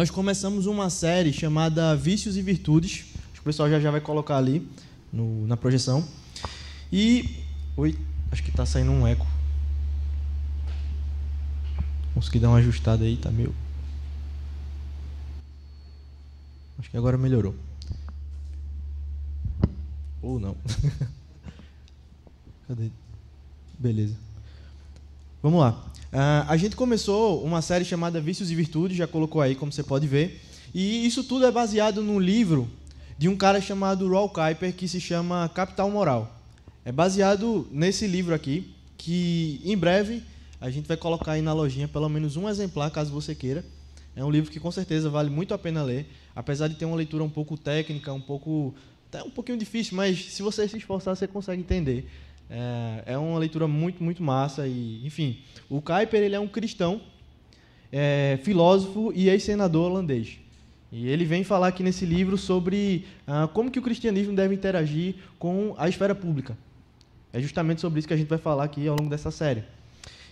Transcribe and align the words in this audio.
nós 0.00 0.08
começamos 0.08 0.64
uma 0.64 0.88
série 0.88 1.30
chamada 1.30 1.94
Vícios 1.94 2.34
e 2.38 2.40
Virtudes. 2.40 3.04
Acho 3.22 3.34
que 3.34 3.40
o 3.40 3.44
pessoal 3.44 3.68
já, 3.68 3.78
já 3.78 3.90
vai 3.90 4.00
colocar 4.00 4.38
ali 4.38 4.66
no, 5.12 5.46
na 5.46 5.58
projeção. 5.58 6.08
E. 6.90 7.44
Oi, 7.76 7.98
acho 8.32 8.42
que 8.42 8.48
está 8.48 8.64
saindo 8.64 8.90
um 8.92 9.06
eco. 9.06 9.26
Consegui 12.14 12.38
dar 12.38 12.48
uma 12.48 12.56
ajustada 12.56 13.04
aí, 13.04 13.18
tá 13.18 13.30
meio. 13.30 13.54
Acho 16.78 16.90
que 16.90 16.96
agora 16.96 17.18
melhorou. 17.18 17.54
Ou 20.22 20.40
não. 20.40 20.56
Cadê? 22.66 22.90
Beleza. 23.78 24.16
Vamos 25.42 25.60
lá. 25.60 25.89
Uh, 26.12 26.42
a 26.48 26.56
gente 26.56 26.74
começou 26.74 27.40
uma 27.44 27.62
série 27.62 27.84
chamada 27.84 28.20
Vícios 28.20 28.50
e 28.50 28.54
Virtudes, 28.54 28.96
já 28.96 29.06
colocou 29.06 29.40
aí, 29.40 29.54
como 29.54 29.70
você 29.70 29.82
pode 29.82 30.08
ver. 30.08 30.40
E 30.74 31.06
isso 31.06 31.22
tudo 31.22 31.46
é 31.46 31.52
baseado 31.52 32.02
num 32.02 32.18
livro 32.18 32.68
de 33.16 33.28
um 33.28 33.36
cara 33.36 33.60
chamado 33.60 34.08
Raul 34.10 34.28
Kuiper, 34.28 34.74
que 34.74 34.88
se 34.88 35.00
chama 35.00 35.48
Capital 35.54 35.88
Moral. 35.88 36.36
É 36.84 36.90
baseado 36.90 37.68
nesse 37.70 38.08
livro 38.08 38.34
aqui, 38.34 38.74
que 38.96 39.60
em 39.64 39.76
breve 39.76 40.22
a 40.60 40.68
gente 40.68 40.88
vai 40.88 40.96
colocar 40.96 41.32
aí 41.32 41.42
na 41.42 41.52
lojinha 41.52 41.86
pelo 41.86 42.08
menos 42.08 42.36
um 42.36 42.48
exemplar, 42.48 42.90
caso 42.90 43.12
você 43.12 43.32
queira. 43.32 43.64
É 44.16 44.24
um 44.24 44.30
livro 44.30 44.50
que 44.50 44.58
com 44.58 44.70
certeza 44.72 45.08
vale 45.08 45.30
muito 45.30 45.54
a 45.54 45.58
pena 45.58 45.82
ler, 45.82 46.10
apesar 46.34 46.66
de 46.66 46.74
ter 46.74 46.86
uma 46.86 46.96
leitura 46.96 47.22
um 47.22 47.30
pouco 47.30 47.56
técnica, 47.56 48.12
um 48.12 48.20
pouco 48.20 48.74
até 49.08 49.22
um 49.22 49.30
pouquinho 49.30 49.58
difícil, 49.58 49.96
mas 49.96 50.32
se 50.32 50.42
você 50.42 50.66
se 50.66 50.76
esforçar, 50.76 51.14
você 51.14 51.28
consegue 51.28 51.60
entender. 51.60 52.08
É, 52.50 53.12
é 53.12 53.18
uma 53.18 53.38
leitura 53.38 53.68
muito, 53.68 54.02
muito 54.02 54.22
massa. 54.22 54.66
E, 54.66 55.06
enfim, 55.06 55.38
o 55.68 55.80
Kuyper 55.80 56.20
ele 56.20 56.34
é 56.34 56.40
um 56.40 56.48
cristão, 56.48 57.00
é, 57.92 58.38
filósofo 58.42 59.12
e 59.14 59.28
ex-senador 59.28 59.90
holandês. 59.90 60.38
E 60.92 61.08
ele 61.08 61.24
vem 61.24 61.44
falar 61.44 61.68
aqui 61.68 61.84
nesse 61.84 62.04
livro 62.04 62.36
sobre 62.36 63.06
ah, 63.24 63.48
como 63.52 63.70
que 63.70 63.78
o 63.78 63.82
cristianismo 63.82 64.34
deve 64.34 64.54
interagir 64.54 65.14
com 65.38 65.72
a 65.78 65.88
esfera 65.88 66.16
pública. 66.16 66.58
É 67.32 67.40
justamente 67.40 67.80
sobre 67.80 68.00
isso 68.00 68.08
que 68.08 68.14
a 68.14 68.16
gente 68.16 68.28
vai 68.28 68.38
falar 68.38 68.64
aqui 68.64 68.88
ao 68.88 68.96
longo 68.96 69.08
dessa 69.08 69.30
série. 69.30 69.62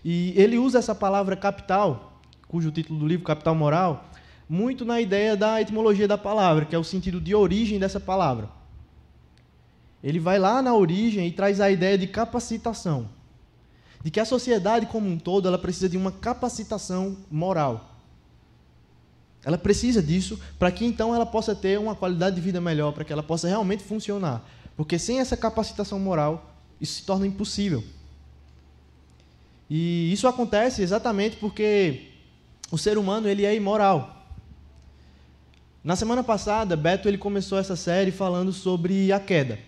E 0.05 0.33
ele 0.37 0.59
usa 0.59 0.81
essa 0.81 0.97
palavra 0.97 1.37
capital, 1.37 2.21
cujo 2.49 2.73
título 2.73 2.99
do 2.99 3.07
livro 3.07 3.25
Capital 3.25 3.55
Moral, 3.55 4.11
muito 4.49 4.85
na 4.85 5.01
ideia 5.01 5.37
da 5.37 5.61
etimologia 5.61 6.09
da 6.09 6.19
palavra, 6.19 6.65
que 6.65 6.75
é 6.75 6.79
o 6.79 6.83
sentido 6.83 7.21
de 7.21 7.37
origem 7.37 7.79
dessa 7.79 8.01
palavra. 8.01 8.58
Ele 10.03 10.19
vai 10.19 10.39
lá 10.39 10.63
na 10.63 10.75
origem 10.75 11.27
e 11.27 11.33
traz 11.33 11.61
a 11.61 11.71
ideia 11.71 11.99
de 11.99 12.07
capacitação. 12.07 13.09
De 14.03 14.11
que 14.11 14.21
a 14.21 14.25
sociedade 14.25 14.87
como 14.87 15.09
um 15.09 15.19
todo 15.19 15.49
ela 15.49 15.59
precisa 15.59 15.89
de 15.89 15.97
uma 15.97 16.13
capacitação 16.13 17.17
moral. 17.31 17.97
Ela 19.45 19.59
precisa 19.59 20.03
disso 20.03 20.39
para 20.59 20.71
que 20.71 20.85
então 20.85 21.15
ela 21.15 21.27
possa 21.27 21.55
ter 21.55 21.79
uma 21.79 21.95
qualidade 21.95 22.37
de 22.37 22.43
vida 22.43 22.61
melhor, 22.61 22.93
para 22.93 23.05
que 23.05 23.13
ela 23.13 23.23
possa 23.23 23.49
realmente 23.49 23.83
funcionar. 23.83 24.45
Porque 24.77 24.99
sem 24.99 25.21
essa 25.21 25.37
capacitação 25.37 25.99
moral, 25.99 26.55
isso 26.81 26.95
se 26.95 27.03
torna 27.05 27.27
impossível. 27.27 27.83
E 29.69 30.13
isso 30.13 30.27
acontece 30.27 30.83
exatamente 30.83 31.37
porque 31.37 32.09
o 32.71 32.79
ser 32.79 32.97
humano 32.97 33.29
ele 33.29 33.45
é 33.45 33.55
imoral. 33.55 34.27
Na 35.83 35.97
semana 35.97 36.23
passada, 36.23 36.77
Beto 36.77 37.09
ele 37.09 37.19
começou 37.19 37.59
essa 37.59 37.77
série 37.77 38.11
falando 38.11 38.53
sobre 38.53 39.13
a 39.13 39.21
queda. 39.21 39.59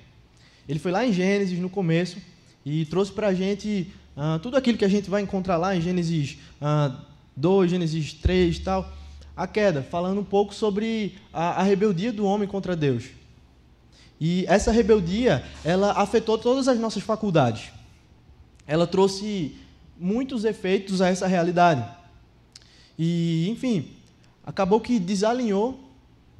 Ele 0.70 0.78
foi 0.78 0.92
lá 0.92 1.04
em 1.04 1.12
Gênesis, 1.12 1.58
no 1.58 1.69
começo, 1.69 2.19
e 2.64 2.84
trouxe 2.84 3.10
para 3.10 3.26
a 3.26 3.34
gente 3.34 3.92
uh, 4.16 4.38
tudo 4.38 4.56
aquilo 4.56 4.78
que 4.78 4.84
a 4.84 4.88
gente 4.88 5.10
vai 5.10 5.20
encontrar 5.20 5.56
lá 5.56 5.75
em 5.75 5.81
Gênesis 5.81 6.38
uh, 6.62 6.97
2, 7.36 7.72
Gênesis 7.72 8.12
3 8.12 8.56
e 8.56 8.60
tal. 8.60 8.92
A 9.36 9.48
queda, 9.48 9.82
falando 9.82 10.20
um 10.20 10.25
pouco 10.25 10.54
sobre 10.54 11.16
a, 11.32 11.60
a 11.60 11.64
rebeldia 11.64 12.12
do 12.12 12.25
homem 12.25 12.47
contra 12.47 12.76
Deus. 12.76 13.06
E 14.20 14.44
essa 14.47 14.70
rebeldia, 14.70 15.44
ela 15.64 15.91
afetou 15.91 16.38
todas 16.38 16.69
as 16.69 16.78
nossas 16.78 17.03
faculdades. 17.03 17.72
Ela 18.64 18.86
trouxe 18.86 19.56
muitos 19.98 20.44
efeitos 20.44 21.03
a 21.03 21.09
essa 21.09 21.26
realidade. 21.26 21.84
E, 22.97 23.48
enfim, 23.50 23.88
acabou 24.47 24.80
que 24.80 25.00
desalinhou 25.00 25.80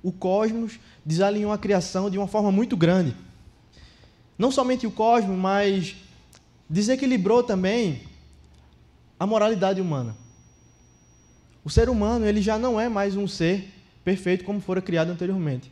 o 0.05 0.13
cosmos, 0.13 0.79
desalinhou 1.05 1.51
a 1.51 1.59
criação 1.59 2.09
de 2.09 2.17
uma 2.17 2.29
forma 2.29 2.53
muito 2.53 2.77
grande 2.77 3.13
não 4.41 4.51
somente 4.51 4.87
o 4.87 4.91
cosmos, 4.91 5.37
mas 5.37 5.97
desequilibrou 6.67 7.43
também 7.43 8.05
a 9.19 9.27
moralidade 9.27 9.83
humana. 9.83 10.17
O 11.63 11.69
ser 11.69 11.91
humano 11.91 12.25
ele 12.25 12.41
já 12.41 12.59
não 12.59 12.81
é 12.81 12.89
mais 12.89 13.17
um 13.17 13.29
ser 13.29 13.71
perfeito 14.03 14.43
como 14.43 14.59
fora 14.59 14.81
criado 14.81 15.11
anteriormente. 15.11 15.71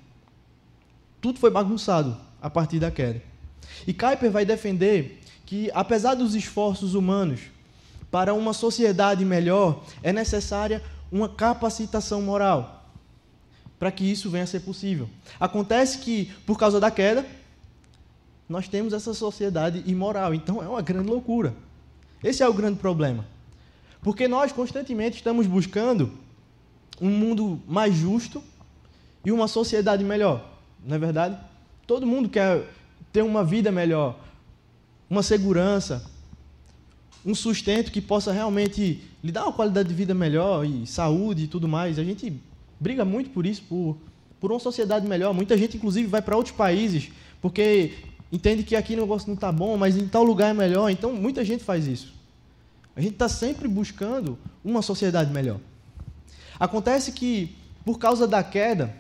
Tudo 1.18 1.38
foi 1.38 1.50
bagunçado 1.50 2.14
a 2.42 2.50
partir 2.50 2.78
da 2.78 2.90
queda. 2.90 3.22
E 3.86 3.94
Kuyper 3.94 4.30
vai 4.30 4.44
defender 4.44 5.18
que, 5.46 5.70
apesar 5.72 6.14
dos 6.14 6.34
esforços 6.34 6.92
humanos 6.92 7.40
para 8.10 8.34
uma 8.34 8.52
sociedade 8.52 9.24
melhor, 9.24 9.82
é 10.02 10.12
necessária 10.12 10.82
uma 11.10 11.26
capacitação 11.26 12.20
moral 12.20 12.86
para 13.78 13.90
que 13.90 14.04
isso 14.04 14.28
venha 14.28 14.44
a 14.44 14.46
ser 14.46 14.60
possível. 14.60 15.08
Acontece 15.40 16.00
que, 16.00 16.26
por 16.44 16.58
causa 16.58 16.78
da 16.78 16.90
queda, 16.90 17.24
nós 18.48 18.66
temos 18.66 18.92
essa 18.92 19.12
sociedade 19.12 19.82
imoral. 19.86 20.34
Então 20.34 20.62
é 20.62 20.68
uma 20.68 20.80
grande 20.80 21.08
loucura. 21.08 21.54
Esse 22.22 22.42
é 22.42 22.48
o 22.48 22.54
grande 22.54 22.78
problema. 22.78 23.26
Porque 24.02 24.26
nós 24.26 24.52
constantemente 24.52 25.16
estamos 25.16 25.46
buscando 25.46 26.12
um 27.00 27.10
mundo 27.10 27.60
mais 27.66 27.94
justo 27.94 28.42
e 29.24 29.30
uma 29.30 29.46
sociedade 29.46 30.02
melhor. 30.02 30.48
Não 30.84 30.96
é 30.96 30.98
verdade? 30.98 31.38
Todo 31.86 32.06
mundo 32.06 32.28
quer 32.28 32.64
ter 33.12 33.22
uma 33.22 33.44
vida 33.44 33.70
melhor, 33.70 34.18
uma 35.08 35.22
segurança, 35.22 36.04
um 37.24 37.34
sustento 37.34 37.90
que 37.90 38.00
possa 38.00 38.32
realmente 38.32 39.02
lhe 39.22 39.32
dar 39.32 39.44
uma 39.44 39.52
qualidade 39.52 39.88
de 39.88 39.94
vida 39.94 40.14
melhor 40.14 40.64
e 40.64 40.86
saúde 40.86 41.44
e 41.44 41.46
tudo 41.48 41.68
mais. 41.68 41.98
A 41.98 42.04
gente 42.04 42.40
briga 42.80 43.04
muito 43.04 43.30
por 43.30 43.44
isso, 43.44 43.62
por, 43.68 43.96
por 44.40 44.52
uma 44.52 44.60
sociedade 44.60 45.06
melhor. 45.06 45.34
Muita 45.34 45.56
gente, 45.56 45.76
inclusive, 45.76 46.06
vai 46.06 46.22
para 46.22 46.36
outros 46.36 46.54
países 46.54 47.10
porque 47.40 47.92
entende 48.30 48.62
que 48.62 48.76
aqui 48.76 48.94
o 48.94 49.00
negócio 49.00 49.28
não 49.28 49.34
está 49.34 49.50
bom, 49.50 49.76
mas 49.76 49.96
em 49.96 50.06
tal 50.06 50.22
lugar 50.22 50.50
é 50.50 50.54
melhor. 50.54 50.90
Então, 50.90 51.12
muita 51.12 51.44
gente 51.44 51.64
faz 51.64 51.86
isso. 51.86 52.14
A 52.94 53.00
gente 53.00 53.12
está 53.12 53.28
sempre 53.28 53.68
buscando 53.68 54.38
uma 54.64 54.82
sociedade 54.82 55.32
melhor. 55.32 55.60
Acontece 56.58 57.12
que, 57.12 57.56
por 57.84 57.98
causa 57.98 58.26
da 58.26 58.42
queda, 58.42 58.94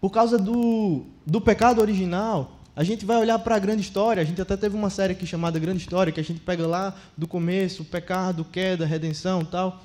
por 0.00 0.10
causa 0.10 0.38
do, 0.38 1.04
do 1.26 1.40
pecado 1.40 1.80
original, 1.80 2.58
a 2.76 2.84
gente 2.84 3.04
vai 3.04 3.16
olhar 3.16 3.38
para 3.40 3.56
a 3.56 3.58
grande 3.58 3.80
história. 3.80 4.22
A 4.22 4.24
gente 4.24 4.40
até 4.40 4.56
teve 4.56 4.76
uma 4.76 4.90
série 4.90 5.12
aqui 5.12 5.26
chamada 5.26 5.58
Grande 5.58 5.80
História, 5.80 6.12
que 6.12 6.20
a 6.20 6.22
gente 6.22 6.38
pega 6.38 6.64
lá 6.64 6.94
do 7.16 7.26
começo, 7.26 7.84
pecado, 7.84 8.44
queda, 8.44 8.86
redenção 8.86 9.44
tal. 9.44 9.82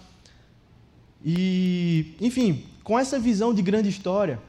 E, 1.25 2.16
enfim, 2.22 2.66
com 2.83 2.99
essa 2.99 3.17
visão 3.17 3.51
de 3.53 3.63
grande 3.63 3.89
história, 3.89 4.39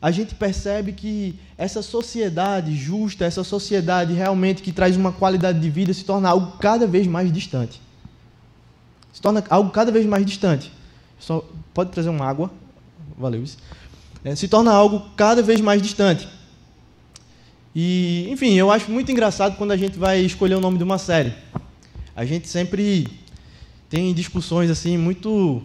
a 0.00 0.10
gente 0.10 0.34
percebe 0.34 0.92
que 0.92 1.38
essa 1.56 1.82
sociedade 1.82 2.76
justa, 2.76 3.24
essa 3.24 3.42
sociedade 3.42 4.12
realmente 4.12 4.62
que 4.62 4.72
traz 4.72 4.96
uma 4.96 5.10
qualidade 5.10 5.58
de 5.58 5.68
vida, 5.68 5.92
se 5.92 6.04
torna 6.04 6.28
algo 6.28 6.58
cada 6.58 6.86
vez 6.86 7.06
mais 7.06 7.32
distante. 7.32 7.80
Se 9.12 9.20
torna 9.20 9.42
algo 9.50 9.70
cada 9.70 9.90
vez 9.90 10.06
mais 10.06 10.24
distante. 10.24 10.70
Só 11.18 11.44
pode 11.74 11.90
trazer 11.90 12.08
uma 12.08 12.24
água, 12.24 12.50
valeu 13.18 13.42
isso. 13.42 13.58
É, 14.22 14.36
se 14.36 14.46
torna 14.46 14.72
algo 14.72 15.10
cada 15.16 15.42
vez 15.42 15.60
mais 15.60 15.82
distante. 15.82 16.28
E, 17.74 18.28
enfim, 18.30 18.54
eu 18.54 18.70
acho 18.70 18.90
muito 18.90 19.10
engraçado 19.10 19.56
quando 19.56 19.72
a 19.72 19.76
gente 19.76 19.98
vai 19.98 20.20
escolher 20.20 20.54
o 20.54 20.60
nome 20.60 20.78
de 20.78 20.84
uma 20.84 20.98
série. 20.98 21.32
A 22.14 22.24
gente 22.24 22.48
sempre 22.48 23.06
tem 23.88 24.12
discussões 24.14 24.70
assim 24.70 24.96
muito 24.96 25.62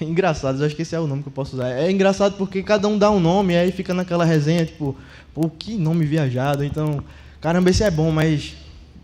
é 0.00 0.04
engraçado, 0.04 0.64
acho 0.64 0.74
que 0.74 0.82
esse 0.82 0.94
é 0.94 1.00
o 1.00 1.06
nome 1.06 1.22
que 1.22 1.28
eu 1.28 1.32
posso 1.32 1.56
usar. 1.56 1.70
É 1.70 1.90
engraçado 1.90 2.36
porque 2.36 2.62
cada 2.62 2.88
um 2.88 2.98
dá 2.98 3.10
um 3.10 3.20
nome, 3.20 3.56
aí 3.56 3.72
fica 3.72 3.94
naquela 3.94 4.24
resenha, 4.24 4.64
tipo, 4.64 4.96
pô, 5.32 5.48
que 5.48 5.76
nome 5.76 6.04
viajado. 6.04 6.64
Então, 6.64 7.02
caramba, 7.40 7.70
esse 7.70 7.82
é 7.82 7.90
bom, 7.90 8.10
mas 8.10 8.54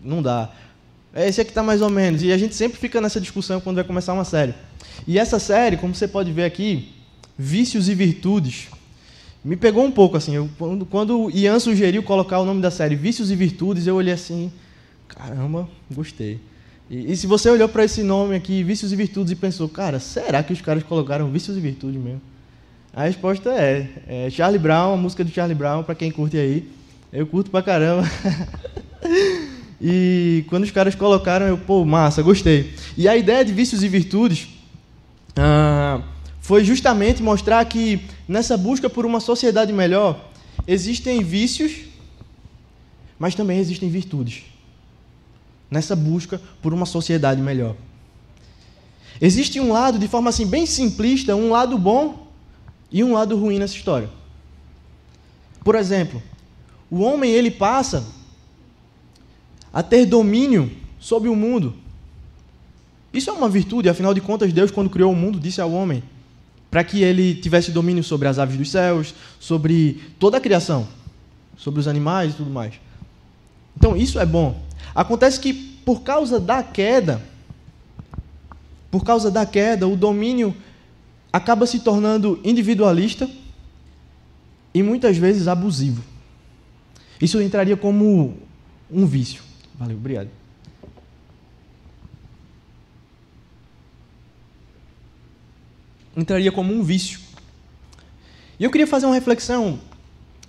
não 0.03 0.21
dá. 0.21 0.49
É 1.13 1.27
esse 1.27 1.41
aqui 1.41 1.51
tá 1.51 1.61
mais 1.61 1.81
ou 1.81 1.89
menos. 1.89 2.23
E 2.23 2.31
a 2.31 2.37
gente 2.37 2.55
sempre 2.55 2.77
fica 2.77 3.01
nessa 3.01 3.19
discussão 3.19 3.59
quando 3.59 3.75
vai 3.75 3.85
começar 3.85 4.13
uma 4.13 4.25
série. 4.25 4.53
E 5.07 5.19
essa 5.19 5.39
série, 5.39 5.77
como 5.77 5.93
você 5.93 6.07
pode 6.07 6.31
ver 6.31 6.45
aqui, 6.45 6.89
Vícios 7.37 7.89
e 7.89 7.95
Virtudes, 7.95 8.67
me 9.43 9.55
pegou 9.55 9.83
um 9.83 9.91
pouco 9.91 10.15
assim. 10.17 10.35
Eu, 10.35 10.49
quando, 10.57 10.85
quando 10.85 11.19
o 11.23 11.31
Ian 11.31 11.59
sugeriu 11.59 12.03
colocar 12.03 12.39
o 12.39 12.45
nome 12.45 12.61
da 12.61 12.71
série 12.71 12.95
Vícios 12.95 13.31
e 13.31 13.35
Virtudes, 13.35 13.87
eu 13.87 13.95
olhei 13.95 14.13
assim, 14.13 14.51
caramba, 15.07 15.67
gostei. 15.89 16.39
E, 16.91 17.13
e 17.13 17.15
se 17.15 17.25
você 17.25 17.49
olhou 17.49 17.69
para 17.69 17.85
esse 17.85 18.03
nome 18.03 18.35
aqui, 18.35 18.61
Vícios 18.63 18.91
e 18.91 18.97
Virtudes, 18.97 19.31
e 19.31 19.35
pensou, 19.37 19.69
cara, 19.69 19.97
será 19.97 20.43
que 20.43 20.51
os 20.51 20.59
caras 20.59 20.83
colocaram 20.83 21.31
Vícios 21.31 21.55
e 21.55 21.61
Virtudes 21.61 22.01
mesmo? 22.01 22.21
A 22.93 23.03
resposta 23.03 23.49
é, 23.49 23.87
é 24.05 24.29
Charlie 24.29 24.59
Brown, 24.59 24.93
a 24.93 24.97
música 24.97 25.23
do 25.23 25.31
Charlie 25.31 25.55
Brown, 25.55 25.83
para 25.83 25.95
quem 25.95 26.11
curte 26.11 26.35
aí. 26.35 26.69
Eu 27.13 27.25
curto 27.25 27.49
pra 27.49 27.63
caramba. 27.63 28.03
e 29.81 30.43
quando 30.49 30.65
os 30.65 30.71
caras 30.71 30.93
colocaram, 30.93 31.47
eu, 31.47 31.57
pô, 31.57 31.85
massa, 31.85 32.21
gostei. 32.21 32.73
E 32.97 33.07
a 33.07 33.15
ideia 33.15 33.45
de 33.45 33.53
Vícios 33.53 33.83
e 33.83 33.87
Virtudes, 33.87 34.49
ah, 35.37 36.01
foi 36.41 36.65
justamente 36.65 37.23
mostrar 37.23 37.63
que 37.63 38.01
nessa 38.27 38.57
busca 38.57 38.89
por 38.89 39.05
uma 39.05 39.21
sociedade 39.21 39.71
melhor 39.71 40.29
existem 40.67 41.23
vícios, 41.23 41.71
mas 43.17 43.33
também 43.33 43.59
existem 43.59 43.89
virtudes. 43.89 44.50
Nessa 45.71 45.95
busca 45.95 46.39
por 46.61 46.73
uma 46.73 46.85
sociedade 46.85 47.41
melhor. 47.41 47.75
Existe 49.21 49.59
um 49.59 49.71
lado, 49.71 49.97
de 49.97 50.07
forma 50.07 50.29
assim 50.29 50.45
bem 50.45 50.65
simplista, 50.65 51.35
um 51.35 51.49
lado 51.49 51.77
bom 51.77 52.27
e 52.91 53.03
um 53.03 53.13
lado 53.13 53.37
ruim 53.37 53.57
nessa 53.57 53.75
história. 53.75 54.09
Por 55.63 55.75
exemplo, 55.75 56.21
o 56.89 56.99
homem 56.99 57.31
ele 57.31 57.49
passa 57.49 58.05
a 59.71 59.81
ter 59.81 60.05
domínio 60.05 60.69
sobre 60.99 61.29
o 61.29 61.35
mundo. 61.35 61.73
Isso 63.13 63.29
é 63.29 63.33
uma 63.33 63.47
virtude, 63.47 63.89
afinal 63.89 64.13
de 64.13 64.21
contas, 64.21 64.51
Deus, 64.51 64.71
quando 64.71 64.89
criou 64.89 65.11
o 65.11 65.15
mundo, 65.15 65.39
disse 65.39 65.61
ao 65.61 65.71
homem 65.71 66.03
para 66.69 66.85
que 66.85 67.03
ele 67.03 67.35
tivesse 67.35 67.69
domínio 67.69 68.01
sobre 68.01 68.29
as 68.29 68.39
aves 68.39 68.57
dos 68.57 68.71
céus, 68.71 69.13
sobre 69.37 70.01
toda 70.17 70.37
a 70.37 70.41
criação, 70.41 70.87
sobre 71.57 71.81
os 71.81 71.87
animais 71.87 72.31
e 72.31 72.37
tudo 72.37 72.49
mais. 72.49 72.75
Então, 73.75 73.95
isso 73.97 74.17
é 74.17 74.25
bom. 74.25 74.63
Acontece 74.93 75.39
que, 75.39 75.53
por 75.53 76.01
causa 76.01 76.39
da 76.39 76.61
queda, 76.61 77.21
por 78.89 79.03
causa 79.05 79.31
da 79.31 79.45
queda, 79.45 79.87
o 79.87 79.95
domínio 79.95 80.55
acaba 81.31 81.65
se 81.65 81.79
tornando 81.79 82.39
individualista 82.43 83.29
e 84.73 84.83
muitas 84.83 85.17
vezes 85.17 85.47
abusivo. 85.47 86.03
Isso 87.21 87.41
entraria 87.41 87.77
como 87.77 88.37
um 88.91 89.05
vício. 89.05 89.43
Valeu, 89.75 89.95
obrigado. 89.95 90.29
Entraria 96.15 96.51
como 96.51 96.73
um 96.73 96.83
vício. 96.83 97.19
E 98.59 98.63
eu 98.63 98.69
queria 98.69 98.85
fazer 98.85 99.05
uma 99.05 99.15
reflexão 99.15 99.79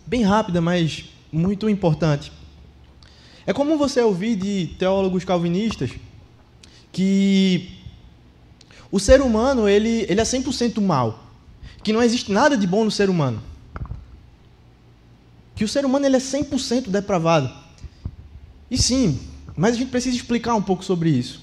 bem 0.04 0.22
rápida, 0.22 0.60
mas 0.60 1.04
muito 1.30 1.68
importante. 1.68 2.32
É 3.46 3.52
comum 3.52 3.76
você 3.76 4.00
ouvir 4.00 4.36
de 4.36 4.74
teólogos 4.78 5.24
calvinistas 5.24 5.90
que 6.92 7.70
o 8.90 9.00
ser 9.00 9.20
humano 9.20 9.68
ele, 9.68 10.04
ele 10.08 10.20
é 10.20 10.24
100% 10.24 10.80
mal, 10.80 11.24
que 11.82 11.92
não 11.92 12.02
existe 12.02 12.30
nada 12.30 12.56
de 12.56 12.66
bom 12.66 12.84
no 12.84 12.90
ser 12.90 13.08
humano. 13.08 13.42
Que 15.56 15.64
o 15.64 15.68
ser 15.68 15.84
humano 15.84 16.06
ele 16.06 16.16
é 16.16 16.20
100% 16.20 16.88
depravado. 16.88 17.50
E 18.70 18.76
sim, 18.76 19.18
mas 19.56 19.74
a 19.74 19.78
gente 19.78 19.90
precisa 19.90 20.16
explicar 20.16 20.54
um 20.54 20.62
pouco 20.62 20.84
sobre 20.84 21.10
isso. 21.10 21.42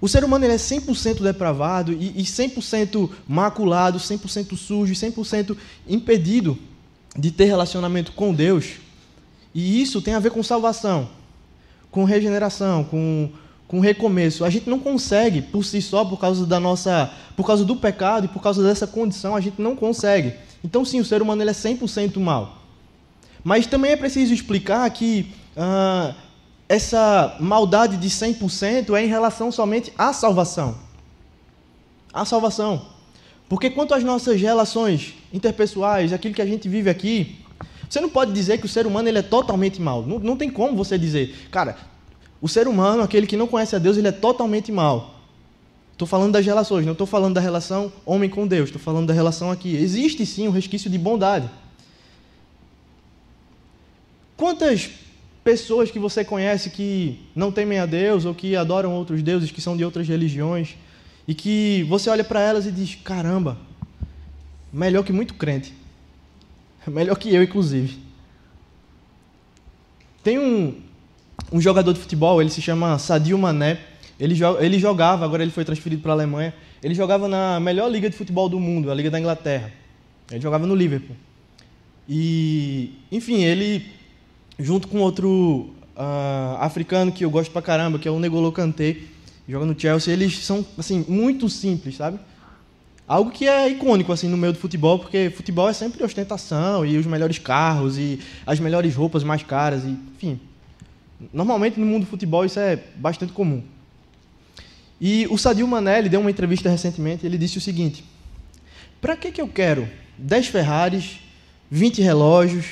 O 0.00 0.08
ser 0.08 0.24
humano 0.24 0.44
ele 0.44 0.54
é 0.54 0.56
100% 0.56 1.22
depravado 1.22 1.92
e, 1.92 2.20
e 2.20 2.22
100% 2.22 3.10
maculado, 3.28 3.98
100% 3.98 4.56
sujo, 4.56 4.94
100% 4.94 5.56
impedido 5.86 6.58
de 7.16 7.30
ter 7.30 7.44
relacionamento 7.44 8.12
com 8.12 8.32
Deus. 8.32 8.76
E 9.54 9.80
isso 9.82 10.00
tem 10.00 10.14
a 10.14 10.18
ver 10.18 10.30
com 10.30 10.42
salvação, 10.42 11.08
com 11.90 12.04
regeneração, 12.04 12.84
com, 12.84 13.30
com 13.66 13.80
recomeço. 13.80 14.44
A 14.44 14.50
gente 14.50 14.70
não 14.70 14.78
consegue 14.78 15.42
por 15.42 15.64
si 15.64 15.82
só, 15.82 16.04
por 16.04 16.18
causa 16.18 16.46
da 16.46 16.60
nossa, 16.60 17.12
por 17.36 17.46
causa 17.46 17.64
do 17.64 17.76
pecado 17.76 18.26
e 18.26 18.28
por 18.28 18.42
causa 18.42 18.62
dessa 18.62 18.86
condição, 18.86 19.34
a 19.34 19.40
gente 19.40 19.60
não 19.60 19.74
consegue. 19.74 20.34
Então 20.62 20.84
sim, 20.84 21.00
o 21.00 21.04
ser 21.04 21.20
humano 21.20 21.42
ele 21.42 21.50
é 21.50 21.54
100% 21.54 22.18
mal. 22.18 22.58
Mas 23.42 23.66
também 23.66 23.92
é 23.92 23.96
preciso 23.96 24.32
explicar 24.32 24.88
que 24.90 25.32
ah, 25.56 26.14
essa 26.68 27.36
maldade 27.40 27.96
de 27.96 28.08
100% 28.08 28.94
é 28.94 29.04
em 29.04 29.08
relação 29.08 29.50
somente 29.50 29.92
à 29.98 30.12
salvação. 30.12 30.78
À 32.12 32.24
salvação. 32.24 32.86
Porque 33.48 33.68
quanto 33.68 33.94
às 33.94 34.04
nossas 34.04 34.40
relações 34.40 35.14
interpessoais, 35.32 36.12
aquilo 36.12 36.34
que 36.34 36.42
a 36.42 36.46
gente 36.46 36.68
vive 36.68 36.88
aqui, 36.88 37.39
você 37.90 38.00
não 38.00 38.08
pode 38.08 38.32
dizer 38.32 38.58
que 38.58 38.66
o 38.66 38.68
ser 38.68 38.86
humano 38.86 39.08
ele 39.08 39.18
é 39.18 39.22
totalmente 39.22 39.82
mal. 39.82 40.06
Não, 40.06 40.20
não 40.20 40.36
tem 40.36 40.48
como 40.48 40.76
você 40.76 40.96
dizer, 40.96 41.48
cara, 41.50 41.76
o 42.40 42.48
ser 42.48 42.68
humano, 42.68 43.02
aquele 43.02 43.26
que 43.26 43.36
não 43.36 43.48
conhece 43.48 43.74
a 43.74 43.80
Deus, 43.80 43.96
ele 43.96 44.06
é 44.06 44.12
totalmente 44.12 44.70
mal. 44.70 45.16
Estou 45.92 46.06
falando 46.06 46.32
das 46.32 46.46
relações, 46.46 46.86
não 46.86 46.92
estou 46.92 47.06
falando 47.06 47.34
da 47.34 47.40
relação 47.40 47.92
homem 48.06 48.30
com 48.30 48.46
Deus, 48.46 48.68
estou 48.68 48.80
falando 48.80 49.08
da 49.08 49.12
relação 49.12 49.50
aqui. 49.50 49.74
Existe 49.74 50.24
sim 50.24 50.46
um 50.46 50.52
resquício 50.52 50.88
de 50.88 50.96
bondade. 50.96 51.50
Quantas 54.36 54.88
pessoas 55.42 55.90
que 55.90 55.98
você 55.98 56.24
conhece 56.24 56.70
que 56.70 57.18
não 57.34 57.50
temem 57.50 57.80
a 57.80 57.86
Deus 57.86 58.24
ou 58.24 58.32
que 58.32 58.54
adoram 58.54 58.94
outros 58.94 59.20
deuses, 59.20 59.50
que 59.50 59.60
são 59.60 59.76
de 59.76 59.84
outras 59.84 60.06
religiões, 60.06 60.76
e 61.26 61.34
que 61.34 61.84
você 61.88 62.08
olha 62.08 62.22
para 62.22 62.40
elas 62.40 62.66
e 62.66 62.70
diz: 62.70 62.94
caramba, 62.94 63.58
melhor 64.72 65.02
que 65.02 65.12
muito 65.12 65.34
crente. 65.34 65.79
Melhor 66.86 67.16
que 67.16 67.34
eu, 67.34 67.42
inclusive. 67.42 67.98
Tem 70.22 70.38
um, 70.38 70.80
um 71.52 71.60
jogador 71.60 71.92
de 71.92 72.00
futebol, 72.00 72.40
ele 72.40 72.50
se 72.50 72.60
chama 72.60 72.98
Sadio 72.98 73.38
Mané. 73.38 73.78
Ele, 74.18 74.38
ele 74.58 74.78
jogava, 74.78 75.24
agora 75.24 75.42
ele 75.42 75.50
foi 75.50 75.64
transferido 75.64 76.02
para 76.02 76.12
a 76.12 76.14
Alemanha. 76.14 76.54
Ele 76.82 76.94
jogava 76.94 77.26
na 77.26 77.58
melhor 77.58 77.90
liga 77.90 78.08
de 78.08 78.16
futebol 78.16 78.48
do 78.48 78.60
mundo, 78.60 78.90
a 78.90 78.94
Liga 78.94 79.10
da 79.10 79.18
Inglaterra. 79.18 79.72
Ele 80.30 80.40
jogava 80.40 80.66
no 80.66 80.74
Liverpool. 80.74 81.16
E, 82.08 82.92
enfim, 83.10 83.42
ele 83.42 83.86
junto 84.58 84.88
com 84.88 84.98
outro 84.98 85.70
uh, 85.96 86.56
africano 86.58 87.10
que 87.10 87.24
eu 87.24 87.30
gosto 87.30 87.50
pra 87.50 87.62
caramba, 87.62 87.98
que 87.98 88.06
é 88.06 88.10
o 88.10 88.18
Negolo 88.18 88.52
Kanté, 88.52 88.96
joga 89.48 89.64
no 89.64 89.78
Chelsea, 89.78 90.12
eles 90.12 90.44
são 90.44 90.64
assim 90.78 91.04
muito 91.08 91.48
simples, 91.48 91.96
sabe? 91.96 92.18
Algo 93.10 93.32
que 93.32 93.48
é 93.48 93.68
icônico 93.68 94.12
assim 94.12 94.28
no 94.28 94.36
meio 94.36 94.52
do 94.52 94.60
futebol, 94.60 94.96
porque 94.96 95.30
futebol 95.30 95.68
é 95.68 95.72
sempre 95.72 96.04
ostentação 96.04 96.86
e 96.86 96.96
os 96.96 97.06
melhores 97.06 97.40
carros 97.40 97.98
e 97.98 98.20
as 98.46 98.60
melhores 98.60 98.94
roupas 98.94 99.24
mais 99.24 99.42
caras 99.42 99.82
e, 99.82 99.98
enfim. 100.14 100.38
Normalmente 101.32 101.80
no 101.80 101.86
mundo 101.86 102.04
do 102.04 102.08
futebol 102.08 102.44
isso 102.44 102.60
é 102.60 102.76
bastante 102.94 103.32
comum. 103.32 103.64
E 105.00 105.26
o 105.28 105.36
Sadio 105.36 105.66
Mané, 105.66 105.98
ele 105.98 106.08
deu 106.08 106.20
uma 106.20 106.30
entrevista 106.30 106.70
recentemente, 106.70 107.26
ele 107.26 107.36
disse 107.36 107.58
o 107.58 107.60
seguinte: 107.60 108.04
"Para 109.00 109.16
que 109.16 109.32
que 109.32 109.40
eu 109.40 109.48
quero 109.48 109.88
10 110.16 110.46
Ferraris, 110.46 111.18
20 111.68 112.02
relógios, 112.02 112.66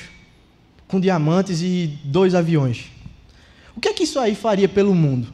com 0.87 1.01
diamantes 1.01 1.61
e 1.61 1.99
dois 2.05 2.33
aviões. 2.33 2.85
O 3.75 3.81
que 3.81 3.89
é 3.89 3.93
que 3.93 4.03
isso 4.03 4.17
aí 4.17 4.35
faria 4.35 4.69
pelo 4.69 4.95
mundo? 4.95 5.27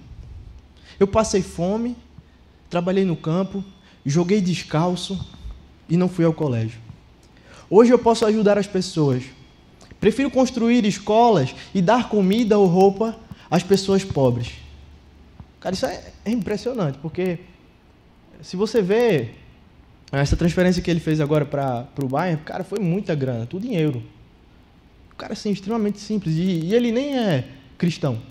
Eu 0.99 1.05
passei 1.05 1.43
fome, 1.43 1.95
trabalhei 2.71 3.05
no 3.05 3.15
campo, 3.15 3.63
joguei 4.05 4.39
descalço 4.39 5.19
e 5.89 5.97
não 5.97 6.07
fui 6.07 6.25
ao 6.25 6.33
colégio. 6.33 6.79
Hoje 7.69 7.91
eu 7.91 7.99
posso 7.99 8.25
ajudar 8.25 8.57
as 8.57 8.67
pessoas. 8.67 9.23
Prefiro 9.99 10.29
construir 10.29 10.85
escolas 10.85 11.55
e 11.73 11.81
dar 11.81 12.09
comida 12.09 12.57
ou 12.57 12.67
roupa 12.67 13.17
às 13.49 13.63
pessoas 13.63 14.03
pobres. 14.03 14.51
Cara, 15.59 15.73
isso 15.73 15.85
é, 15.85 16.11
é 16.23 16.31
impressionante, 16.31 16.99
porque 16.99 17.39
se 18.41 18.55
você 18.55 18.81
vê 18.81 19.31
essa 20.11 20.37
transferência 20.37 20.81
que 20.81 20.91
ele 20.91 20.99
fez 20.99 21.19
agora 21.19 21.45
para 21.45 21.87
o 22.03 22.07
Bayern, 22.07 22.41
cara, 22.43 22.63
foi 22.63 22.79
muita 22.79 23.15
grana, 23.15 23.45
tudo 23.47 23.65
em 23.65 23.75
euro. 23.75 24.03
O 25.11 25.15
cara 25.15 25.33
assim, 25.33 25.49
extremamente 25.49 25.99
simples. 25.99 26.35
E, 26.35 26.65
e 26.65 26.75
ele 26.75 26.91
nem 26.91 27.17
é 27.17 27.47
cristão. 27.77 28.21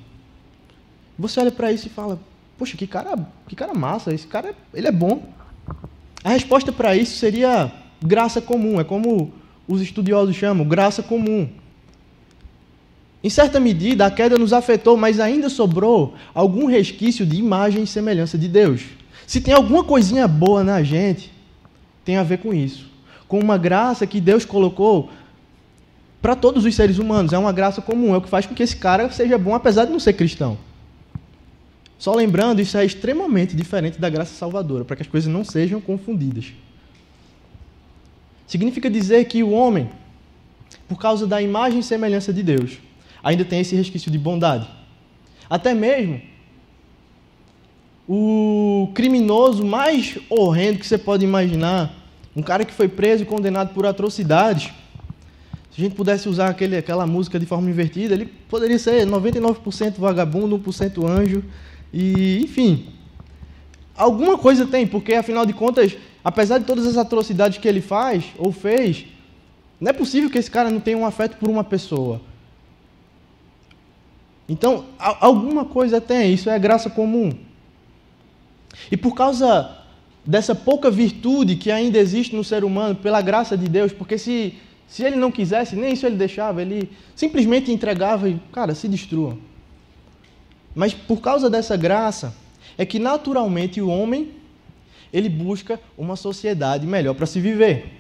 Você 1.18 1.40
olha 1.40 1.50
para 1.50 1.72
isso 1.72 1.86
e 1.86 1.90
fala: 1.90 2.20
Poxa, 2.56 2.76
que 2.76 2.86
cara, 2.86 3.16
que 3.48 3.56
cara 3.56 3.74
massa. 3.74 4.14
Esse 4.14 4.26
cara 4.26 4.54
ele 4.72 4.86
é 4.86 4.92
bom. 4.92 5.32
A 6.24 6.30
resposta 6.30 6.72
para 6.72 6.96
isso 6.96 7.18
seria 7.18 7.70
graça 8.02 8.40
comum. 8.40 8.80
É 8.80 8.84
como 8.84 9.30
os 9.68 9.82
estudiosos 9.82 10.34
chamam, 10.34 10.66
graça 10.66 11.02
comum. 11.02 11.48
Em 13.22 13.28
certa 13.30 13.60
medida, 13.60 14.06
a 14.06 14.10
queda 14.10 14.38
nos 14.38 14.52
afetou, 14.52 14.96
mas 14.96 15.20
ainda 15.20 15.48
sobrou 15.50 16.14
algum 16.34 16.66
resquício 16.66 17.24
de 17.26 17.36
imagem 17.36 17.82
e 17.82 17.86
semelhança 17.86 18.38
de 18.38 18.48
Deus. 18.48 18.82
Se 19.26 19.40
tem 19.40 19.52
alguma 19.52 19.84
coisinha 19.84 20.26
boa 20.26 20.64
na 20.64 20.82
gente, 20.82 21.30
tem 22.04 22.16
a 22.16 22.22
ver 22.22 22.38
com 22.38 22.52
isso. 22.52 22.86
Com 23.28 23.38
uma 23.38 23.56
graça 23.56 24.06
que 24.06 24.20
Deus 24.20 24.44
colocou 24.44 25.10
para 26.20 26.34
todos 26.34 26.64
os 26.64 26.74
seres 26.74 26.98
humanos. 26.98 27.34
É 27.34 27.38
uma 27.38 27.52
graça 27.52 27.82
comum, 27.82 28.14
é 28.14 28.16
o 28.16 28.20
que 28.20 28.28
faz 28.30 28.46
com 28.46 28.54
que 28.54 28.62
esse 28.62 28.76
cara 28.76 29.10
seja 29.10 29.36
bom, 29.36 29.54
apesar 29.54 29.84
de 29.84 29.92
não 29.92 30.00
ser 30.00 30.14
cristão. 30.14 30.56
Só 31.98 32.14
lembrando, 32.14 32.60
isso 32.60 32.76
é 32.76 32.84
extremamente 32.84 33.56
diferente 33.56 33.98
da 33.98 34.10
graça 34.10 34.34
salvadora, 34.34 34.84
para 34.84 34.96
que 34.96 35.02
as 35.02 35.08
coisas 35.08 35.32
não 35.32 35.44
sejam 35.44 35.80
confundidas. 35.80 36.52
Significa 38.46 38.90
dizer 38.90 39.24
que 39.24 39.42
o 39.42 39.50
homem, 39.50 39.90
por 40.88 40.98
causa 40.98 41.26
da 41.26 41.40
imagem 41.40 41.80
e 41.80 41.82
semelhança 41.82 42.32
de 42.32 42.42
Deus, 42.42 42.78
ainda 43.22 43.44
tem 43.44 43.60
esse 43.60 43.74
resquício 43.74 44.10
de 44.10 44.18
bondade. 44.18 44.68
Até 45.48 45.72
mesmo 45.72 46.20
o 48.06 48.90
criminoso 48.94 49.64
mais 49.64 50.18
horrendo 50.28 50.78
que 50.78 50.86
você 50.86 50.98
pode 50.98 51.24
imaginar, 51.24 51.94
um 52.36 52.42
cara 52.42 52.64
que 52.64 52.74
foi 52.74 52.88
preso 52.88 53.22
e 53.22 53.26
condenado 53.26 53.72
por 53.72 53.86
atrocidades, 53.86 54.72
se 55.74 55.80
a 55.80 55.84
gente 55.84 55.96
pudesse 55.96 56.28
usar 56.28 56.50
aquele, 56.50 56.76
aquela 56.76 57.04
música 57.06 57.38
de 57.38 57.46
forma 57.46 57.68
invertida, 57.68 58.14
ele 58.14 58.26
poderia 58.26 58.78
ser 58.78 59.04
99% 59.06 59.94
vagabundo, 59.98 60.56
1% 60.56 61.04
anjo. 61.04 61.42
E, 61.96 62.40
enfim, 62.42 62.86
alguma 63.96 64.36
coisa 64.36 64.66
tem, 64.66 64.84
porque 64.84 65.14
afinal 65.14 65.46
de 65.46 65.52
contas, 65.52 65.96
apesar 66.24 66.58
de 66.58 66.64
todas 66.64 66.88
as 66.88 66.96
atrocidades 66.96 67.58
que 67.58 67.68
ele 67.68 67.80
faz 67.80 68.24
ou 68.36 68.50
fez, 68.50 69.06
não 69.80 69.90
é 69.90 69.92
possível 69.92 70.28
que 70.28 70.36
esse 70.36 70.50
cara 70.50 70.72
não 70.72 70.80
tenha 70.80 70.98
um 70.98 71.06
afeto 71.06 71.36
por 71.36 71.48
uma 71.48 71.62
pessoa. 71.62 72.20
Então, 74.48 74.86
alguma 74.98 75.64
coisa 75.64 76.00
tem, 76.00 76.34
isso 76.34 76.50
é 76.50 76.58
graça 76.58 76.90
comum. 76.90 77.30
E 78.90 78.96
por 78.96 79.14
causa 79.14 79.78
dessa 80.26 80.52
pouca 80.52 80.90
virtude 80.90 81.54
que 81.54 81.70
ainda 81.70 81.96
existe 81.98 82.34
no 82.34 82.42
ser 82.42 82.64
humano, 82.64 82.96
pela 82.96 83.22
graça 83.22 83.56
de 83.56 83.68
Deus, 83.68 83.92
porque 83.92 84.18
se, 84.18 84.54
se 84.88 85.04
ele 85.04 85.14
não 85.14 85.30
quisesse, 85.30 85.76
nem 85.76 85.92
isso 85.92 86.04
ele 86.04 86.16
deixava, 86.16 86.60
ele 86.60 86.90
simplesmente 87.14 87.70
entregava 87.70 88.28
e, 88.28 88.40
cara, 88.50 88.74
se 88.74 88.88
destrua. 88.88 89.38
Mas 90.74 90.92
por 90.92 91.20
causa 91.20 91.48
dessa 91.48 91.76
graça, 91.76 92.34
é 92.76 92.84
que 92.84 92.98
naturalmente 92.98 93.80
o 93.80 93.88
homem 93.88 94.32
ele 95.12 95.28
busca 95.28 95.80
uma 95.96 96.16
sociedade 96.16 96.86
melhor 96.86 97.14
para 97.14 97.26
se 97.26 97.40
viver. 97.40 97.92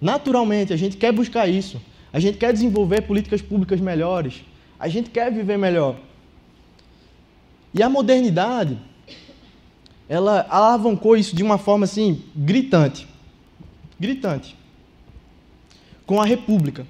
Naturalmente, 0.00 0.72
a 0.72 0.76
gente 0.76 0.96
quer 0.96 1.12
buscar 1.12 1.46
isso. 1.46 1.80
A 2.12 2.18
gente 2.18 2.38
quer 2.38 2.52
desenvolver 2.52 3.02
políticas 3.02 3.42
públicas 3.42 3.78
melhores. 3.78 4.42
A 4.78 4.88
gente 4.88 5.10
quer 5.10 5.30
viver 5.30 5.58
melhor. 5.58 5.96
E 7.74 7.82
a 7.82 7.90
modernidade, 7.90 8.78
ela 10.08 10.46
alavancou 10.48 11.16
isso 11.16 11.36
de 11.36 11.42
uma 11.42 11.58
forma 11.58 11.84
assim 11.84 12.22
gritante. 12.34 13.06
Gritante. 13.98 14.56
Com 16.06 16.20
a 16.20 16.24
República. 16.24 16.86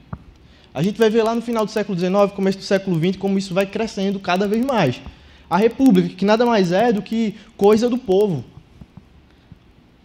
A 0.73 0.83
gente 0.83 0.99
vai 0.99 1.11
ver 1.11 1.23
lá 1.23 1.35
no 1.35 1.43
final 1.43 1.65
do 1.65 1.71
século 1.71 1.99
XIX, 1.99 2.33
começo 2.35 2.59
do 2.59 2.65
século 2.65 2.97
XX, 2.97 3.17
como 3.17 3.39
isso 3.39 3.53
vai 3.53 3.67
crescendo 3.67 4.21
cada 4.21 4.47
vez 4.47 4.65
mais. 4.65 5.01
A 5.49 5.57
República, 5.57 6.09
que 6.11 6.25
nada 6.25 6.47
mais 6.47 6.71
é 6.71 6.93
do 6.93 7.03
que 7.03 7.35
coisa 7.57 7.89
do 7.89 7.99
povo. 7.99 8.45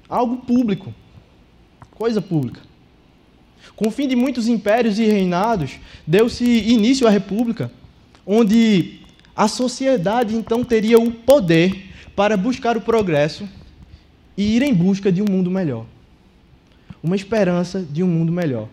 Algo 0.10 0.38
público. 0.38 0.94
Coisa 1.92 2.20
pública. 2.20 2.62
Com 3.76 3.90
o 3.90 3.92
fim 3.92 4.08
de 4.08 4.16
muitos 4.16 4.48
impérios 4.48 4.98
e 4.98 5.06
reinados, 5.06 5.80
deu-se 6.06 6.44
início 6.44 7.08
à 7.08 7.12
República, 7.12 7.72
onde 8.26 9.00
a 9.36 9.48
sociedade 9.48 10.36
então 10.36 10.64
teria 10.64 10.98
o 10.98 11.12
poder 11.12 11.92
para 12.16 12.36
buscar 12.36 12.76
o 12.76 12.82
progresso 12.82 13.48
e 14.38 14.56
ir 14.56 14.64
em 14.64 14.74
busca 14.74 15.12
de 15.12 15.22
um 15.22 15.26
mundo 15.30 15.52
melhor. 15.52 15.86
Uma 17.04 17.16
esperança 17.16 17.82
de 17.82 18.02
um 18.02 18.08
mundo 18.08 18.32
melhor. 18.32 18.68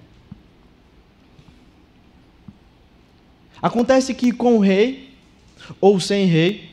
Acontece 3.62 4.12
que 4.12 4.32
com 4.32 4.56
o 4.56 4.60
rei, 4.60 5.10
ou 5.80 6.00
sem 6.00 6.26
rei, 6.26 6.68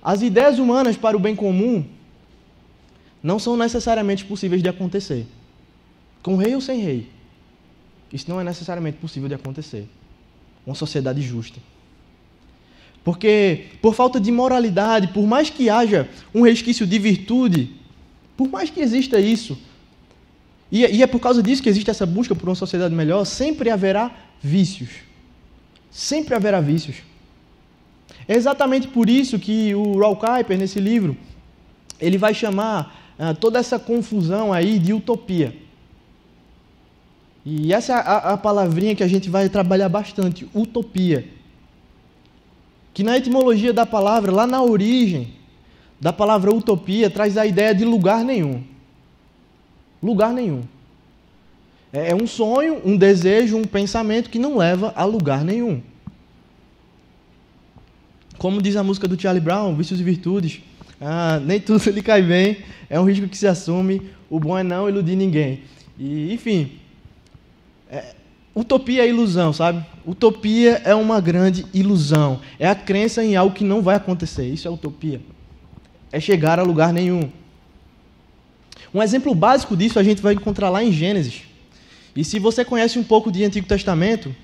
as 0.00 0.22
ideias 0.22 0.60
humanas 0.60 0.96
para 0.96 1.16
o 1.16 1.20
bem 1.20 1.34
comum 1.34 1.84
não 3.20 3.40
são 3.40 3.56
necessariamente 3.56 4.24
possíveis 4.24 4.62
de 4.62 4.68
acontecer. 4.68 5.26
Com 6.22 6.36
rei 6.36 6.54
ou 6.54 6.60
sem 6.60 6.80
rei. 6.80 7.08
Isso 8.12 8.30
não 8.30 8.40
é 8.40 8.44
necessariamente 8.44 8.98
possível 8.98 9.28
de 9.28 9.34
acontecer. 9.34 9.88
Uma 10.64 10.76
sociedade 10.76 11.20
justa. 11.20 11.58
Porque, 13.02 13.66
por 13.82 13.94
falta 13.94 14.20
de 14.20 14.30
moralidade, 14.30 15.08
por 15.08 15.26
mais 15.26 15.50
que 15.50 15.68
haja 15.68 16.08
um 16.32 16.42
resquício 16.42 16.86
de 16.86 16.98
virtude, 16.98 17.72
por 18.36 18.48
mais 18.48 18.70
que 18.70 18.80
exista 18.80 19.18
isso, 19.18 19.58
e, 20.70 20.80
e 20.84 21.02
é 21.02 21.06
por 21.06 21.18
causa 21.18 21.42
disso 21.42 21.62
que 21.62 21.68
existe 21.68 21.90
essa 21.90 22.06
busca 22.06 22.34
por 22.34 22.48
uma 22.48 22.54
sociedade 22.54 22.94
melhor, 22.94 23.24
sempre 23.24 23.70
haverá 23.70 24.14
vícios. 24.40 25.07
Sempre 25.90 26.34
haverá 26.34 26.60
vícios. 26.60 26.96
É 28.26 28.34
exatamente 28.34 28.88
por 28.88 29.08
isso 29.08 29.38
que 29.38 29.74
o 29.74 29.98
Raul 29.98 30.16
Kuyper, 30.16 30.58
nesse 30.58 30.80
livro, 30.80 31.16
ele 32.00 32.18
vai 32.18 32.34
chamar 32.34 33.14
ah, 33.18 33.34
toda 33.34 33.58
essa 33.58 33.78
confusão 33.78 34.52
aí 34.52 34.78
de 34.78 34.92
utopia. 34.92 35.56
E 37.44 37.72
essa 37.72 37.94
é 37.94 37.96
a, 37.96 38.16
a 38.34 38.36
palavrinha 38.36 38.94
que 38.94 39.02
a 39.02 39.08
gente 39.08 39.30
vai 39.30 39.48
trabalhar 39.48 39.88
bastante, 39.88 40.48
utopia. 40.54 41.26
Que 42.92 43.02
na 43.02 43.16
etimologia 43.16 43.72
da 43.72 43.86
palavra, 43.86 44.30
lá 44.30 44.46
na 44.46 44.62
origem 44.62 45.32
da 46.00 46.12
palavra 46.12 46.52
utopia, 46.52 47.08
traz 47.08 47.36
a 47.38 47.46
ideia 47.46 47.74
de 47.74 47.84
lugar 47.84 48.24
nenhum. 48.24 48.62
Lugar 50.02 50.32
nenhum. 50.32 50.62
É, 51.92 52.10
é 52.10 52.14
um 52.14 52.26
sonho, 52.26 52.80
um 52.84 52.96
desejo, 52.96 53.56
um 53.56 53.64
pensamento 53.64 54.30
que 54.30 54.38
não 54.38 54.56
leva 54.56 54.92
a 54.94 55.04
lugar 55.04 55.44
nenhum. 55.44 55.82
Como 58.36 58.62
diz 58.62 58.76
a 58.76 58.84
música 58.84 59.08
do 59.08 59.20
Charlie 59.20 59.42
Brown, 59.42 59.74
Vícios 59.74 60.00
e 60.00 60.04
Virtudes, 60.04 60.60
ah, 61.00 61.40
nem 61.44 61.60
tudo 61.60 61.82
lhe 61.90 62.02
cai 62.02 62.22
bem, 62.22 62.58
é 62.88 62.98
um 63.00 63.04
risco 63.04 63.28
que 63.28 63.36
se 63.36 63.46
assume, 63.46 64.10
o 64.30 64.38
bom 64.38 64.56
é 64.56 64.62
não 64.62 64.88
iludir 64.88 65.16
ninguém. 65.16 65.62
E, 65.98 66.32
enfim, 66.32 66.72
é, 67.90 68.14
utopia 68.54 69.02
é 69.02 69.08
ilusão, 69.08 69.52
sabe? 69.52 69.84
Utopia 70.06 70.80
é 70.84 70.94
uma 70.94 71.20
grande 71.20 71.66
ilusão. 71.72 72.40
É 72.58 72.68
a 72.68 72.74
crença 72.74 73.24
em 73.24 73.34
algo 73.34 73.54
que 73.54 73.64
não 73.64 73.82
vai 73.82 73.96
acontecer. 73.96 74.46
Isso 74.46 74.68
é 74.68 74.70
utopia. 74.70 75.20
É 76.12 76.20
chegar 76.20 76.58
a 76.58 76.62
lugar 76.62 76.92
nenhum. 76.92 77.30
Um 78.94 79.02
exemplo 79.02 79.34
básico 79.34 79.76
disso 79.76 79.98
a 79.98 80.02
gente 80.02 80.22
vai 80.22 80.34
encontrar 80.34 80.70
lá 80.70 80.82
em 80.82 80.92
Gênesis. 80.92 81.47
E 82.18 82.24
se 82.24 82.40
você 82.40 82.64
conhece 82.64 82.98
um 82.98 83.04
pouco 83.04 83.30
de 83.30 83.44
Antigo 83.44 83.64
Testamento, 83.64 84.34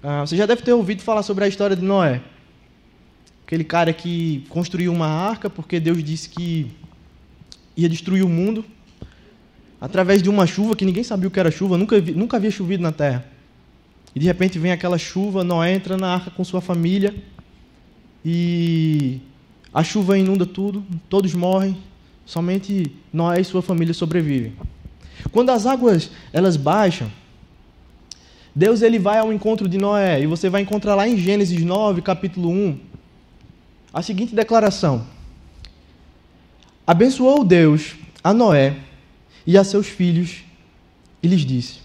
ah, 0.00 0.20
você 0.20 0.36
já 0.36 0.46
deve 0.46 0.62
ter 0.62 0.72
ouvido 0.72 1.02
falar 1.02 1.24
sobre 1.24 1.44
a 1.44 1.48
história 1.48 1.74
de 1.74 1.82
Noé. 1.82 2.20
Aquele 3.44 3.64
cara 3.64 3.92
que 3.92 4.46
construiu 4.48 4.92
uma 4.92 5.08
arca 5.08 5.50
porque 5.50 5.80
Deus 5.80 6.04
disse 6.04 6.28
que 6.28 6.70
ia 7.76 7.88
destruir 7.88 8.24
o 8.24 8.28
mundo 8.28 8.64
através 9.80 10.22
de 10.22 10.30
uma 10.30 10.46
chuva 10.46 10.76
que 10.76 10.84
ninguém 10.84 11.02
sabia 11.02 11.26
o 11.26 11.32
que 11.32 11.40
era 11.40 11.50
chuva, 11.50 11.76
nunca, 11.76 12.00
nunca 12.00 12.36
havia 12.36 12.48
chovido 12.48 12.84
na 12.84 12.92
terra. 12.92 13.26
E 14.14 14.20
de 14.20 14.26
repente 14.26 14.56
vem 14.56 14.70
aquela 14.70 14.96
chuva, 14.96 15.42
Noé 15.42 15.74
entra 15.74 15.96
na 15.96 16.14
arca 16.14 16.30
com 16.30 16.44
sua 16.44 16.60
família 16.60 17.12
e 18.24 19.18
a 19.74 19.82
chuva 19.82 20.16
inunda 20.16 20.46
tudo, 20.46 20.84
todos 21.08 21.34
morrem, 21.34 21.76
somente 22.24 22.92
Noé 23.12 23.40
e 23.40 23.44
sua 23.44 23.62
família 23.62 23.92
sobrevivem. 23.92 24.52
Quando 25.30 25.50
as 25.50 25.66
águas 25.66 26.10
elas 26.32 26.56
baixam, 26.56 27.10
Deus 28.54 28.82
ele 28.82 28.98
vai 28.98 29.18
ao 29.18 29.32
encontro 29.32 29.68
de 29.68 29.78
Noé, 29.78 30.20
e 30.20 30.26
você 30.26 30.48
vai 30.48 30.62
encontrar 30.62 30.94
lá 30.94 31.06
em 31.08 31.16
Gênesis 31.16 31.62
9, 31.62 32.02
capítulo 32.02 32.50
1, 32.50 32.78
a 33.92 34.02
seguinte 34.02 34.34
declaração: 34.34 35.06
Abençoou 36.86 37.44
Deus 37.44 37.94
a 38.22 38.34
Noé 38.34 38.76
e 39.46 39.56
a 39.56 39.64
seus 39.64 39.86
filhos 39.86 40.42
e 41.22 41.28
lhes 41.28 41.42
disse: 41.42 41.78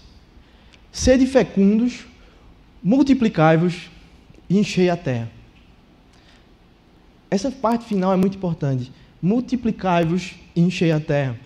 Sede 0.90 1.26
fecundos, 1.26 2.06
multiplicai-vos 2.82 3.90
e 4.48 4.58
enchei 4.58 4.90
a 4.90 4.96
terra. 4.96 5.30
Essa 7.30 7.50
parte 7.50 7.84
final 7.84 8.12
é 8.12 8.16
muito 8.16 8.36
importante. 8.36 8.92
Multiplicai-vos 9.20 10.34
e 10.54 10.60
enchei 10.60 10.92
a 10.92 11.00
terra. 11.00 11.38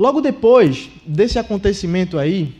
Logo 0.00 0.22
depois 0.22 0.88
desse 1.04 1.38
acontecimento 1.38 2.18
aí, 2.18 2.56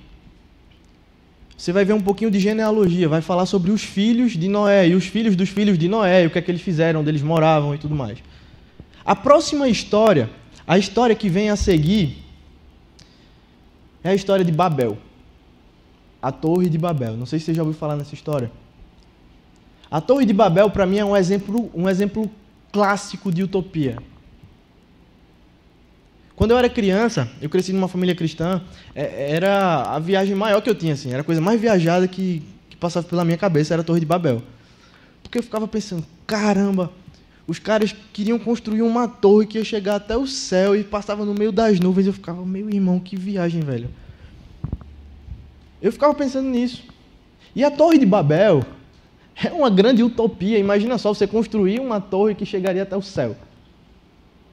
você 1.57 1.73
vai 1.73 1.87
ver 1.87 1.95
um 1.95 2.01
pouquinho 2.03 2.31
de 2.31 2.39
genealogia, 2.39 3.09
vai 3.09 3.23
falar 3.23 3.47
sobre 3.47 3.71
os 3.71 3.83
filhos 3.83 4.33
de 4.33 4.47
Noé 4.47 4.89
e 4.89 4.95
os 4.95 5.07
filhos 5.07 5.35
dos 5.35 5.49
filhos 5.49 5.79
de 5.79 5.89
Noé, 5.89 6.27
o 6.27 6.31
que 6.31 6.39
é 6.39 6.43
que 6.43 6.51
eles 6.51 6.61
fizeram, 6.61 7.01
onde 7.01 7.09
eles 7.09 7.23
moravam 7.23 7.75
e 7.75 7.79
tudo 7.79 7.95
mais. 7.95 8.19
A 9.03 9.17
próxima 9.17 9.71
história, 9.71 10.29
a 10.67 10.77
história 10.77 11.17
que 11.17 11.31
vem 11.31 11.49
a 11.49 11.57
seguir, 11.57 12.19
é 14.05 14.11
a 14.11 14.15
história 14.15 14.45
de 14.45 14.53
Babel. 14.53 14.99
A 16.21 16.31
Torre 16.31 16.69
de 16.69 16.77
Babel. 16.77 17.17
Não 17.17 17.25
sei 17.25 17.39
se 17.39 17.47
você 17.47 17.55
já 17.55 17.63
ouviu 17.63 17.79
falar 17.79 17.97
nessa 17.97 18.13
história. 18.13 18.53
A 19.91 19.99
Torre 19.99 20.27
de 20.27 20.35
Babel, 20.35 20.69
para 20.69 20.85
mim, 20.85 20.99
é 20.99 21.05
um 21.07 21.17
exemplo, 21.17 21.71
um 21.75 21.89
exemplo 21.89 22.31
clássico 22.71 23.33
de 23.33 23.43
utopia. 23.43 23.97
Quando 26.41 26.53
eu 26.53 26.57
era 26.57 26.71
criança, 26.71 27.31
eu 27.43 27.51
cresci 27.51 27.71
numa 27.71 27.87
família 27.87 28.15
cristã, 28.15 28.63
é, 28.95 29.31
era 29.33 29.83
a 29.83 29.99
viagem 29.99 30.35
maior 30.35 30.63
que 30.63 30.71
eu 30.71 30.75
tinha, 30.75 30.95
assim, 30.95 31.13
era 31.13 31.21
a 31.21 31.23
coisa 31.23 31.39
mais 31.39 31.61
viajada 31.61 32.09
que, 32.09 32.43
que 32.71 32.77
passava 32.77 33.07
pela 33.07 33.27
minha 33.27 33.37
cabeça, 33.37 33.75
era 33.75 33.83
a 33.83 33.85
Torre 33.85 34.01
de 34.01 34.07
Babel. 34.07 34.41
Porque 35.23 35.37
eu 35.37 35.43
ficava 35.43 35.69
pensando, 35.69 36.03
caramba, 36.27 36.91
os 37.47 37.59
caras 37.59 37.95
queriam 38.11 38.39
construir 38.39 38.81
uma 38.81 39.07
torre 39.07 39.45
que 39.45 39.59
ia 39.59 39.65
chegar 39.65 39.97
até 39.97 40.17
o 40.17 40.27
céu 40.27 40.75
e 40.75 40.83
passava 40.83 41.27
no 41.27 41.35
meio 41.35 41.53
das 41.53 41.79
nuvens. 41.79 42.07
Eu 42.07 42.15
ficava, 42.15 42.43
meu 42.47 42.71
irmão, 42.71 42.99
que 42.99 43.17
viagem, 43.17 43.61
velho. 43.61 43.91
Eu 45.83 45.93
ficava 45.93 46.15
pensando 46.15 46.49
nisso. 46.49 46.85
E 47.55 47.63
a 47.63 47.71
Torre 47.71 47.99
de 47.99 48.07
Babel 48.07 48.65
é 49.37 49.53
uma 49.53 49.69
grande 49.69 50.03
utopia. 50.03 50.59
Imagina 50.59 50.97
só 50.97 51.13
você 51.13 51.27
construir 51.27 51.81
uma 51.81 52.01
torre 52.01 52.35
que 52.35 52.47
chegaria 52.47 52.85
até 52.85 52.97
o 52.97 53.03
céu. 53.03 53.37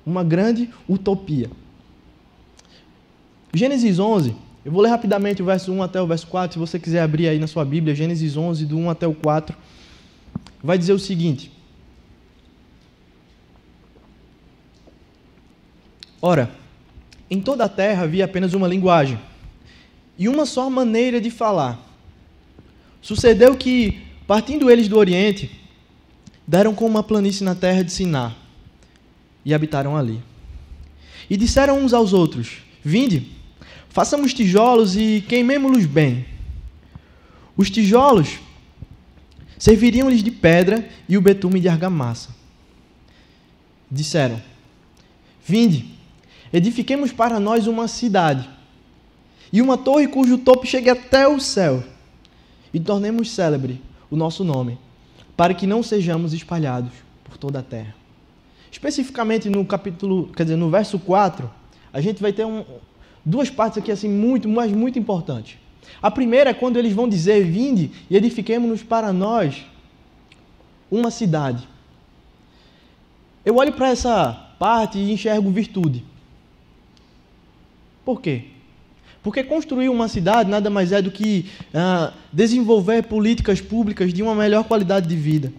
Uma 0.05 0.21
grande 0.21 0.69
utopia. 0.89 1.49
Gênesis 3.57 3.99
11, 3.99 4.35
eu 4.63 4.71
vou 4.71 4.81
ler 4.81 4.89
rapidamente 4.89 5.41
o 5.41 5.45
verso 5.45 5.71
1 5.71 5.83
até 5.83 6.01
o 6.01 6.07
verso 6.07 6.27
4, 6.27 6.53
se 6.53 6.59
você 6.59 6.77
quiser 6.79 7.01
abrir 7.01 7.27
aí 7.27 7.39
na 7.39 7.47
sua 7.47 7.65
Bíblia, 7.65 7.95
Gênesis 7.95 8.37
11, 8.37 8.65
do 8.65 8.77
1 8.77 8.89
até 8.89 9.07
o 9.07 9.13
4, 9.13 9.55
vai 10.63 10.77
dizer 10.77 10.93
o 10.93 10.99
seguinte: 10.99 11.51
Ora, 16.21 16.51
em 17.29 17.41
toda 17.41 17.65
a 17.65 17.69
terra 17.69 18.03
havia 18.03 18.25
apenas 18.25 18.53
uma 18.53 18.67
linguagem 18.67 19.19
e 20.17 20.27
uma 20.27 20.45
só 20.45 20.69
maneira 20.69 21.21
de 21.21 21.29
falar. 21.29 21.79
Sucedeu 23.01 23.55
que, 23.55 24.01
partindo 24.25 24.69
eles 24.69 24.87
do 24.87 24.97
Oriente, 24.97 25.49
deram 26.45 26.73
com 26.75 26.85
uma 26.85 27.03
planície 27.03 27.43
na 27.43 27.55
terra 27.55 27.83
de 27.83 27.91
Siná 27.91 28.35
e 29.45 29.53
habitaram 29.53 29.95
ali. 29.95 30.21
E 31.29 31.37
disseram 31.37 31.79
uns 31.79 31.93
aos 31.93 32.11
outros: 32.11 32.57
Vinde, 32.83 33.36
façamos 33.97 34.31
tijolos 34.31 34.95
e 34.95 35.25
queimemo-los 35.27 35.87
bem. 35.87 36.23
Os 37.57 37.71
tijolos 37.71 38.37
serviriam-lhes 39.57 40.21
de 40.21 40.29
pedra 40.29 40.87
e 41.09 41.17
o 41.17 41.21
betume 41.21 41.59
de 41.59 41.67
argamassa. 41.67 42.29
Disseram: 43.89 44.39
Vinde, 45.43 45.97
edifiquemos 46.53 47.11
para 47.11 47.39
nós 47.39 47.65
uma 47.65 47.87
cidade 47.87 48.47
e 49.51 49.63
uma 49.63 49.79
torre 49.79 50.07
cujo 50.07 50.37
topo 50.37 50.67
chegue 50.67 50.91
até 50.91 51.27
o 51.27 51.39
céu, 51.39 51.83
e 52.71 52.79
tornemos 52.79 53.31
célebre 53.31 53.81
o 54.11 54.15
nosso 54.15 54.43
nome, 54.43 54.77
para 55.35 55.55
que 55.55 55.65
não 55.65 55.81
sejamos 55.81 56.33
espalhados 56.33 56.91
por 57.23 57.35
toda 57.35 57.61
a 57.61 57.63
terra. 57.63 57.95
Especificamente 58.71 59.49
no 59.49 59.65
capítulo, 59.65 60.31
quer 60.35 60.43
dizer, 60.43 60.55
no 60.55 60.69
verso 60.69 60.99
4, 60.99 61.49
a 61.91 61.99
gente 61.99 62.21
vai 62.21 62.31
ter 62.31 62.45
um, 62.45 62.63
duas 63.27 63.49
partes 63.49 63.77
aqui 63.77 63.91
assim 63.91 64.07
muito, 64.07 64.47
mas 64.47 64.71
muito 64.71 64.97
importantes. 64.97 65.57
A 66.01 66.09
primeira 66.09 66.51
é 66.51 66.53
quando 66.53 66.77
eles 66.77 66.93
vão 66.93 67.09
dizer: 67.09 67.43
"Vinde 67.43 67.91
e 68.09 68.15
edifiquemos-nos 68.15 68.81
para 68.81 69.11
nós 69.11 69.65
uma 70.89 71.11
cidade". 71.11 71.67
Eu 73.45 73.57
olho 73.57 73.73
para 73.73 73.89
essa 73.89 74.33
parte 74.57 74.97
e 74.97 75.11
enxergo 75.11 75.49
virtude. 75.51 76.03
Por 78.05 78.21
quê? 78.21 78.45
Porque 79.21 79.43
construir 79.43 79.89
uma 79.89 80.07
cidade 80.07 80.49
nada 80.49 80.69
mais 80.69 80.93
é 80.93 81.01
do 81.01 81.11
que 81.11 81.49
ah, 81.73 82.13
desenvolver 82.31 83.03
políticas 83.03 83.59
públicas 83.59 84.13
de 84.13 84.23
uma 84.23 84.33
melhor 84.33 84.63
qualidade 84.63 85.07
de 85.07 85.15
vida. 85.17 85.51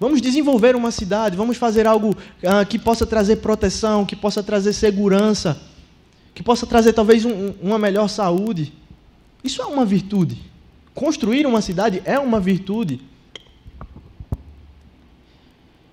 Vamos 0.00 0.22
desenvolver 0.22 0.74
uma 0.74 0.90
cidade, 0.90 1.36
vamos 1.36 1.56
fazer 1.58 1.86
algo 1.86 2.16
ah, 2.44 2.64
que 2.64 2.78
possa 2.78 3.06
trazer 3.06 3.36
proteção, 3.36 4.06
que 4.06 4.16
possa 4.16 4.42
trazer 4.42 4.72
segurança, 4.72 5.60
que 6.36 6.42
possa 6.42 6.66
trazer 6.66 6.92
talvez 6.92 7.24
um, 7.24 7.54
uma 7.62 7.78
melhor 7.78 8.08
saúde. 8.08 8.70
Isso 9.42 9.62
é 9.62 9.64
uma 9.64 9.86
virtude. 9.86 10.36
Construir 10.94 11.46
uma 11.46 11.62
cidade 11.62 12.02
é 12.04 12.18
uma 12.18 12.38
virtude. 12.38 13.00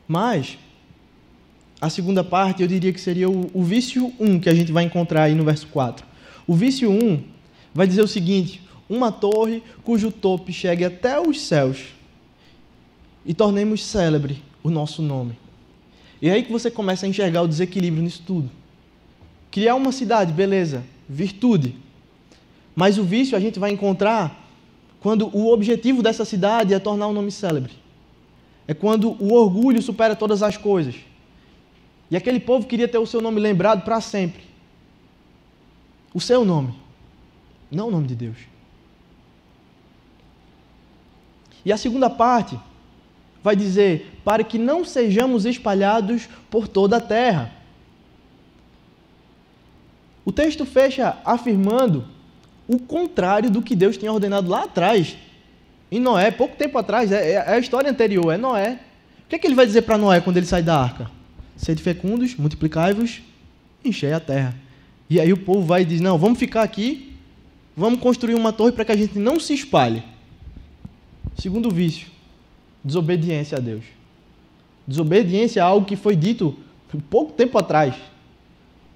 Mas, 0.05 0.57
a 1.79 1.89
segunda 1.89 2.25
parte 2.25 2.61
eu 2.61 2.67
diria 2.67 2.91
que 2.91 2.99
seria 2.99 3.29
o, 3.29 3.49
o 3.53 3.63
vício 3.63 4.13
1 4.19 4.41
que 4.41 4.49
a 4.49 4.53
gente 4.53 4.69
vai 4.69 4.83
encontrar 4.83 5.23
aí 5.23 5.33
no 5.33 5.45
verso 5.45 5.65
4. 5.67 6.05
O 6.45 6.53
vício 6.53 6.91
1 6.91 7.23
vai 7.73 7.87
dizer 7.87 8.01
o 8.01 8.07
seguinte: 8.07 8.61
uma 8.89 9.13
torre 9.13 9.63
cujo 9.81 10.11
topo 10.11 10.51
chegue 10.51 10.83
até 10.83 11.21
os 11.21 11.39
céus 11.39 11.85
e 13.25 13.33
tornemos 13.33 13.81
célebre 13.81 14.43
o 14.61 14.69
nosso 14.69 15.01
nome. 15.01 15.37
E 16.21 16.27
é 16.27 16.33
aí 16.33 16.43
que 16.43 16.51
você 16.51 16.69
começa 16.69 17.05
a 17.05 17.09
enxergar 17.09 17.43
o 17.43 17.47
desequilíbrio 17.47 18.03
nisso 18.03 18.23
tudo. 18.27 18.51
Criar 19.53 19.75
uma 19.75 19.91
cidade, 19.91 20.33
beleza, 20.33 20.83
virtude. 21.07 21.75
Mas 22.75 22.97
o 22.97 23.03
vício 23.03 23.37
a 23.37 23.39
gente 23.39 23.59
vai 23.59 23.69
encontrar 23.69 24.43
quando 24.99 25.29
o 25.31 25.53
objetivo 25.53 26.01
dessa 26.01 26.25
cidade 26.25 26.73
é 26.73 26.79
tornar 26.79 27.07
um 27.07 27.13
nome 27.13 27.31
célebre. 27.31 27.73
É 28.67 28.73
quando 28.73 29.11
o 29.21 29.31
orgulho 29.33 29.79
supera 29.79 30.15
todas 30.15 30.41
as 30.41 30.57
coisas. 30.57 30.95
E 32.09 32.17
aquele 32.17 32.39
povo 32.39 32.65
queria 32.65 32.87
ter 32.87 32.97
o 32.97 33.05
seu 33.05 33.21
nome 33.21 33.39
lembrado 33.39 33.83
para 33.83 34.01
sempre 34.01 34.51
o 36.13 36.21
seu 36.21 36.45
nome, 36.45 36.73
não 37.71 37.87
o 37.87 37.91
nome 37.91 38.07
de 38.07 38.15
Deus. 38.15 38.37
E 41.65 41.71
a 41.71 41.77
segunda 41.77 42.09
parte 42.09 42.59
vai 43.41 43.55
dizer: 43.55 44.19
para 44.23 44.43
que 44.43 44.59
não 44.59 44.85
sejamos 44.85 45.45
espalhados 45.45 46.29
por 46.49 46.67
toda 46.67 46.97
a 46.97 47.01
terra. 47.01 47.62
O 50.25 50.31
texto 50.31 50.65
fecha 50.65 51.17
afirmando 51.25 52.05
o 52.67 52.79
contrário 52.79 53.49
do 53.49 53.61
que 53.61 53.75
Deus 53.75 53.97
tinha 53.97 54.11
ordenado 54.11 54.49
lá 54.49 54.63
atrás. 54.63 55.17
Em 55.91 55.99
Noé, 55.99 56.31
pouco 56.31 56.55
tempo 56.55 56.77
atrás, 56.77 57.11
é, 57.11 57.31
é 57.31 57.53
a 57.53 57.59
história 57.59 57.89
anterior, 57.89 58.31
é 58.31 58.37
Noé. 58.37 58.79
O 59.25 59.29
que, 59.29 59.35
é 59.35 59.39
que 59.39 59.47
ele 59.47 59.55
vai 59.55 59.65
dizer 59.65 59.83
para 59.83 59.97
Noé 59.97 60.21
quando 60.21 60.37
ele 60.37 60.45
sai 60.45 60.63
da 60.63 60.79
arca? 60.79 61.11
Sede 61.57 61.81
fecundos, 61.81 62.35
multiplicai-vos, 62.35 63.21
enchei 63.83 64.13
a 64.13 64.19
terra. 64.19 64.55
E 65.09 65.19
aí 65.19 65.31
o 65.31 65.37
povo 65.37 65.65
vai 65.65 65.81
e 65.81 65.85
diz: 65.85 66.01
Não, 66.01 66.17
vamos 66.17 66.39
ficar 66.39 66.63
aqui, 66.63 67.13
vamos 67.75 67.99
construir 67.99 68.35
uma 68.35 68.53
torre 68.53 68.71
para 68.71 68.85
que 68.85 68.91
a 68.91 68.97
gente 68.97 69.19
não 69.19 69.39
se 69.39 69.53
espalhe. 69.53 70.03
Segundo 71.37 71.69
vício, 71.69 72.07
desobediência 72.83 73.57
a 73.57 73.61
Deus. 73.61 73.83
Desobediência 74.87 75.63
a 75.63 75.67
algo 75.67 75.85
que 75.85 75.95
foi 75.95 76.15
dito 76.15 76.57
pouco 77.09 77.33
tempo 77.33 77.57
atrás. 77.57 77.95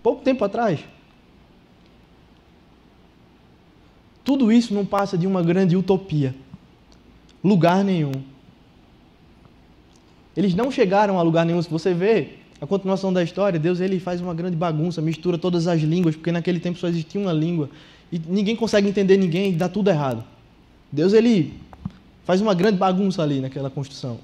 Pouco 0.03 0.23
tempo 0.23 0.43
atrás. 0.43 0.79
Tudo 4.27 4.51
isso 4.51 4.73
não 4.73 4.85
passa 4.85 5.17
de 5.17 5.25
uma 5.25 5.41
grande 5.41 5.77
utopia. 5.77 6.35
Lugar 7.41 7.81
nenhum. 7.81 8.11
Eles 10.35 10.53
não 10.53 10.69
chegaram 10.69 11.17
a 11.17 11.21
lugar 11.21 11.45
nenhum. 11.45 11.61
Se 11.61 11.69
você 11.69 11.93
vê 11.93 12.31
a 12.59 12.67
continuação 12.67 13.13
da 13.13 13.23
história, 13.23 13.57
Deus 13.57 13.79
ele 13.79 14.01
faz 14.01 14.19
uma 14.19 14.33
grande 14.33 14.57
bagunça, 14.57 15.01
mistura 15.01 15.37
todas 15.37 15.65
as 15.65 15.79
línguas, 15.79 16.13
porque 16.17 16.29
naquele 16.29 16.59
tempo 16.59 16.77
só 16.77 16.89
existia 16.89 17.21
uma 17.21 17.31
língua 17.31 17.69
e 18.11 18.19
ninguém 18.19 18.53
consegue 18.53 18.89
entender 18.89 19.15
ninguém 19.15 19.53
e 19.53 19.55
dá 19.55 19.69
tudo 19.69 19.89
errado. 19.89 20.21
Deus 20.91 21.13
ele 21.13 21.53
faz 22.25 22.41
uma 22.41 22.53
grande 22.53 22.77
bagunça 22.77 23.23
ali 23.23 23.39
naquela 23.39 23.69
construção. 23.69 24.19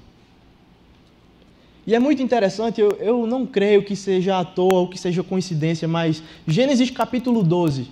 E 1.86 1.94
é 1.94 1.98
muito 1.98 2.22
interessante, 2.22 2.78
eu, 2.78 2.90
eu 3.00 3.26
não 3.26 3.46
creio 3.46 3.82
que 3.82 3.96
seja 3.96 4.38
à 4.38 4.44
toa 4.44 4.80
ou 4.80 4.88
que 4.88 4.98
seja 4.98 5.22
coincidência, 5.22 5.88
mas 5.88 6.22
Gênesis 6.46 6.90
capítulo 6.90 7.42
12, 7.42 7.88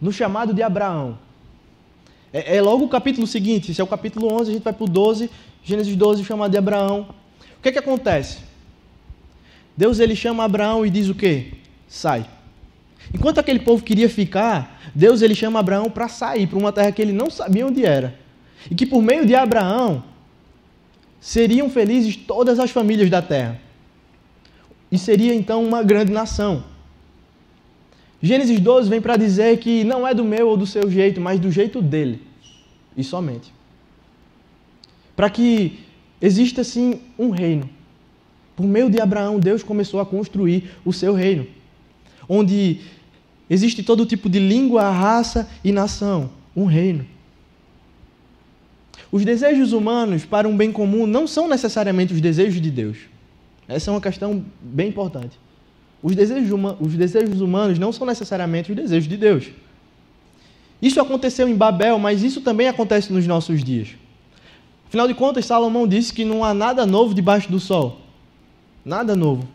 no 0.00 0.10
chamado 0.10 0.52
de 0.52 0.64
Abraão. 0.64 1.24
É, 2.32 2.56
é 2.56 2.62
logo 2.62 2.84
o 2.84 2.88
capítulo 2.88 3.26
seguinte, 3.26 3.72
se 3.72 3.80
é 3.80 3.84
o 3.84 3.86
capítulo 3.86 4.32
11, 4.32 4.50
a 4.50 4.54
gente 4.54 4.62
vai 4.62 4.72
para 4.72 4.84
o 4.84 4.88
12, 4.88 5.30
Gênesis 5.64 5.94
12, 5.96 6.22
o 6.22 6.24
chamado 6.24 6.50
de 6.50 6.58
Abraão. 6.58 7.08
O 7.58 7.62
que 7.62 7.68
é 7.68 7.72
que 7.72 7.78
acontece? 7.78 8.38
Deus 9.76 9.98
ele 9.98 10.16
chama 10.16 10.44
Abraão 10.44 10.86
e 10.86 10.90
diz 10.90 11.08
o 11.08 11.14
quê? 11.14 11.52
Sai. 11.88 12.26
Enquanto 13.12 13.38
aquele 13.38 13.60
povo 13.60 13.82
queria 13.82 14.08
ficar, 14.08 14.80
Deus 14.94 15.22
ele 15.22 15.34
chama 15.34 15.60
Abraão 15.60 15.90
para 15.90 16.08
sair 16.08 16.46
para 16.46 16.58
uma 16.58 16.72
terra 16.72 16.90
que 16.92 17.02
ele 17.02 17.12
não 17.12 17.30
sabia 17.30 17.66
onde 17.66 17.84
era. 17.84 18.18
E 18.70 18.74
que 18.74 18.86
por 18.86 19.02
meio 19.02 19.26
de 19.26 19.34
Abraão 19.34 20.02
seriam 21.20 21.68
felizes 21.68 22.16
todas 22.16 22.58
as 22.58 22.70
famílias 22.70 23.10
da 23.10 23.22
terra. 23.22 23.60
E 24.90 24.98
seria 24.98 25.34
então 25.34 25.64
uma 25.64 25.82
grande 25.82 26.12
nação. 26.12 26.64
Gênesis 28.26 28.60
12 28.60 28.90
vem 28.90 29.00
para 29.00 29.16
dizer 29.16 29.58
que 29.58 29.84
não 29.84 30.06
é 30.06 30.12
do 30.12 30.24
meu 30.24 30.48
ou 30.48 30.56
do 30.56 30.66
seu 30.66 30.90
jeito, 30.90 31.20
mas 31.20 31.40
do 31.40 31.50
jeito 31.50 31.80
dele. 31.80 32.22
E 32.96 33.04
somente. 33.04 33.52
Para 35.14 35.30
que 35.30 35.80
exista 36.20 36.60
assim 36.60 37.00
um 37.18 37.30
reino 37.30 37.68
por 38.56 38.66
meio 38.66 38.90
de 38.90 38.98
Abraão, 38.98 39.38
Deus 39.38 39.62
começou 39.62 40.00
a 40.00 40.06
construir 40.06 40.70
o 40.82 40.92
seu 40.92 41.12
reino, 41.12 41.46
onde 42.26 42.80
existe 43.50 43.82
todo 43.82 44.06
tipo 44.06 44.30
de 44.30 44.38
língua, 44.38 44.90
raça 44.90 45.46
e 45.62 45.70
nação, 45.70 46.30
um 46.56 46.64
reino. 46.64 47.06
Os 49.12 49.24
desejos 49.24 49.72
humanos 49.72 50.24
para 50.24 50.48
um 50.48 50.56
bem 50.56 50.72
comum 50.72 51.06
não 51.06 51.26
são 51.26 51.46
necessariamente 51.46 52.14
os 52.14 52.20
desejos 52.20 52.60
de 52.60 52.70
Deus. 52.70 52.96
Essa 53.68 53.90
é 53.90 53.92
uma 53.92 54.00
questão 54.00 54.42
bem 54.60 54.88
importante. 54.88 55.38
Os 56.02 56.14
desejos, 56.14 56.50
os 56.80 56.94
desejos 56.94 57.40
humanos 57.40 57.78
não 57.78 57.92
são 57.92 58.06
necessariamente 58.06 58.70
os 58.70 58.76
desejos 58.76 59.08
de 59.08 59.16
Deus. 59.16 59.50
Isso 60.80 61.00
aconteceu 61.00 61.48
em 61.48 61.54
Babel, 61.54 61.98
mas 61.98 62.22
isso 62.22 62.40
também 62.40 62.68
acontece 62.68 63.12
nos 63.12 63.26
nossos 63.26 63.64
dias. 63.64 63.88
Afinal 64.88 65.08
de 65.08 65.14
contas, 65.14 65.46
Salomão 65.46 65.86
disse 65.86 66.12
que 66.12 66.24
não 66.24 66.44
há 66.44 66.54
nada 66.54 66.86
novo 66.86 67.14
debaixo 67.14 67.50
do 67.50 67.58
sol. 67.58 68.00
Nada 68.84 69.16
novo. 69.16 69.48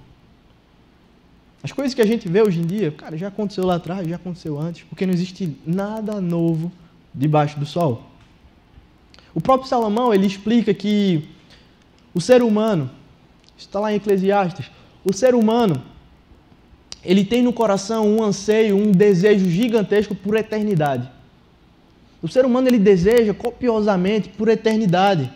As 1.63 1.71
coisas 1.71 1.93
que 1.93 2.01
a 2.01 2.05
gente 2.05 2.27
vê 2.27 2.41
hoje 2.41 2.59
em 2.59 2.65
dia, 2.65 2.91
cara, 2.91 3.15
já 3.15 3.27
aconteceu 3.27 3.65
lá 3.65 3.75
atrás, 3.75 4.07
já 4.07 4.15
aconteceu 4.15 4.59
antes, 4.59 4.83
porque 4.83 5.05
não 5.05 5.13
existe 5.13 5.55
nada 5.65 6.19
novo 6.19 6.71
debaixo 7.13 7.59
do 7.59 7.65
sol. 7.65 8.03
O 9.33 9.39
próprio 9.39 9.69
Salomão, 9.69 10.13
ele 10.13 10.25
explica 10.25 10.73
que 10.73 11.29
o 12.13 12.19
ser 12.19 12.41
humano, 12.41 12.89
está 13.57 13.79
lá 13.79 13.93
em 13.93 13.95
Eclesiastes, 13.95 14.71
o 15.05 15.13
ser 15.13 15.35
humano, 15.35 15.81
ele 17.03 17.25
tem 17.25 17.41
no 17.41 17.51
coração 17.53 18.07
um 18.07 18.23
anseio, 18.23 18.75
um 18.75 18.91
desejo 18.91 19.49
gigantesco 19.49 20.13
por 20.13 20.35
eternidade. 20.35 21.09
O 22.21 22.27
ser 22.27 22.45
humano, 22.45 22.67
ele 22.67 22.79
deseja 22.79 23.33
copiosamente 23.33 24.29
por 24.29 24.47
eternidade 24.47 25.31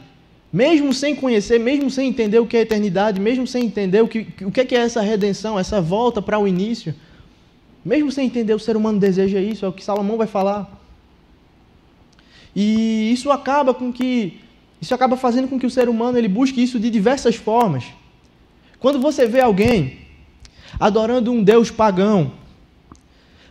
mesmo 0.55 0.93
sem 0.93 1.13
conhecer, 1.13 1.59
mesmo 1.59 1.89
sem 1.89 2.07
entender 2.07 2.39
o 2.39 2.47
que 2.47 2.55
é 2.55 2.61
eternidade, 2.61 3.19
mesmo 3.19 3.45
sem 3.45 3.65
entender 3.65 4.01
o 4.01 4.07
que, 4.07 4.25
o 4.41 4.49
que 4.49 4.73
é 4.73 4.79
essa 4.79 5.01
redenção, 5.01 5.59
essa 5.59 5.81
volta 5.81 6.21
para 6.21 6.39
o 6.39 6.47
início, 6.47 6.95
mesmo 7.83 8.09
sem 8.09 8.27
entender 8.27 8.53
o 8.53 8.59
ser 8.59 8.77
humano 8.77 8.97
deseja 8.97 9.37
isso, 9.37 9.65
é 9.65 9.67
o 9.67 9.73
que 9.73 9.83
Salomão 9.83 10.15
vai 10.15 10.27
falar. 10.27 10.81
E 12.55 13.11
isso 13.11 13.31
acaba 13.31 13.73
com 13.73 13.91
que 13.91 14.39
isso 14.81 14.95
acaba 14.95 15.17
fazendo 15.17 15.49
com 15.49 15.59
que 15.59 15.65
o 15.65 15.69
ser 15.69 15.89
humano 15.89 16.17
ele 16.17 16.29
busque 16.29 16.63
isso 16.63 16.79
de 16.79 16.89
diversas 16.89 17.35
formas. 17.35 17.83
Quando 18.79 18.97
você 18.97 19.25
vê 19.25 19.41
alguém 19.41 20.04
adorando 20.79 21.31
um 21.31 21.43
Deus 21.43 21.71
pagão, 21.71 22.33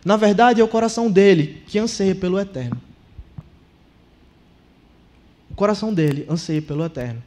na 0.03 0.17
verdade 0.17 0.61
é 0.61 0.63
o 0.63 0.67
coração 0.67 1.09
dele 1.09 1.63
que 1.67 1.79
anseia 1.79 2.13
pelo 2.13 2.39
eterno. 2.39 2.79
O 5.49 5.55
coração 5.55 5.93
dele 5.93 6.25
anseia 6.29 6.61
pelo 6.61 6.83
eterno. 6.83 7.23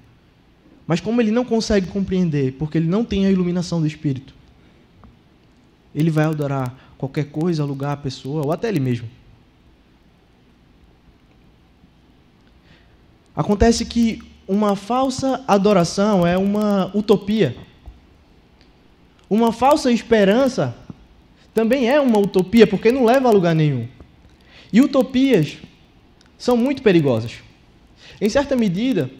Mas 0.87 1.01
como 1.01 1.20
ele 1.20 1.31
não 1.31 1.44
consegue 1.44 1.87
compreender, 1.87 2.53
porque 2.53 2.79
ele 2.79 2.88
não 2.88 3.05
tem 3.05 3.27
a 3.27 3.31
iluminação 3.31 3.81
do 3.81 3.87
Espírito, 3.87 4.35
ele 5.94 6.11
vai 6.11 6.24
adorar 6.24 6.74
qualquer 6.96 7.24
coisa, 7.31 7.64
lugar, 7.64 7.96
pessoa, 7.98 8.44
ou 8.44 8.53
até 8.53 8.68
ele 8.68 8.81
mesmo. 8.81 9.09
Acontece 13.35 13.85
que 13.85 14.20
uma 14.48 14.74
falsa 14.74 15.44
adoração 15.46 16.27
é 16.27 16.37
uma 16.37 16.90
utopia. 16.94 17.57
Uma 19.28 19.52
falsa 19.52 19.90
esperança 19.92 20.74
também 21.54 21.88
é 21.88 22.00
uma 22.00 22.18
utopia, 22.18 22.66
porque 22.66 22.92
não 22.92 23.04
leva 23.04 23.28
a 23.28 23.32
lugar 23.32 23.54
nenhum. 23.54 23.86
E 24.72 24.80
utopias 24.80 25.58
são 26.36 26.56
muito 26.56 26.82
perigosas. 26.82 27.36
Em 28.20 28.28
certa 28.28 28.56
medida, 28.56 29.10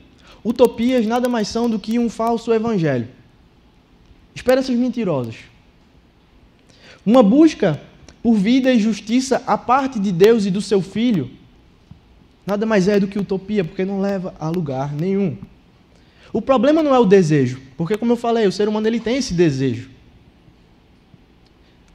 utopias 0.45 1.07
nada 1.07 1.29
mais 1.29 1.49
são 1.49 1.69
do 1.69 1.79
que 1.79 1.99
um 1.99 2.09
falso 2.09 2.53
evangelho. 2.53 3.09
Esperanças 4.35 4.77
mentirosas. 4.77 5.37
Uma 7.05 7.23
busca 7.23 7.81
por 8.23 8.35
vida 8.35 8.73
e 8.73 8.79
justiça 8.79 9.43
à 9.47 9.57
parte 9.57 9.99
de 9.99 10.13
Deus 10.13 10.47
e 10.47 10.51
do 10.51 10.61
seu 10.61 10.81
filho 10.81 11.31
nada 12.49 12.65
mais 12.65 12.89
é 12.89 12.99
do 12.99 13.07
que 13.07 13.19
utopia, 13.19 13.63
porque 13.63 13.85
não 13.85 14.01
leva 14.01 14.35
a 14.41 14.49
lugar 14.49 14.95
nenhum. 14.95 15.37
O 16.33 16.41
problema 16.41 16.83
não 16.83 16.95
é 16.95 16.99
o 16.99 17.05
desejo, 17.05 17.61
porque 17.77 17.95
como 17.95 18.13
eu 18.13 18.17
falei, 18.17 18.47
o 18.47 18.53
ser 18.53 18.67
humano 18.67 18.87
ele 18.87 18.99
tem 18.99 19.19
esse 19.19 19.35
desejo. 19.35 19.91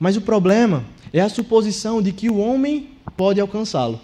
Mas 0.03 0.17
o 0.17 0.21
problema 0.21 0.83
é 1.13 1.21
a 1.21 1.29
suposição 1.29 2.01
de 2.01 2.11
que 2.11 2.29
o 2.29 2.37
homem 2.37 2.89
pode 3.15 3.39
alcançá-lo 3.39 4.01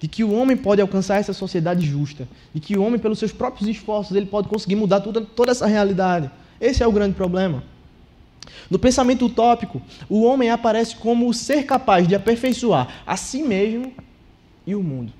de 0.00 0.06
que 0.06 0.22
o 0.22 0.32
homem 0.32 0.56
pode 0.56 0.80
alcançar 0.80 1.16
essa 1.16 1.32
sociedade 1.32 1.84
justa, 1.84 2.28
de 2.54 2.60
que 2.60 2.78
o 2.78 2.84
homem, 2.84 3.00
pelos 3.00 3.18
seus 3.18 3.32
próprios 3.32 3.68
esforços, 3.68 4.16
ele 4.16 4.26
pode 4.26 4.46
conseguir 4.46 4.76
mudar 4.76 5.00
toda, 5.00 5.20
toda 5.22 5.50
essa 5.50 5.66
realidade. 5.66 6.30
Esse 6.60 6.84
é 6.84 6.86
o 6.86 6.92
grande 6.92 7.16
problema. 7.16 7.64
No 8.70 8.78
pensamento 8.78 9.26
utópico, 9.26 9.82
o 10.08 10.22
homem 10.22 10.50
aparece 10.50 10.94
como 10.94 11.28
o 11.28 11.34
ser 11.34 11.64
capaz 11.64 12.06
de 12.06 12.14
aperfeiçoar 12.14 13.02
a 13.04 13.16
si 13.16 13.42
mesmo 13.42 13.92
e 14.64 14.76
o 14.76 14.84
mundo. 14.84 15.12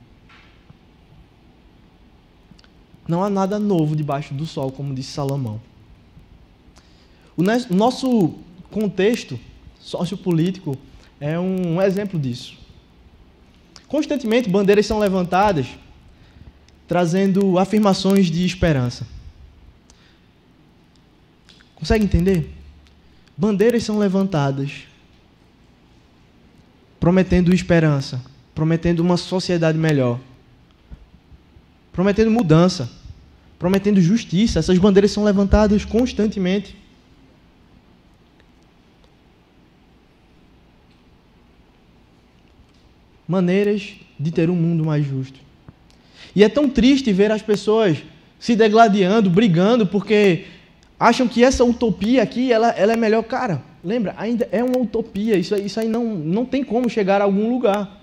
Não 3.08 3.24
há 3.24 3.28
nada 3.28 3.58
novo 3.58 3.96
debaixo 3.96 4.32
do 4.32 4.46
sol, 4.46 4.70
como 4.70 4.94
disse 4.94 5.10
Salomão. 5.10 5.60
O 7.36 7.42
nosso 7.74 8.36
contexto 8.70 9.40
sociopolítico 9.88 10.76
é 11.18 11.38
um 11.38 11.80
exemplo 11.80 12.18
disso. 12.20 12.58
Constantemente, 13.86 14.48
bandeiras 14.48 14.84
são 14.86 14.98
levantadas 14.98 15.66
trazendo 16.86 17.58
afirmações 17.58 18.26
de 18.26 18.44
esperança. 18.44 19.06
Consegue 21.74 22.04
entender? 22.04 22.54
Bandeiras 23.36 23.84
são 23.84 23.98
levantadas 23.98 24.82
prometendo 27.00 27.54
esperança, 27.54 28.20
prometendo 28.54 29.00
uma 29.00 29.16
sociedade 29.16 29.78
melhor, 29.78 30.18
prometendo 31.92 32.30
mudança, 32.30 32.90
prometendo 33.58 34.00
justiça. 34.00 34.58
Essas 34.58 34.76
bandeiras 34.78 35.12
são 35.12 35.24
levantadas 35.24 35.84
constantemente. 35.84 36.76
Maneiras 43.28 43.92
de 44.18 44.32
ter 44.32 44.48
um 44.48 44.56
mundo 44.56 44.84
mais 44.84 45.04
justo. 45.04 45.38
E 46.34 46.42
é 46.42 46.48
tão 46.48 46.68
triste 46.68 47.12
ver 47.12 47.30
as 47.30 47.42
pessoas 47.42 47.98
se 48.40 48.56
degladiando, 48.56 49.28
brigando, 49.28 49.86
porque 49.86 50.46
acham 50.98 51.28
que 51.28 51.44
essa 51.44 51.64
utopia 51.64 52.22
aqui 52.22 52.52
ela, 52.52 52.70
ela 52.70 52.94
é 52.94 52.96
melhor. 52.96 53.22
Cara, 53.24 53.62
lembra, 53.84 54.14
ainda 54.16 54.48
é 54.50 54.64
uma 54.64 54.78
utopia, 54.78 55.36
isso, 55.36 55.54
isso 55.56 55.78
aí 55.78 55.88
não, 55.88 56.04
não 56.04 56.44
tem 56.44 56.64
como 56.64 56.88
chegar 56.88 57.20
a 57.20 57.24
algum 57.24 57.50
lugar. 57.50 57.96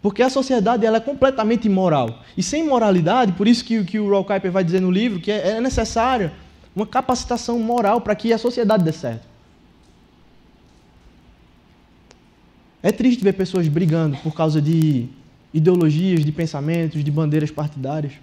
Porque 0.00 0.22
a 0.22 0.28
sociedade 0.28 0.84
ela 0.84 0.96
é 0.96 1.00
completamente 1.00 1.66
imoral. 1.66 2.22
E 2.36 2.42
sem 2.42 2.66
moralidade, 2.66 3.32
por 3.32 3.46
isso 3.46 3.64
que, 3.64 3.84
que 3.84 4.00
o 4.00 4.10
Raul 4.10 4.24
Kuyper 4.24 4.50
vai 4.50 4.64
dizer 4.64 4.80
no 4.80 4.90
livro, 4.90 5.20
que 5.20 5.30
é, 5.30 5.50
é 5.50 5.60
necessária 5.60 6.32
uma 6.74 6.86
capacitação 6.86 7.58
moral 7.58 8.00
para 8.00 8.14
que 8.16 8.32
a 8.32 8.38
sociedade 8.38 8.82
dê 8.82 8.92
certo. 8.92 9.31
É 12.82 12.90
triste 12.90 13.22
ver 13.22 13.34
pessoas 13.34 13.68
brigando 13.68 14.16
por 14.18 14.34
causa 14.34 14.60
de 14.60 15.08
ideologias, 15.54 16.24
de 16.24 16.32
pensamentos, 16.32 17.04
de 17.04 17.10
bandeiras 17.10 17.50
partidárias. 17.50 18.14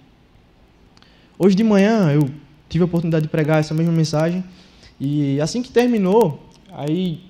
Hoje 1.38 1.56
de 1.56 1.64
manhã 1.64 2.12
eu 2.12 2.30
tive 2.68 2.82
a 2.82 2.86
oportunidade 2.86 3.24
de 3.24 3.30
pregar 3.30 3.60
essa 3.60 3.74
mesma 3.74 3.94
mensagem 3.94 4.44
e 5.00 5.40
assim 5.40 5.62
que 5.62 5.72
terminou, 5.72 6.50
aí 6.74 7.24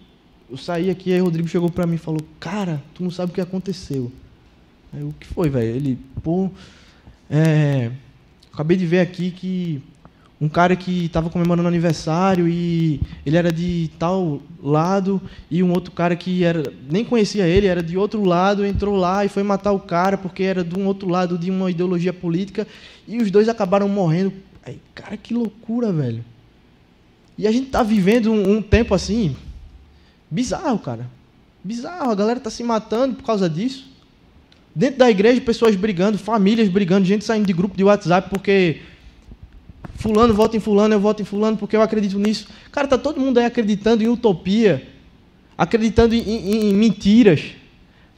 eu 0.50 0.58
saí 0.58 0.90
aqui 0.90 1.12
e 1.12 1.22
o 1.22 1.26
Rodrigo 1.26 1.48
chegou 1.48 1.70
para 1.70 1.86
mim 1.86 1.96
e 1.96 2.00
falou: 2.00 2.22
"Cara, 2.40 2.82
tu 2.96 3.04
não 3.04 3.12
sabe 3.12 3.32
o 3.32 3.36
que 3.36 3.42
aconteceu". 3.42 4.12
Aí 4.92 5.04
o 5.04 5.14
que 5.20 5.28
foi, 5.28 5.50
velho? 5.50 5.76
Ele, 5.76 6.00
pô, 6.24 6.50
é, 7.30 7.92
acabei 8.52 8.76
de 8.76 8.88
ver 8.88 9.02
aqui 9.02 9.30
que 9.30 9.84
um 10.42 10.48
cara 10.48 10.76
que 10.76 11.06
estava 11.06 11.30
comemorando 11.30 11.68
aniversário 11.68 12.48
e 12.48 13.02
ele 13.26 13.36
era 13.36 13.52
de 13.52 13.92
tal 14.00 14.42
lado 14.64 15.22
e 15.52 15.62
um 15.62 15.72
outro 15.72 15.92
cara 15.92 16.16
que 16.16 16.46
era 16.46 16.72
nem 16.90 17.04
conhecia 17.04 17.46
ele, 17.46 17.68
era 17.68 17.84
de 17.84 17.98
outro 17.98 18.24
lado, 18.24 18.66
entrou 18.66 18.96
lá 18.96 19.26
e 19.26 19.30
foi 19.30 19.44
matar 19.44 19.74
o 19.74 19.80
cara 19.80 20.18
porque 20.18 20.44
era 20.44 20.64
de 20.64 20.80
um 20.80 20.86
outro 20.86 21.10
lado 21.10 21.38
de 21.38 21.52
uma 21.52 21.70
ideologia 21.70 22.14
política 22.14 22.66
e 23.06 23.18
os 23.18 23.30
dois 23.30 23.50
acabaram 23.50 23.90
morrendo. 23.90 24.32
Aí, 24.66 24.80
cara, 24.96 25.18
que 25.18 25.34
loucura, 25.34 25.92
velho. 25.92 26.24
E 27.38 27.46
a 27.46 27.52
gente 27.52 27.68
está 27.68 27.84
vivendo 27.84 28.32
um, 28.32 28.58
um, 28.58 28.62
tempo 28.62 28.94
assim 28.94 29.36
bizarro, 30.32 30.80
cara. 30.80 31.10
Bizarro, 31.64 32.12
a 32.12 32.16
galera 32.16 32.38
está 32.38 32.50
se 32.50 32.64
matando 32.64 33.16
por 33.16 33.24
causa 33.24 33.50
disso. 33.50 33.90
Dentro 34.74 35.00
da 35.00 35.10
igreja, 35.10 35.42
pessoas 35.42 35.76
brigando, 35.76 36.18
famílias 36.18 36.70
brigando, 36.70 37.06
gente 37.06 37.26
saindo 37.26 37.46
de 37.46 37.54
grupo 37.54 37.76
de 37.76 37.84
WhatsApp 37.84 38.30
porque 38.30 38.82
Fulano 39.96 40.34
vota 40.34 40.56
em 40.56 40.60
fulano, 40.60 40.94
eu 40.94 41.00
voto 41.00 41.22
em 41.22 41.26
fulano 41.26 41.58
porque 41.58 41.76
eu 41.76 41.82
acredito 41.82 42.18
nisso. 42.18 42.48
Cara, 42.72 42.88
tá 42.88 42.98
todo 42.98 43.20
mundo 43.20 43.38
aí 43.38 43.46
acreditando 43.46 44.02
em 44.02 44.08
utopia, 44.08 44.88
acreditando 45.58 46.16
em, 46.16 46.22
em, 46.22 46.70
em 46.70 46.74
mentiras 46.74 47.52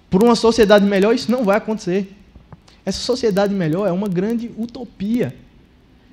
por 0.09 0.23
uma 0.23 0.35
sociedade 0.35 0.85
melhor. 0.85 1.15
Isso 1.15 1.31
não 1.31 1.43
vai 1.43 1.57
acontecer. 1.57 2.15
Essa 2.85 2.99
sociedade 2.99 3.53
melhor 3.53 3.87
é 3.87 3.91
uma 3.91 4.07
grande 4.07 4.51
utopia. 4.57 5.35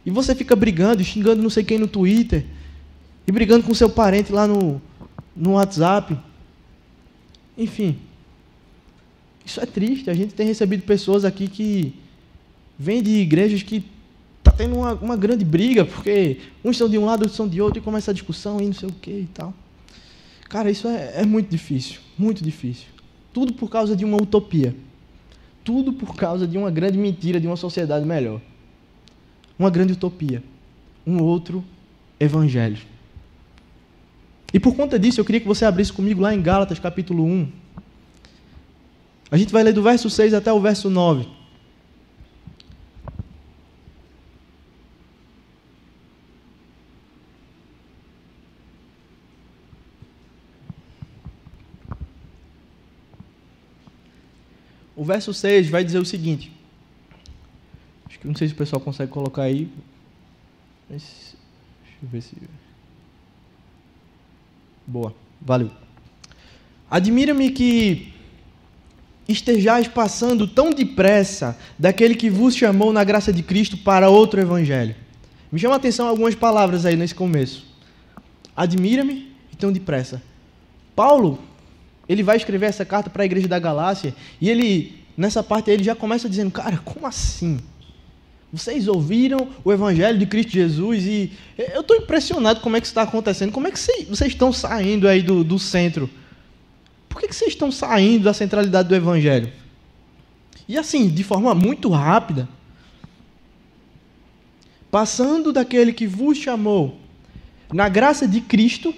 E 0.07 0.11
você 0.11 0.35
fica 0.35 0.57
brigando, 0.57 1.05
xingando 1.05 1.43
não 1.43 1.51
sei 1.51 1.65
quem 1.65 1.79
no 1.79 1.87
Twitter, 1.87 2.47
e 3.27 3.33
brigando 3.33 3.65
com 3.65 3.75
seu 3.75 3.91
parente 3.91 4.33
lá 4.33 4.47
no, 4.47 4.81
no 5.37 5.53
WhatsApp. 5.53 6.19
Enfim. 7.59 7.99
Isso 9.45 9.61
é 9.61 9.67
triste. 9.67 10.09
A 10.09 10.15
gente 10.15 10.33
tem 10.33 10.47
recebido 10.47 10.83
pessoas 10.83 11.27
aqui 11.27 11.47
que 11.47 11.95
vêm 12.79 13.03
de 13.03 13.11
igrejas 13.11 13.63
que 13.63 13.85
tendo 14.59 14.75
uma, 14.75 14.93
uma 14.95 15.17
grande 15.17 15.45
briga, 15.45 15.85
porque 15.85 16.39
uns 16.65 16.77
são 16.77 16.89
de 16.89 16.99
um 16.99 17.05
lado, 17.05 17.21
outros 17.21 17.37
são 17.37 17.49
de 17.49 17.63
outro, 17.63 17.79
e 17.79 17.81
começa 17.81 18.11
a 18.11 18.15
discussão 18.15 18.61
e 18.61 18.67
não 18.67 18.73
sei 18.73 18.89
o 18.89 18.93
que 18.93 19.11
e 19.11 19.29
tal. 19.33 19.55
Cara, 20.49 20.69
isso 20.69 20.89
é, 20.89 21.23
é 21.23 21.25
muito 21.25 21.49
difícil, 21.49 22.01
muito 22.19 22.43
difícil. 22.43 22.87
Tudo 23.33 23.53
por 23.53 23.71
causa 23.71 23.95
de 23.95 24.05
uma 24.05 24.21
utopia. 24.21 24.75
Tudo 25.63 25.93
por 25.93 26.17
causa 26.17 26.47
de 26.47 26.59
uma 26.59 26.71
grande 26.71 26.99
mentira 26.99 27.41
de 27.41 27.47
uma 27.47 27.57
sociedade 27.57 28.05
melhor. 28.05 28.41
Uma 29.57 29.71
grande 29.71 29.93
utopia. 29.93 30.43
Um 31.07 31.23
outro 31.23 31.63
evangelho. 32.19 32.81
E 34.53 34.59
por 34.59 34.75
conta 34.75 34.99
disso, 34.99 35.21
eu 35.21 35.25
queria 35.25 35.41
que 35.41 35.47
você 35.47 35.65
abrisse 35.65 35.93
comigo 35.93 36.21
lá 36.21 36.35
em 36.35 36.43
Gálatas, 36.43 36.81
capítulo 36.81 37.25
1. 37.25 37.49
A 39.31 39.37
gente 39.37 39.53
vai 39.53 39.63
ler 39.63 39.73
do 39.73 39.83
verso 39.83 40.11
6 40.11 40.35
até 40.35 40.53
o 40.53 40.59
verso 40.59 40.91
9. 40.91 41.38
O 54.99 55.05
verso 55.05 55.33
6 55.33 55.69
vai 55.71 55.85
dizer 55.85 56.01
o 56.01 56.05
seguinte: 56.05 56.51
Acho 58.05 58.19
que 58.19 58.27
não 58.27 58.35
sei 58.35 58.49
se 58.49 58.55
o 58.55 58.57
pessoal 58.57 58.81
consegue 58.81 59.13
colocar 59.13 59.43
aí. 59.43 59.71
Mas, 60.91 61.37
deixa 61.85 61.99
eu 62.03 62.09
ver 62.09 62.21
se. 62.21 62.37
Boa, 64.85 65.15
valeu. 65.41 65.71
Admira-me 66.91 67.51
que 67.53 68.13
estejais 69.29 69.87
passando 69.87 70.49
tão 70.49 70.71
depressa 70.71 71.57
daquele 71.79 72.17
que 72.17 72.29
vos 72.29 72.57
chamou 72.57 72.93
na 72.93 73.05
graça 73.05 73.33
de 73.33 73.45
Cristo 73.45 73.77
para 73.77 74.11
outro 74.11 74.41
evangelho. 74.41 74.97
Me 75.53 75.61
chama 75.61 75.75
a 75.75 75.77
atenção 75.77 76.09
algumas 76.09 76.35
palavras 76.35 76.85
aí 76.85 76.97
nesse 76.97 77.15
começo. 77.15 77.65
Admira-me 78.57 79.33
e 79.53 79.57
tão 79.57 79.71
depressa. 79.71 80.21
Paulo, 80.97 81.39
ele 82.09 82.23
vai 82.23 82.37
escrever 82.37 82.67
essa 82.67 82.85
carta 82.85 83.11
para 83.11 83.23
a 83.23 83.27
igreja 83.27 83.47
da 83.47 83.59
Galácia 83.59 84.15
e 84.41 84.49
ele, 84.49 84.95
nessa 85.17 85.43
parte, 85.43 85.71
ele 85.71 85.85
já 85.85 85.95
começa 85.95 86.29
dizendo: 86.29 86.51
Cara, 86.51 86.79
como 86.79 87.07
assim? 87.07 87.59
Vocês 88.51 88.89
ouviram 88.89 89.49
o 89.63 89.71
evangelho 89.71 90.19
de 90.19 90.25
Cristo 90.25 90.53
Jesus 90.53 91.05
e 91.05 91.33
eu 91.59 91.83
estou 91.83 91.97
impressionado 91.97 92.61
como 92.61 92.77
é 92.77 92.81
que 92.81 92.87
isso 92.87 92.93
está 92.93 93.03
acontecendo. 93.03 93.53
Como 93.53 93.69
é 93.69 93.71
que 93.71 93.79
vocês 93.79 94.33
estão 94.33 94.51
saindo 94.53 95.07
aí 95.07 95.21
do, 95.21 95.45
do 95.45 95.59
centro? 95.59 96.09
Por 97.11 97.21
que, 97.21 97.29
que 97.29 97.37
vocês 97.37 97.53
estão 97.53 97.71
saindo 97.71 98.25
da 98.25 98.33
centralidade 98.33 98.89
do 98.89 98.95
evangelho? 98.95 99.53
E 100.67 100.79
assim, 100.79 101.09
de 101.09 101.23
forma 101.23 101.55
muito 101.55 101.91
rápida, 101.91 102.49
passando 104.91 105.53
daquele 105.53 105.93
que 105.93 106.07
vos 106.07 106.39
chamou 106.39 106.99
na 107.73 107.89
graça 107.89 108.27
de 108.27 108.41
Cristo 108.41 108.95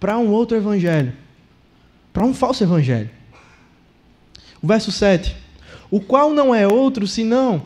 para 0.00 0.18
um 0.18 0.30
outro 0.30 0.56
evangelho, 0.56 1.12
para 2.14 2.24
um 2.24 2.32
falso 2.32 2.62
evangelho. 2.62 3.10
O 4.62 4.66
verso 4.66 4.90
7: 4.90 5.36
O 5.90 6.00
qual 6.00 6.32
não 6.32 6.54
é 6.54 6.66
outro 6.66 7.06
senão 7.06 7.62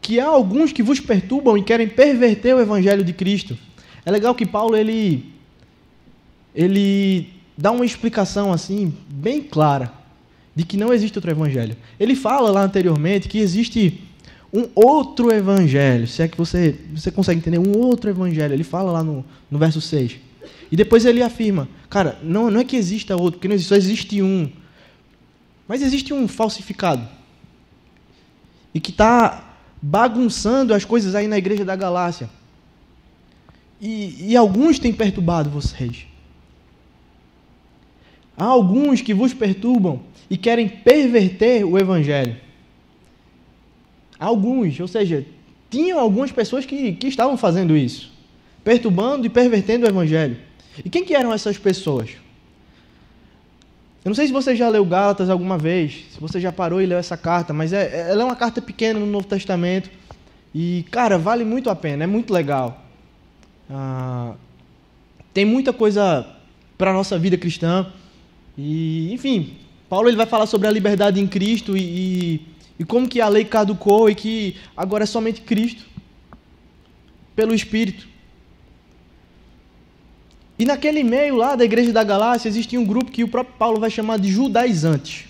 que 0.00 0.20
há 0.20 0.26
alguns 0.26 0.72
que 0.72 0.82
vos 0.82 1.00
perturbam 1.00 1.58
e 1.58 1.62
querem 1.62 1.88
perverter 1.88 2.54
o 2.54 2.60
evangelho 2.60 3.04
de 3.04 3.12
Cristo. 3.12 3.58
É 4.06 4.10
legal 4.10 4.34
que 4.34 4.46
Paulo 4.46 4.76
ele 4.76 5.34
ele 6.54 7.30
dá 7.58 7.72
uma 7.72 7.84
explicação 7.84 8.52
assim 8.52 8.94
bem 9.08 9.42
clara 9.42 9.92
de 10.54 10.64
que 10.64 10.76
não 10.76 10.92
existe 10.92 11.18
outro 11.18 11.32
evangelho. 11.32 11.76
Ele 11.98 12.14
fala 12.14 12.50
lá 12.50 12.62
anteriormente 12.62 13.28
que 13.28 13.38
existe 13.38 14.00
um 14.52 14.68
outro 14.72 15.32
evangelho, 15.32 16.06
se 16.06 16.22
é 16.22 16.28
que 16.28 16.38
você, 16.38 16.76
você 16.94 17.10
consegue 17.10 17.40
entender, 17.40 17.58
um 17.58 17.76
outro 17.76 18.08
evangelho. 18.08 18.54
Ele 18.54 18.62
fala 18.62 18.92
lá 18.92 19.02
no, 19.02 19.24
no 19.50 19.58
verso 19.58 19.80
6. 19.80 20.16
E 20.70 20.76
depois 20.76 21.04
ele 21.04 21.22
afirma, 21.22 21.68
cara, 21.88 22.18
não, 22.22 22.50
não 22.50 22.60
é 22.60 22.64
que 22.64 22.76
exista 22.76 23.16
outro, 23.16 23.32
porque 23.32 23.48
não 23.48 23.54
existe, 23.54 23.68
só 23.68 23.76
existe 23.76 24.22
um. 24.22 24.50
Mas 25.66 25.82
existe 25.82 26.12
um 26.12 26.28
falsificado. 26.28 27.06
E 28.72 28.80
que 28.80 28.90
está 28.90 29.56
bagunçando 29.80 30.74
as 30.74 30.84
coisas 30.84 31.14
aí 31.14 31.28
na 31.28 31.38
igreja 31.38 31.64
da 31.64 31.76
Galácia. 31.76 32.28
E, 33.80 34.30
e 34.30 34.36
alguns 34.36 34.78
têm 34.78 34.92
perturbado 34.92 35.50
vocês. 35.50 36.06
Há 38.36 38.44
alguns 38.44 39.00
que 39.00 39.14
vos 39.14 39.34
perturbam 39.34 40.00
e 40.28 40.36
querem 40.36 40.68
perverter 40.68 41.64
o 41.64 41.78
evangelho. 41.78 42.36
Alguns, 44.18 44.78
ou 44.80 44.88
seja, 44.88 45.26
tinham 45.70 45.98
algumas 45.98 46.32
pessoas 46.32 46.64
que, 46.64 46.92
que 46.92 47.08
estavam 47.08 47.36
fazendo 47.36 47.76
isso, 47.76 48.13
perturbando 48.64 49.26
e 49.26 49.28
pervertendo 49.28 49.84
o 49.84 49.88
evangelho. 49.88 50.38
E 50.82 50.88
quem 50.88 51.04
que 51.04 51.14
eram 51.14 51.32
essas 51.32 51.58
pessoas? 51.58 52.10
Eu 54.04 54.10
não 54.10 54.14
sei 54.14 54.26
se 54.26 54.32
você 54.32 54.56
já 54.56 54.68
leu 54.68 54.84
Gálatas 54.84 55.30
alguma 55.30 55.56
vez, 55.56 56.04
se 56.12 56.20
você 56.20 56.40
já 56.40 56.50
parou 56.50 56.80
e 56.80 56.86
leu 56.86 56.98
essa 56.98 57.16
carta, 57.16 57.52
mas 57.52 57.72
é, 57.72 58.10
ela 58.10 58.22
é 58.22 58.24
uma 58.24 58.36
carta 58.36 58.60
pequena 58.60 58.98
no 58.98 59.06
Novo 59.06 59.26
Testamento. 59.26 59.90
E, 60.54 60.84
cara, 60.90 61.18
vale 61.18 61.44
muito 61.44 61.70
a 61.70 61.76
pena, 61.76 62.04
é 62.04 62.06
muito 62.06 62.32
legal. 62.32 62.84
Ah, 63.68 64.34
tem 65.32 65.44
muita 65.44 65.72
coisa 65.72 66.26
para 66.76 66.90
a 66.90 66.94
nossa 66.94 67.18
vida 67.18 67.36
cristã. 67.36 67.92
E, 68.56 69.12
enfim, 69.12 69.56
Paulo 69.88 70.08
ele 70.08 70.16
vai 70.16 70.26
falar 70.26 70.46
sobre 70.46 70.68
a 70.68 70.70
liberdade 70.70 71.20
em 71.20 71.26
Cristo 71.26 71.76
e, 71.76 71.80
e, 71.80 72.40
e 72.80 72.84
como 72.84 73.08
que 73.08 73.20
a 73.20 73.28
lei 73.28 73.44
caducou 73.44 74.10
e 74.10 74.14
que 74.14 74.56
agora 74.76 75.04
é 75.04 75.06
somente 75.06 75.40
Cristo, 75.40 75.84
pelo 77.34 77.54
Espírito. 77.54 78.13
E 80.58 80.64
naquele 80.64 81.02
meio 81.02 81.34
lá 81.34 81.56
da 81.56 81.64
igreja 81.64 81.92
da 81.92 82.04
Galácia 82.04 82.48
existia 82.48 82.78
um 82.78 82.84
grupo 82.84 83.10
que 83.10 83.24
o 83.24 83.28
próprio 83.28 83.56
Paulo 83.58 83.80
vai 83.80 83.90
chamar 83.90 84.18
de 84.18 84.30
judaizantes. 84.30 85.26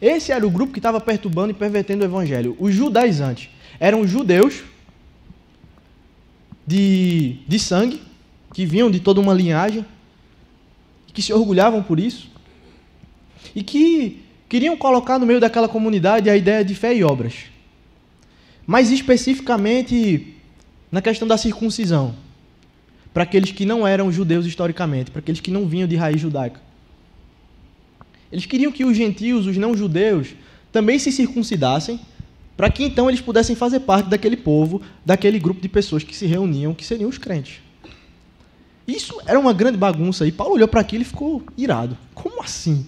Esse 0.00 0.30
era 0.30 0.46
o 0.46 0.50
grupo 0.50 0.72
que 0.72 0.78
estava 0.78 1.00
perturbando 1.00 1.50
e 1.50 1.54
pervertendo 1.54 2.02
o 2.02 2.06
evangelho. 2.06 2.56
Os 2.60 2.74
judaizantes 2.74 3.48
eram 3.80 4.06
judeus 4.06 4.62
de, 6.66 7.38
de 7.48 7.58
sangue, 7.58 8.02
que 8.52 8.66
vinham 8.66 8.90
de 8.90 9.00
toda 9.00 9.20
uma 9.20 9.32
linhagem, 9.32 9.84
que 11.14 11.22
se 11.22 11.32
orgulhavam 11.32 11.82
por 11.82 11.98
isso, 11.98 12.30
e 13.54 13.62
que 13.62 14.22
queriam 14.48 14.76
colocar 14.76 15.18
no 15.18 15.26
meio 15.26 15.40
daquela 15.40 15.68
comunidade 15.68 16.28
a 16.28 16.36
ideia 16.36 16.64
de 16.64 16.74
fé 16.74 16.94
e 16.94 17.02
obras. 17.02 17.46
Mais 18.66 18.90
especificamente 18.90 20.34
na 20.92 21.00
questão 21.00 21.26
da 21.26 21.38
circuncisão 21.38 22.14
para 23.18 23.24
aqueles 23.24 23.50
que 23.50 23.66
não 23.66 23.84
eram 23.84 24.12
judeus 24.12 24.46
historicamente, 24.46 25.10
para 25.10 25.18
aqueles 25.18 25.40
que 25.40 25.50
não 25.50 25.66
vinham 25.66 25.88
de 25.88 25.96
raiz 25.96 26.20
judaica. 26.20 26.60
Eles 28.30 28.46
queriam 28.46 28.70
que 28.70 28.84
os 28.84 28.96
gentios, 28.96 29.44
os 29.44 29.56
não-judeus, 29.56 30.36
também 30.70 31.00
se 31.00 31.10
circuncidassem, 31.10 31.98
para 32.56 32.70
que 32.70 32.84
então 32.84 33.10
eles 33.10 33.20
pudessem 33.20 33.56
fazer 33.56 33.80
parte 33.80 34.08
daquele 34.08 34.36
povo, 34.36 34.80
daquele 35.04 35.40
grupo 35.40 35.60
de 35.60 35.68
pessoas 35.68 36.04
que 36.04 36.14
se 36.14 36.26
reuniam, 36.26 36.72
que 36.72 36.84
seriam 36.84 37.10
os 37.10 37.18
crentes. 37.18 37.60
Isso 38.86 39.20
era 39.26 39.40
uma 39.40 39.52
grande 39.52 39.76
bagunça, 39.76 40.24
e 40.24 40.30
Paulo 40.30 40.54
olhou 40.54 40.68
para 40.68 40.80
aquilo 40.80 41.02
e 41.02 41.04
ficou 41.04 41.42
irado. 41.56 41.98
Como 42.14 42.40
assim? 42.40 42.86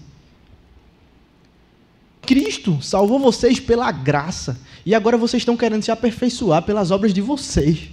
Cristo 2.23 2.81
salvou 2.81 3.19
vocês 3.19 3.59
pela 3.59 3.91
graça, 3.91 4.61
e 4.87 4.95
agora 4.95 5.19
vocês 5.19 5.41
estão 5.41 5.57
querendo 5.57 5.83
se 5.83 5.91
aperfeiçoar 5.91 6.63
pelas 6.63 6.93
obras 6.93 7.13
de 7.13 7.21
vocês. 7.21 7.91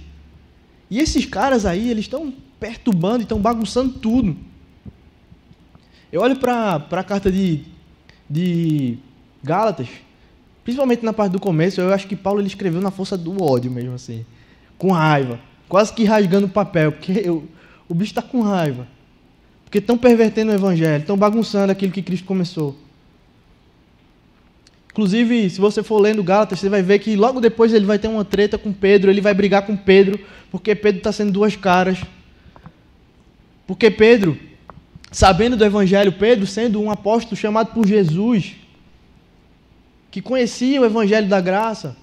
E 0.90 0.98
esses 0.98 1.26
caras 1.26 1.66
aí, 1.66 1.90
eles 1.90 2.04
estão 2.04 2.32
perturbando, 2.58 3.22
estão 3.22 3.40
bagunçando 3.40 3.94
tudo. 3.94 4.36
Eu 6.10 6.22
olho 6.22 6.36
para 6.36 6.76
a 6.90 7.04
carta 7.04 7.30
de, 7.30 7.62
de 8.28 8.98
Gálatas, 9.42 9.88
principalmente 10.64 11.04
na 11.04 11.12
parte 11.12 11.32
do 11.32 11.40
começo, 11.40 11.80
eu 11.80 11.92
acho 11.92 12.06
que 12.06 12.16
Paulo 12.16 12.40
ele 12.40 12.48
escreveu 12.48 12.80
na 12.80 12.90
força 12.90 13.16
do 13.16 13.42
ódio 13.42 13.70
mesmo, 13.70 13.94
assim, 13.94 14.24
com 14.78 14.90
raiva, 14.92 15.38
quase 15.68 15.92
que 15.92 16.04
rasgando 16.04 16.46
o 16.46 16.50
papel, 16.50 16.92
porque 16.92 17.22
eu, 17.24 17.46
o 17.88 17.94
bicho 17.94 18.12
está 18.12 18.22
com 18.22 18.40
raiva. 18.40 18.86
Porque 19.64 19.78
estão 19.78 19.98
pervertendo 19.98 20.50
o 20.50 20.54
evangelho, 20.54 21.02
estão 21.02 21.16
bagunçando 21.16 21.70
aquilo 21.70 21.92
que 21.92 22.00
Cristo 22.00 22.24
começou. 22.24 22.74
Inclusive, 24.98 25.48
se 25.48 25.60
você 25.60 25.80
for 25.80 26.00
lendo 26.00 26.24
Gálatas, 26.24 26.58
você 26.58 26.68
vai 26.68 26.82
ver 26.82 26.98
que 26.98 27.14
logo 27.14 27.40
depois 27.40 27.72
ele 27.72 27.86
vai 27.86 28.00
ter 28.00 28.08
uma 28.08 28.24
treta 28.24 28.58
com 28.58 28.72
Pedro, 28.72 29.08
ele 29.08 29.20
vai 29.20 29.32
brigar 29.32 29.64
com 29.64 29.76
Pedro, 29.76 30.18
porque 30.50 30.74
Pedro 30.74 30.98
está 30.98 31.12
sendo 31.12 31.30
duas 31.30 31.54
caras. 31.54 32.00
Porque 33.64 33.92
Pedro, 33.92 34.36
sabendo 35.12 35.56
do 35.56 35.64
Evangelho, 35.64 36.10
Pedro 36.10 36.48
sendo 36.48 36.82
um 36.82 36.90
apóstolo 36.90 37.36
chamado 37.36 37.72
por 37.72 37.86
Jesus, 37.86 38.56
que 40.10 40.20
conhecia 40.20 40.80
o 40.80 40.84
Evangelho 40.84 41.28
da 41.28 41.40
graça, 41.40 41.96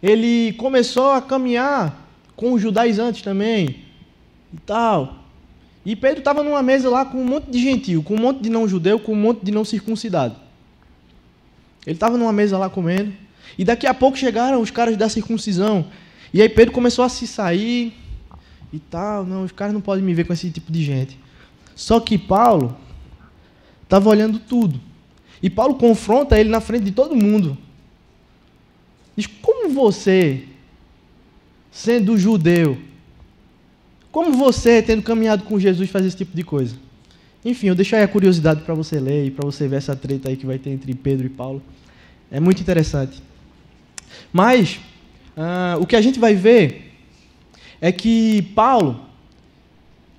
ele 0.00 0.52
começou 0.52 1.10
a 1.10 1.20
caminhar 1.20 2.08
com 2.36 2.52
os 2.52 2.62
judaizantes 2.62 3.22
também 3.22 3.80
e 4.54 4.58
tal. 4.64 5.24
E 5.84 5.96
Pedro 5.96 6.20
estava 6.20 6.44
numa 6.44 6.62
mesa 6.62 6.88
lá 6.88 7.04
com 7.04 7.18
um 7.18 7.26
monte 7.26 7.50
de 7.50 7.60
gentil, 7.60 8.00
com 8.00 8.14
um 8.14 8.20
monte 8.20 8.42
de 8.42 8.48
não 8.48 8.68
judeu, 8.68 9.00
com 9.00 9.12
um 9.12 9.20
monte 9.20 9.44
de 9.44 9.50
não 9.50 9.64
circuncidado. 9.64 10.41
Ele 11.86 11.96
estava 11.96 12.16
numa 12.16 12.32
mesa 12.32 12.56
lá 12.58 12.70
comendo. 12.70 13.12
E 13.58 13.64
daqui 13.64 13.86
a 13.86 13.94
pouco 13.94 14.16
chegaram 14.16 14.60
os 14.60 14.70
caras 14.70 14.96
da 14.96 15.08
circuncisão. 15.08 15.86
E 16.32 16.40
aí 16.40 16.48
Pedro 16.48 16.72
começou 16.72 17.04
a 17.04 17.08
se 17.08 17.26
sair 17.26 17.92
e 18.72 18.78
tal. 18.78 19.24
Não, 19.24 19.44
os 19.44 19.52
caras 19.52 19.74
não 19.74 19.80
podem 19.80 20.04
me 20.04 20.14
ver 20.14 20.24
com 20.24 20.32
esse 20.32 20.50
tipo 20.50 20.70
de 20.70 20.82
gente. 20.82 21.18
Só 21.74 22.00
que 22.00 22.16
Paulo 22.16 22.76
estava 23.82 24.08
olhando 24.08 24.38
tudo. 24.38 24.80
E 25.42 25.50
Paulo 25.50 25.74
confronta 25.74 26.38
ele 26.38 26.48
na 26.48 26.60
frente 26.60 26.84
de 26.84 26.92
todo 26.92 27.16
mundo. 27.16 27.58
Diz: 29.16 29.26
Como 29.26 29.68
você, 29.68 30.44
sendo 31.70 32.16
judeu, 32.16 32.78
como 34.10 34.32
você, 34.32 34.80
tendo 34.82 35.02
caminhado 35.02 35.44
com 35.44 35.58
Jesus, 35.58 35.90
faz 35.90 36.04
esse 36.06 36.16
tipo 36.16 36.36
de 36.36 36.44
coisa? 36.44 36.76
Enfim, 37.44 37.68
eu 37.68 37.74
deixo 37.74 37.96
aí 37.96 38.02
a 38.02 38.08
curiosidade 38.08 38.62
para 38.62 38.74
você 38.74 39.00
ler 39.00 39.26
e 39.26 39.30
para 39.30 39.44
você 39.44 39.66
ver 39.66 39.76
essa 39.76 39.96
treta 39.96 40.28
aí 40.28 40.36
que 40.36 40.46
vai 40.46 40.58
ter 40.58 40.70
entre 40.70 40.94
Pedro 40.94 41.26
e 41.26 41.30
Paulo. 41.30 41.62
É 42.30 42.38
muito 42.38 42.60
interessante. 42.60 43.22
Mas, 44.32 44.80
uh, 45.36 45.80
o 45.80 45.86
que 45.86 45.96
a 45.96 46.00
gente 46.00 46.20
vai 46.20 46.34
ver 46.34 46.92
é 47.80 47.90
que 47.90 48.42
Paulo, 48.54 49.00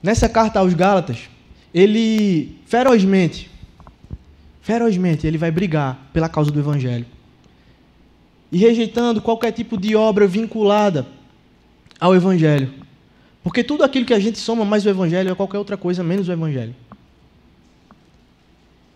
nessa 0.01 0.27
carta 0.27 0.59
aos 0.59 0.73
Gálatas, 0.73 1.29
ele 1.73 2.57
ferozmente, 2.65 3.49
ferozmente, 4.61 5.25
ele 5.25 5.37
vai 5.37 5.49
brigar 5.49 6.09
pela 6.11 6.27
causa 6.27 6.51
do 6.51 6.59
Evangelho. 6.59 7.05
e 8.51 8.57
rejeitando 8.57 9.19
qualquer 9.19 9.51
tipo 9.51 9.75
de 9.75 9.95
obra 9.95 10.27
vinculada 10.27 11.07
ao 11.99 12.13
Evangelho. 12.15 12.71
Porque 13.43 13.63
tudo 13.63 13.83
aquilo 13.83 14.05
que 14.05 14.13
a 14.13 14.19
gente 14.19 14.37
soma 14.37 14.63
mais 14.63 14.85
o 14.85 14.89
Evangelho 14.89 15.31
é 15.31 15.33
qualquer 15.33 15.57
outra 15.57 15.75
coisa 15.75 16.03
menos 16.03 16.27
o 16.27 16.31
Evangelho. 16.31 16.75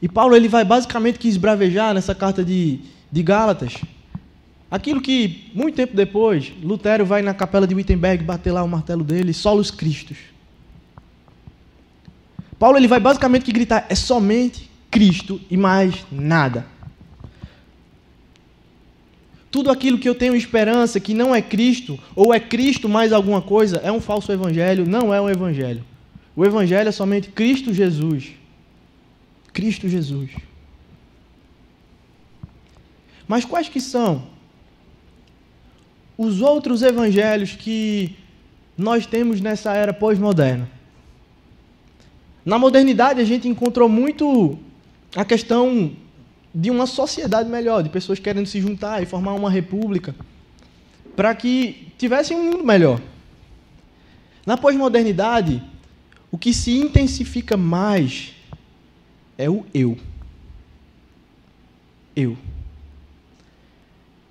E 0.01 0.07
Paulo 0.07 0.35
ele 0.35 0.47
vai 0.47 0.63
basicamente 0.63 1.17
que 1.17 1.27
esbravejar 1.27 1.93
nessa 1.93 2.13
carta 2.13 2.43
de, 2.43 2.79
de 3.11 3.23
Gálatas. 3.23 3.73
Aquilo 4.69 5.01
que, 5.01 5.49
muito 5.53 5.75
tempo 5.75 5.95
depois, 5.95 6.51
Lutero 6.61 7.05
vai 7.05 7.21
na 7.21 7.33
capela 7.33 7.65
de 7.65 7.73
Wittenberg 7.73 8.23
bater 8.23 8.51
lá 8.51 8.63
o 8.63 8.67
martelo 8.67 9.03
dele, 9.03 9.33
solos 9.33 9.71
Cristos. 9.71 10.17
Paulo 12.59 12.77
ele 12.77 12.87
vai 12.87 12.99
basicamente 12.99 13.45
que 13.45 13.51
gritar, 13.51 13.85
é 13.89 13.95
somente 13.95 14.69
Cristo 14.91 15.39
e 15.49 15.55
mais 15.55 16.05
nada. 16.11 16.65
Tudo 19.49 19.71
aquilo 19.71 19.97
que 19.97 20.09
eu 20.09 20.15
tenho 20.15 20.35
esperança 20.35 20.99
que 20.99 21.13
não 21.13 21.33
é 21.33 21.41
Cristo, 21.41 21.97
ou 22.15 22.33
é 22.33 22.39
Cristo 22.39 22.89
mais 22.89 23.13
alguma 23.13 23.41
coisa, 23.41 23.77
é 23.77 23.91
um 23.91 24.01
falso 24.01 24.31
evangelho, 24.31 24.85
não 24.87 25.13
é 25.13 25.21
um 25.21 25.29
evangelho. 25.29 25.83
O 26.35 26.45
evangelho 26.45 26.89
é 26.89 26.91
somente 26.91 27.29
Cristo 27.29 27.73
Jesus. 27.73 28.31
Cristo 29.57 29.89
Jesus. 29.89 30.29
Mas 33.27 33.43
quais 33.43 33.67
que 33.67 33.81
são 33.81 34.27
os 36.15 36.41
outros 36.41 36.83
evangelhos 36.83 37.55
que 37.55 38.15
nós 38.77 39.07
temos 39.07 39.41
nessa 39.41 39.73
era 39.73 39.91
pós-moderna? 39.91 40.69
Na 42.45 42.59
modernidade 42.59 43.19
a 43.19 43.23
gente 43.25 43.47
encontrou 43.47 43.89
muito 43.89 44.59
a 45.15 45.25
questão 45.25 45.91
de 46.53 46.69
uma 46.69 46.85
sociedade 46.85 47.49
melhor, 47.49 47.81
de 47.81 47.89
pessoas 47.89 48.19
querendo 48.19 48.45
se 48.45 48.61
juntar 48.61 49.01
e 49.01 49.07
formar 49.07 49.33
uma 49.33 49.49
república, 49.49 50.15
para 51.15 51.33
que 51.33 51.91
tivessem 51.97 52.37
um 52.37 52.43
mundo 52.51 52.63
melhor. 52.63 53.01
Na 54.45 54.55
pós-modernidade, 54.55 55.63
o 56.31 56.37
que 56.37 56.53
se 56.53 56.77
intensifica 56.77 57.57
mais 57.57 58.36
é 59.37 59.49
o 59.49 59.65
eu. 59.73 59.97
Eu. 62.15 62.37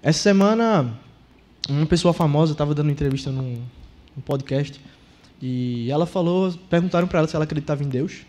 Essa 0.03 0.19
semana, 0.19 0.99
uma 1.69 1.87
pessoa 1.87 2.13
famosa 2.13 2.53
estava 2.53 2.75
dando 2.75 2.91
entrevista 2.91 3.31
num, 3.31 3.63
num 4.15 4.23
podcast 4.25 4.81
e 5.41 5.91
ela 5.91 6.07
falou, 6.07 6.53
perguntaram 6.71 7.07
para 7.07 7.21
ela 7.21 7.29
se 7.29 7.37
ela 7.37 7.45
acreditava 7.45 7.85
em 7.85 7.89
Deus. 7.89 8.25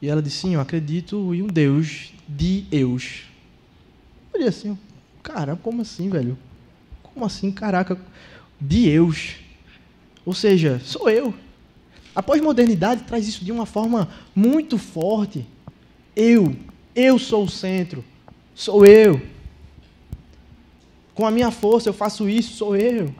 E 0.00 0.08
ela 0.08 0.22
disse: 0.22 0.38
Sim, 0.38 0.54
eu 0.54 0.60
acredito 0.60 1.34
em 1.34 1.42
um 1.42 1.46
Deus 1.46 2.12
de 2.28 2.64
eus. 2.70 3.22
Eu 4.32 4.40
disse 4.40 4.68
assim: 4.68 4.78
Cara, 5.22 5.56
como 5.56 5.82
assim, 5.82 6.08
velho? 6.10 6.36
Como 7.02 7.24
assim, 7.24 7.50
caraca? 7.50 7.98
De 8.60 8.88
eus. 8.88 9.36
Ou 10.26 10.34
seja, 10.34 10.80
sou 10.84 11.08
eu. 11.08 11.34
A 12.14 12.22
pós-modernidade 12.22 13.04
traz 13.04 13.26
isso 13.26 13.44
de 13.44 13.50
uma 13.50 13.66
forma 13.66 14.08
muito 14.34 14.78
forte. 14.78 15.46
Eu. 16.16 16.54
Eu 16.94 17.18
sou 17.18 17.44
o 17.44 17.48
centro. 17.48 18.04
Sou 18.54 18.86
eu. 18.86 19.20
Com 21.14 21.26
a 21.26 21.30
minha 21.30 21.50
força 21.50 21.88
eu 21.88 21.94
faço 21.94 22.28
isso, 22.28 22.56
sou 22.56 22.76
eu. 22.76 23.14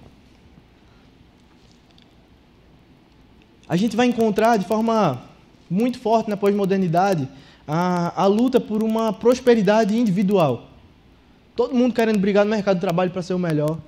A 3.68 3.76
gente 3.76 3.96
vai 3.96 4.06
encontrar 4.06 4.56
de 4.56 4.66
forma 4.66 5.22
muito 5.70 5.98
forte 5.98 6.28
na 6.28 6.36
pós-modernidade 6.36 7.28
a, 7.66 8.22
a 8.22 8.26
luta 8.26 8.60
por 8.60 8.82
uma 8.82 9.12
prosperidade 9.12 9.96
individual. 9.96 10.68
Todo 11.56 11.74
mundo 11.74 11.94
querendo 11.94 12.18
brigar 12.18 12.44
no 12.44 12.50
mercado 12.50 12.76
de 12.76 12.80
trabalho 12.80 13.10
para 13.10 13.22
ser 13.22 13.34
o 13.34 13.38
melhor. 13.38 13.78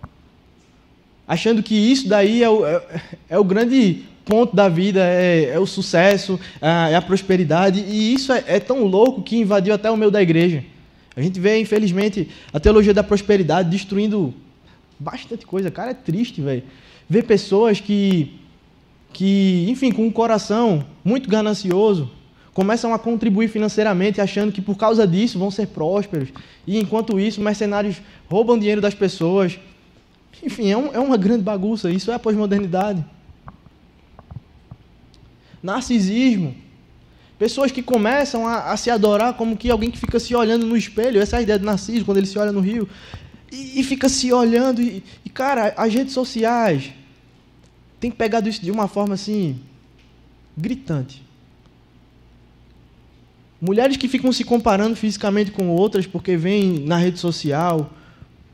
Achando 1.28 1.62
que 1.62 1.74
isso 1.74 2.08
daí 2.08 2.42
é 2.42 2.48
o, 2.48 2.64
é, 2.64 2.82
é 3.28 3.38
o 3.38 3.44
grande 3.44 4.04
ponto 4.26 4.54
da 4.54 4.68
vida, 4.68 5.00
é, 5.02 5.50
é 5.54 5.58
o 5.58 5.66
sucesso, 5.66 6.38
é, 6.60 6.92
é 6.92 6.94
a 6.96 7.00
prosperidade. 7.00 7.80
E 7.80 8.12
isso 8.12 8.32
é, 8.32 8.44
é 8.46 8.60
tão 8.60 8.84
louco 8.84 9.22
que 9.22 9.38
invadiu 9.38 9.72
até 9.72 9.90
o 9.90 9.96
meio 9.96 10.10
da 10.10 10.20
igreja. 10.20 10.62
A 11.16 11.22
gente 11.22 11.40
vê, 11.40 11.58
infelizmente, 11.58 12.28
a 12.52 12.60
teologia 12.60 12.92
da 12.92 13.02
prosperidade 13.02 13.70
destruindo 13.70 14.34
bastante 14.98 15.46
coisa. 15.46 15.70
Cara, 15.70 15.92
é 15.92 15.94
triste, 15.94 16.42
velho. 16.42 16.64
Ver 17.08 17.22
pessoas 17.22 17.80
que 17.80 18.38
que, 19.16 19.64
enfim, 19.70 19.90
com 19.90 20.04
um 20.04 20.10
coração 20.10 20.84
muito 21.02 21.26
ganancioso, 21.30 22.10
começam 22.52 22.92
a 22.92 22.98
contribuir 22.98 23.48
financeiramente, 23.48 24.20
achando 24.20 24.52
que 24.52 24.60
por 24.60 24.76
causa 24.76 25.06
disso 25.06 25.38
vão 25.38 25.50
ser 25.50 25.68
prósperos. 25.68 26.28
E 26.66 26.78
enquanto 26.78 27.18
isso, 27.18 27.40
mercenários 27.40 27.96
roubam 28.28 28.58
dinheiro 28.58 28.82
das 28.82 28.92
pessoas. 28.92 29.58
Enfim, 30.42 30.70
é, 30.70 30.76
um, 30.76 30.92
é 30.92 30.98
uma 30.98 31.16
grande 31.16 31.42
bagunça. 31.42 31.90
Isso 31.90 32.10
é 32.10 32.14
a 32.14 32.18
pós-modernidade. 32.18 33.02
Narcisismo. 35.66 36.54
Pessoas 37.38 37.70
que 37.70 37.82
começam 37.82 38.46
a, 38.46 38.72
a, 38.72 38.76
se 38.76 38.88
adorar 38.88 39.34
como 39.34 39.56
que 39.56 39.70
alguém 39.70 39.90
que 39.90 39.98
fica 39.98 40.18
se 40.18 40.34
olhando 40.34 40.64
no 40.64 40.76
espelho. 40.76 41.20
Essa 41.20 41.36
é 41.36 41.38
a 41.40 41.42
ideia 41.42 41.58
do 41.58 41.66
Narciso, 41.66 42.04
quando 42.04 42.18
ele 42.18 42.26
se 42.26 42.38
olha 42.38 42.52
no 42.52 42.60
rio. 42.60 42.88
E, 43.52 43.80
e 43.80 43.82
fica 43.82 44.08
se 44.08 44.32
olhando. 44.32 44.80
E, 44.80 45.02
e, 45.24 45.28
cara, 45.28 45.74
as 45.76 45.92
redes 45.92 46.14
sociais, 46.14 46.92
tem 48.00 48.10
pegado 48.10 48.48
isso 48.48 48.62
de 48.62 48.70
uma 48.70 48.88
forma 48.88 49.14
assim 49.14 49.58
gritante. 50.56 51.22
Mulheres 53.60 53.96
que 53.96 54.08
ficam 54.08 54.32
se 54.32 54.44
comparando 54.44 54.96
fisicamente 54.96 55.50
com 55.50 55.68
outras 55.68 56.06
porque 56.06 56.36
vêm 56.36 56.78
na 56.78 56.96
rede 56.96 57.18
social 57.18 57.90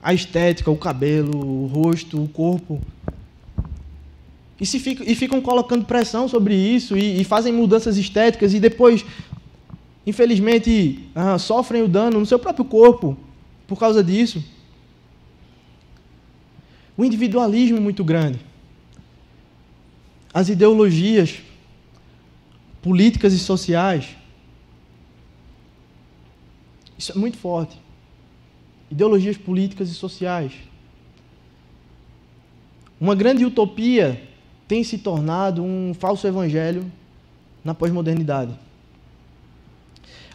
a 0.02 0.12
estética, 0.12 0.70
o 0.70 0.76
cabelo, 0.76 1.38
o 1.38 1.66
rosto, 1.66 2.22
o 2.22 2.28
corpo. 2.28 2.80
E, 4.62 4.66
se 4.66 4.78
ficam, 4.78 5.04
e 5.04 5.16
ficam 5.16 5.40
colocando 5.40 5.84
pressão 5.84 6.28
sobre 6.28 6.54
isso 6.54 6.96
e, 6.96 7.20
e 7.20 7.24
fazem 7.24 7.52
mudanças 7.52 7.96
estéticas 7.96 8.54
e 8.54 8.60
depois, 8.60 9.04
infelizmente, 10.06 11.00
ah, 11.16 11.36
sofrem 11.36 11.82
o 11.82 11.88
dano 11.88 12.20
no 12.20 12.24
seu 12.24 12.38
próprio 12.38 12.64
corpo 12.64 13.18
por 13.66 13.76
causa 13.76 14.04
disso. 14.04 14.40
O 16.96 17.04
individualismo 17.04 17.80
muito 17.80 18.04
grande 18.04 18.38
as 20.32 20.48
ideologias 20.48 21.42
políticas 22.80 23.32
e 23.32 23.40
sociais. 23.40 24.16
Isso 26.96 27.10
é 27.10 27.16
muito 27.16 27.36
forte. 27.36 27.76
Ideologias 28.88 29.36
políticas 29.36 29.90
e 29.90 29.94
sociais. 29.94 30.52
Uma 33.00 33.16
grande 33.16 33.44
utopia 33.44 34.31
tem 34.66 34.82
se 34.84 34.98
tornado 34.98 35.62
um 35.62 35.92
falso 35.94 36.26
evangelho 36.26 36.90
na 37.64 37.74
pós-modernidade. 37.74 38.52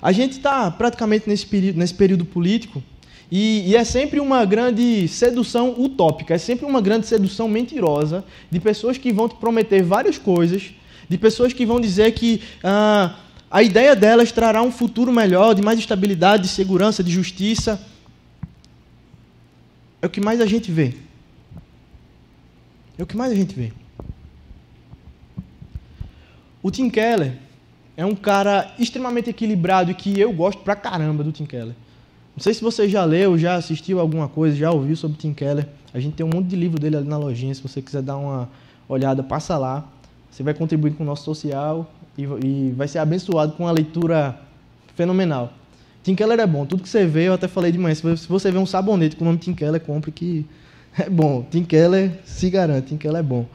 A 0.01 0.11
gente 0.11 0.33
está 0.33 0.69
praticamente 0.69 1.27
nesse 1.27 1.45
período, 1.45 1.77
nesse 1.77 1.93
período 1.93 2.23
político 2.23 2.83
e, 3.31 3.69
e, 3.69 3.75
é 3.75 3.83
sempre 3.83 4.19
uma 4.19 4.45
grande 4.45 5.07
sedução 5.07 5.75
utópica, 5.77 6.33
é 6.33 6.37
sempre 6.37 6.65
uma 6.65 6.79
grande 6.79 7.07
sedução 7.07 7.49
mentirosa 7.49 8.23
de 8.49 8.59
pessoas 8.59 8.97
que 8.97 9.11
vão 9.11 9.27
te 9.27 9.35
prometer 9.35 9.83
várias 9.83 10.17
coisas, 10.17 10.71
de 11.09 11.17
pessoas 11.17 11.51
que 11.51 11.65
vão 11.65 11.79
dizer 11.79 12.13
que 12.13 12.41
ah, 12.63 13.17
a 13.51 13.61
ideia 13.61 13.95
delas 13.95 14.31
trará 14.31 14.61
um 14.61 14.71
futuro 14.71 15.11
melhor, 15.11 15.53
de 15.53 15.61
mais 15.61 15.77
estabilidade, 15.77 16.43
de 16.43 16.49
segurança, 16.49 17.03
de 17.03 17.11
justiça. 17.11 17.81
É 20.01 20.07
o 20.07 20.09
que 20.09 20.21
mais 20.21 20.39
a 20.39 20.45
gente 20.45 20.71
vê. 20.71 20.93
É 22.97 23.03
o 23.03 23.05
que 23.05 23.17
mais 23.17 23.31
a 23.31 23.35
gente 23.35 23.53
vê. 23.53 23.73
O 26.67 26.69
Tim 26.69 26.89
Keller 26.89 27.31
é 27.95 28.05
um 28.05 28.13
cara 28.13 28.73
extremamente 28.77 29.29
equilibrado 29.29 29.89
e 29.89 29.93
que 29.93 30.19
eu 30.19 30.33
gosto 30.33 30.63
pra 30.63 30.75
caramba 30.75 31.23
do 31.23 31.31
Tim 31.31 31.45
Keller. 31.45 31.73
Não 32.35 32.43
sei 32.43 32.53
se 32.53 32.61
você 32.61 32.89
já 32.89 33.05
leu, 33.05 33.37
já 33.37 33.55
assistiu 33.55 34.01
alguma 34.01 34.27
coisa, 34.27 34.53
já 34.53 34.69
ouviu 34.69 34.93
sobre 34.97 35.17
Tim 35.17 35.33
Keller. 35.33 35.65
A 35.93 35.99
gente 36.01 36.15
tem 36.15 36.25
um 36.25 36.29
monte 36.29 36.47
de 36.47 36.57
livro 36.57 36.77
dele 36.77 36.97
ali 36.97 37.07
na 37.07 37.17
lojinha. 37.17 37.55
Se 37.55 37.61
você 37.61 37.81
quiser 37.81 38.01
dar 38.01 38.17
uma 38.17 38.49
olhada, 38.89 39.23
passa 39.23 39.57
lá. 39.57 39.89
Você 40.29 40.43
vai 40.43 40.53
contribuir 40.53 40.91
com 40.95 41.03
o 41.03 41.05
nosso 41.05 41.23
social 41.23 41.89
e, 42.17 42.73
vai 42.75 42.89
ser 42.89 42.99
abençoado 42.99 43.53
com 43.53 43.63
uma 43.63 43.71
leitura 43.71 44.37
fenomenal. 44.93 45.53
Tim 46.03 46.15
Keller 46.15 46.37
é 46.37 46.45
bom. 46.45 46.65
Tudo 46.65 46.83
que 46.83 46.89
você 46.89 47.05
vê, 47.05 47.29
eu 47.29 47.33
até 47.33 47.47
falei 47.47 47.71
de 47.71 47.77
manhã. 47.77 47.95
Se 47.95 48.27
você 48.27 48.51
vê 48.51 48.57
um 48.57 48.65
sabonete 48.65 49.15
com 49.15 49.23
o 49.23 49.27
nome 49.27 49.37
Tim 49.37 49.53
Keller, 49.53 49.79
compre 49.79 50.11
que 50.11 50.45
é 50.99 51.09
bom. 51.09 51.47
Tim 51.49 51.63
Keller 51.63 52.19
se 52.25 52.49
garante. 52.49 52.89
Tim 52.89 52.97
Keller 52.97 53.21
é 53.21 53.23
bom. 53.23 53.45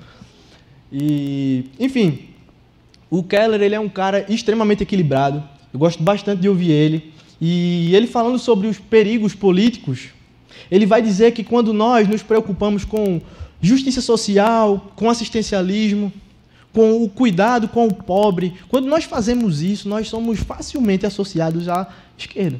E, 0.91 1.67
enfim, 1.79 2.32
o 3.13 3.23
Keller 3.23 3.61
ele 3.61 3.75
é 3.75 3.79
um 3.81 3.91
cara 3.91 4.25
extremamente 4.33 4.83
equilibrado. 4.85 5.45
Eu 5.71 5.79
gosto 5.79 6.03
bastante 6.03 6.41
de 6.41 6.49
ouvir 6.49 6.71
ele. 6.71 7.13
E 7.39 7.95
ele 7.95 8.07
falando 8.07 8.39
sobre 8.39 8.67
os 8.67 8.79
perigos 8.79 9.35
políticos, 9.35 10.09
ele 10.71 10.87
vai 10.87 11.03
dizer 11.03 11.33
que 11.33 11.45
quando 11.45 11.75
nós 11.75 12.09
nos 12.09 12.23
preocupamos 12.23 12.87
com 12.87 13.21
justiça 13.61 14.01
social, 14.01 14.95
com 14.97 15.11
assistencialismo, 15.11 16.11
com 16.73 17.03
o 17.03 17.09
cuidado 17.11 17.69
com 17.69 17.87
o 17.87 17.93
pobre, 17.93 18.55
quando 18.71 18.87
nós 18.87 19.05
fazemos 19.05 19.61
isso, 19.61 19.91
nós 19.91 20.09
somos 20.09 20.39
facilmente 20.39 21.05
associados 21.05 21.69
à 21.69 21.87
esquerda. 22.17 22.59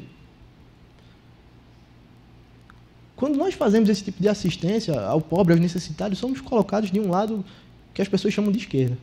Quando 3.15 3.37
nós 3.37 3.55
fazemos 3.55 3.89
esse 3.89 4.03
tipo 4.03 4.21
de 4.21 4.29
assistência 4.29 5.01
ao 5.01 5.19
pobre, 5.19 5.53
aos 5.53 5.59
necessitados, 5.59 6.19
somos 6.19 6.39
colocados 6.41 6.91
de 6.91 6.99
um 6.99 7.09
lado 7.09 7.43
que 7.91 8.03
as 8.03 8.07
pessoas 8.07 8.35
chamam 8.35 8.51
de 8.51 8.59
esquerda. 8.59 8.95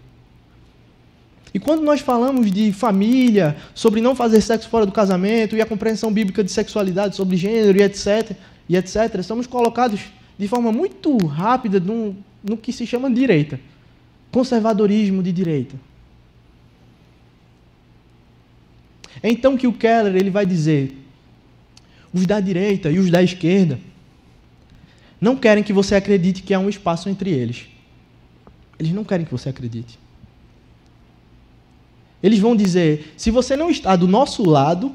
E 1.52 1.58
quando 1.58 1.82
nós 1.82 2.00
falamos 2.00 2.50
de 2.50 2.72
família, 2.72 3.56
sobre 3.74 4.00
não 4.00 4.14
fazer 4.14 4.40
sexo 4.40 4.68
fora 4.68 4.86
do 4.86 4.92
casamento 4.92 5.56
e 5.56 5.60
a 5.60 5.66
compreensão 5.66 6.12
bíblica 6.12 6.44
de 6.44 6.50
sexualidade, 6.50 7.16
sobre 7.16 7.36
gênero 7.36 7.78
e 7.78 7.82
etc, 7.82 8.36
e 8.68 8.76
etc, 8.76 9.22
somos 9.22 9.46
colocados 9.46 10.00
de 10.38 10.46
forma 10.46 10.70
muito 10.70 11.16
rápida 11.26 11.80
no, 11.80 12.16
no 12.42 12.56
que 12.56 12.72
se 12.72 12.86
chama 12.86 13.10
direita. 13.10 13.58
Conservadorismo 14.30 15.22
de 15.22 15.32
direita. 15.32 15.76
É 19.22 19.28
então 19.28 19.56
que 19.56 19.66
o 19.66 19.72
Keller 19.72 20.14
ele 20.16 20.30
vai 20.30 20.46
dizer: 20.46 20.96
os 22.12 22.26
da 22.26 22.40
direita 22.40 22.90
e 22.90 22.98
os 22.98 23.10
da 23.10 23.22
esquerda 23.22 23.78
não 25.20 25.36
querem 25.36 25.62
que 25.62 25.72
você 25.72 25.94
acredite 25.94 26.42
que 26.42 26.54
há 26.54 26.58
um 26.58 26.68
espaço 26.68 27.08
entre 27.08 27.30
eles. 27.30 27.66
Eles 28.78 28.92
não 28.92 29.04
querem 29.04 29.26
que 29.26 29.32
você 29.32 29.50
acredite. 29.50 29.98
Eles 32.22 32.38
vão 32.38 32.54
dizer: 32.54 33.14
se 33.16 33.30
você 33.30 33.56
não 33.56 33.70
está 33.70 33.96
do 33.96 34.06
nosso 34.06 34.48
lado, 34.48 34.92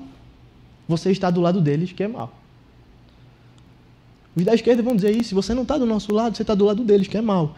você 0.87 1.11
está 1.11 1.29
do 1.29 1.41
lado 1.41 1.59
deles, 1.61 1.91
que 1.91 2.03
é 2.03 2.07
mal. 2.07 2.33
Os 4.35 4.43
da 4.43 4.53
esquerda 4.53 4.83
vão 4.83 4.95
dizer 4.95 5.15
isso: 5.15 5.29
se 5.29 5.35
você 5.35 5.53
não 5.53 5.63
está 5.63 5.77
do 5.77 5.85
nosso 5.85 6.13
lado, 6.13 6.35
você 6.35 6.43
está 6.43 6.53
do 6.53 6.65
lado 6.65 6.83
deles, 6.83 7.07
que 7.07 7.17
é 7.17 7.21
mal. 7.21 7.55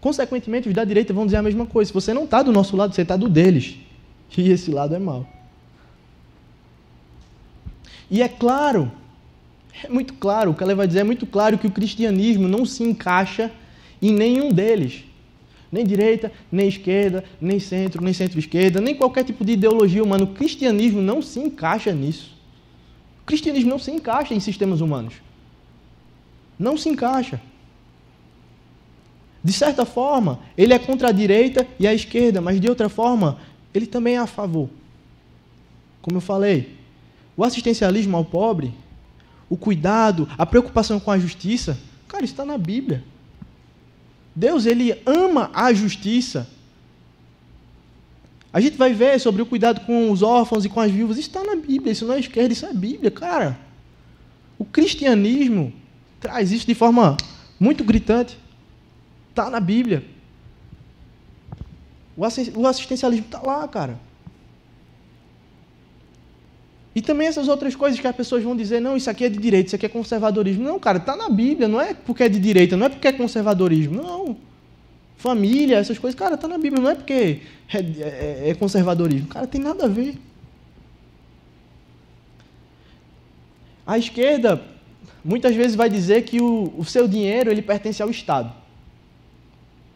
Consequentemente, 0.00 0.68
os 0.68 0.74
da 0.74 0.84
direita 0.84 1.12
vão 1.12 1.26
dizer 1.26 1.36
a 1.36 1.42
mesma 1.42 1.66
coisa: 1.66 1.88
se 1.88 1.94
você 1.94 2.14
não 2.14 2.24
está 2.24 2.42
do 2.42 2.52
nosso 2.52 2.76
lado, 2.76 2.94
você 2.94 3.02
está 3.02 3.16
do 3.16 3.28
deles, 3.28 3.76
e 4.36 4.50
esse 4.50 4.70
lado 4.70 4.94
é 4.94 4.98
mal. 4.98 5.26
E 8.10 8.22
é 8.22 8.28
claro, 8.28 8.90
é 9.84 9.88
muito 9.88 10.14
claro, 10.14 10.50
o 10.50 10.54
que 10.54 10.62
ela 10.62 10.74
vai 10.74 10.86
dizer 10.86 11.00
é 11.00 11.04
muito 11.04 11.26
claro 11.26 11.58
que 11.58 11.66
o 11.66 11.70
cristianismo 11.70 12.48
não 12.48 12.64
se 12.64 12.82
encaixa 12.82 13.50
em 14.00 14.12
nenhum 14.12 14.50
deles. 14.50 15.04
Nem 15.70 15.84
direita, 15.84 16.32
nem 16.50 16.68
esquerda, 16.68 17.24
nem 17.40 17.60
centro, 17.60 18.02
nem 18.02 18.12
centro-esquerda, 18.12 18.80
nem 18.80 18.94
qualquer 18.94 19.24
tipo 19.24 19.44
de 19.44 19.52
ideologia 19.52 20.02
humana. 20.02 20.24
O 20.24 20.34
cristianismo 20.34 21.00
não 21.00 21.22
se 21.22 21.38
encaixa 21.38 21.92
nisso. 21.92 22.36
O 23.22 23.24
cristianismo 23.24 23.70
não 23.70 23.78
se 23.78 23.90
encaixa 23.90 24.34
em 24.34 24.40
sistemas 24.40 24.80
humanos. 24.80 25.14
Não 26.58 26.76
se 26.76 26.88
encaixa. 26.88 27.40
De 29.42 29.52
certa 29.52 29.84
forma, 29.86 30.40
ele 30.56 30.74
é 30.74 30.78
contra 30.78 31.08
a 31.08 31.12
direita 31.12 31.66
e 31.78 31.86
a 31.86 31.94
esquerda, 31.94 32.40
mas 32.40 32.60
de 32.60 32.68
outra 32.68 32.88
forma, 32.88 33.38
ele 33.72 33.86
também 33.86 34.16
é 34.16 34.18
a 34.18 34.26
favor. 34.26 34.68
Como 36.02 36.16
eu 36.16 36.20
falei, 36.20 36.76
o 37.36 37.44
assistencialismo 37.44 38.16
ao 38.16 38.24
pobre, 38.24 38.74
o 39.48 39.56
cuidado, 39.56 40.28
a 40.36 40.44
preocupação 40.44 41.00
com 41.00 41.10
a 41.10 41.18
justiça, 41.18 41.78
cara, 42.06 42.24
está 42.24 42.44
na 42.44 42.58
Bíblia. 42.58 43.02
Deus, 44.40 44.64
ele 44.64 44.98
ama 45.04 45.50
a 45.52 45.70
justiça. 45.74 46.48
A 48.50 48.58
gente 48.58 48.78
vai 48.78 48.94
ver 48.94 49.20
sobre 49.20 49.42
o 49.42 49.46
cuidado 49.46 49.82
com 49.82 50.10
os 50.10 50.22
órfãos 50.22 50.64
e 50.64 50.68
com 50.70 50.80
as 50.80 50.90
viúvas. 50.90 51.18
Isso 51.18 51.28
está 51.28 51.44
na 51.44 51.54
Bíblia, 51.54 51.92
isso 51.92 52.06
não 52.06 52.14
é 52.14 52.20
esquerda, 52.20 52.52
isso 52.52 52.64
é 52.64 52.72
Bíblia, 52.72 53.10
cara. 53.10 53.58
O 54.58 54.64
cristianismo 54.64 55.72
traz 56.18 56.50
isso 56.50 56.66
de 56.66 56.74
forma 56.74 57.18
muito 57.60 57.84
gritante. 57.84 58.38
Está 59.28 59.50
na 59.50 59.60
Bíblia. 59.60 60.04
O 62.16 62.66
assistencialismo 62.66 63.26
está 63.26 63.42
lá, 63.42 63.68
cara. 63.68 64.00
E 67.00 67.02
também 67.02 67.26
essas 67.26 67.48
outras 67.48 67.74
coisas 67.74 67.98
que 67.98 68.06
as 68.06 68.14
pessoas 68.14 68.44
vão 68.44 68.54
dizer, 68.54 68.78
não, 68.78 68.94
isso 68.94 69.08
aqui 69.08 69.24
é 69.24 69.30
de 69.30 69.38
direita, 69.38 69.68
isso 69.68 69.76
aqui 69.76 69.86
é 69.86 69.88
conservadorismo. 69.88 70.62
Não, 70.62 70.78
cara, 70.78 70.98
está 70.98 71.16
na 71.16 71.30
Bíblia, 71.30 71.66
não 71.66 71.80
é 71.80 71.94
porque 71.94 72.24
é 72.24 72.28
de 72.28 72.38
direita, 72.38 72.76
não 72.76 72.84
é 72.84 72.88
porque 72.90 73.08
é 73.08 73.12
conservadorismo. 73.12 74.02
Não. 74.02 74.36
Família, 75.16 75.78
essas 75.78 75.98
coisas, 75.98 76.18
cara, 76.18 76.34
está 76.34 76.46
na 76.46 76.58
Bíblia, 76.58 76.82
não 76.82 76.90
é 76.90 76.94
porque 76.94 77.40
é, 77.72 77.78
é, 77.78 78.50
é 78.50 78.54
conservadorismo. 78.54 79.28
Cara, 79.28 79.46
tem 79.46 79.58
nada 79.58 79.86
a 79.86 79.88
ver. 79.88 80.18
A 83.86 83.96
esquerda 83.96 84.62
muitas 85.24 85.56
vezes 85.56 85.74
vai 85.74 85.88
dizer 85.88 86.24
que 86.24 86.38
o, 86.38 86.70
o 86.76 86.84
seu 86.84 87.08
dinheiro 87.08 87.50
ele 87.50 87.62
pertence 87.62 88.02
ao 88.02 88.10
Estado. 88.10 88.52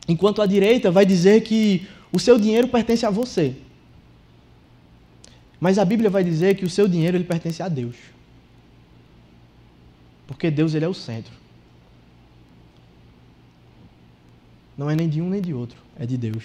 Enquanto 0.08 0.40
a 0.40 0.46
direita 0.46 0.90
vai 0.90 1.04
dizer 1.04 1.42
que 1.42 1.86
o 2.10 2.18
seu 2.18 2.38
dinheiro 2.38 2.66
pertence 2.68 3.04
a 3.04 3.10
você. 3.10 3.56
Mas 5.64 5.78
a 5.78 5.84
Bíblia 5.86 6.10
vai 6.10 6.22
dizer 6.22 6.56
que 6.56 6.64
o 6.66 6.68
seu 6.68 6.86
dinheiro 6.86 7.16
ele 7.16 7.24
pertence 7.24 7.62
a 7.62 7.70
Deus. 7.70 7.96
Porque 10.26 10.50
Deus 10.50 10.74
ele 10.74 10.84
é 10.84 10.88
o 10.88 10.92
centro. 10.92 11.32
Não 14.76 14.90
é 14.90 14.94
nem 14.94 15.08
de 15.08 15.22
um 15.22 15.30
nem 15.30 15.40
de 15.40 15.54
outro, 15.54 15.78
é 15.98 16.04
de 16.04 16.18
Deus. 16.18 16.44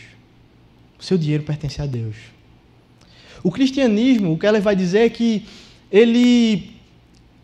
O 0.98 1.04
seu 1.04 1.18
dinheiro 1.18 1.44
pertence 1.44 1.82
a 1.82 1.86
Deus. 1.86 2.16
O 3.44 3.52
cristianismo, 3.52 4.32
o 4.32 4.38
que 4.38 4.48
ela 4.48 4.62
vai 4.62 4.74
dizer 4.74 5.00
é 5.00 5.10
que 5.10 5.46
ele, 5.92 6.72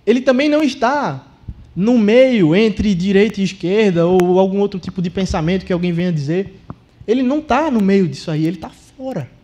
ele 0.06 0.22
também 0.22 0.48
não 0.48 0.64
está 0.64 1.28
no 1.76 1.98
meio 1.98 2.56
entre 2.56 2.96
direita 2.96 3.42
e 3.42 3.44
esquerda 3.44 4.08
ou 4.08 4.40
algum 4.40 4.62
outro 4.62 4.80
tipo 4.80 5.02
de 5.02 5.10
pensamento 5.10 5.66
que 5.66 5.74
alguém 5.74 5.92
venha 5.92 6.14
dizer. 6.14 6.58
Ele 7.06 7.22
não 7.22 7.40
está 7.40 7.70
no 7.70 7.82
meio 7.82 8.08
disso 8.08 8.32
aí, 8.32 8.46
ele 8.46 8.56
está 8.56 8.70
fora. 8.70 9.35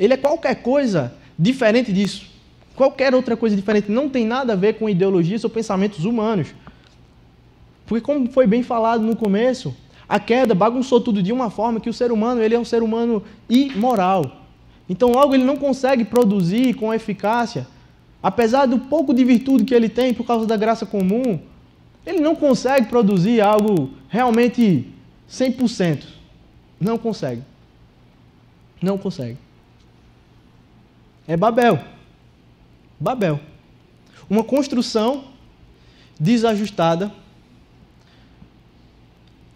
Ele 0.00 0.14
é 0.14 0.16
qualquer 0.16 0.62
coisa 0.62 1.12
diferente 1.38 1.92
disso. 1.92 2.24
Qualquer 2.74 3.14
outra 3.14 3.36
coisa 3.36 3.54
diferente. 3.54 3.92
Não 3.92 4.08
tem 4.08 4.24
nada 4.24 4.54
a 4.54 4.56
ver 4.56 4.78
com 4.78 4.88
ideologias 4.88 5.44
ou 5.44 5.50
pensamentos 5.50 6.06
humanos. 6.06 6.54
Porque, 7.84 8.02
como 8.02 8.30
foi 8.30 8.46
bem 8.46 8.62
falado 8.62 9.02
no 9.02 9.14
começo, 9.14 9.76
a 10.08 10.18
queda 10.18 10.54
bagunçou 10.54 11.02
tudo 11.02 11.22
de 11.22 11.30
uma 11.30 11.50
forma 11.50 11.78
que 11.78 11.90
o 11.90 11.92
ser 11.92 12.10
humano 12.10 12.42
ele 12.42 12.54
é 12.54 12.58
um 12.58 12.64
ser 12.64 12.82
humano 12.82 13.22
imoral. 13.46 14.38
Então, 14.88 15.10
logo, 15.12 15.34
ele 15.34 15.44
não 15.44 15.58
consegue 15.58 16.02
produzir 16.02 16.72
com 16.74 16.94
eficácia, 16.94 17.66
apesar 18.22 18.64
do 18.64 18.78
pouco 18.78 19.12
de 19.12 19.22
virtude 19.22 19.64
que 19.64 19.74
ele 19.74 19.90
tem 19.90 20.14
por 20.14 20.24
causa 20.24 20.46
da 20.46 20.56
graça 20.56 20.86
comum, 20.86 21.38
ele 22.06 22.20
não 22.20 22.34
consegue 22.34 22.86
produzir 22.86 23.42
algo 23.42 23.90
realmente 24.08 24.86
100%. 25.30 26.04
Não 26.80 26.96
consegue. 26.96 27.42
Não 28.80 28.96
consegue 28.96 29.36
é 31.30 31.36
Babel. 31.36 31.80
Babel. 32.98 33.40
Uma 34.28 34.42
construção 34.42 35.32
desajustada 36.18 37.14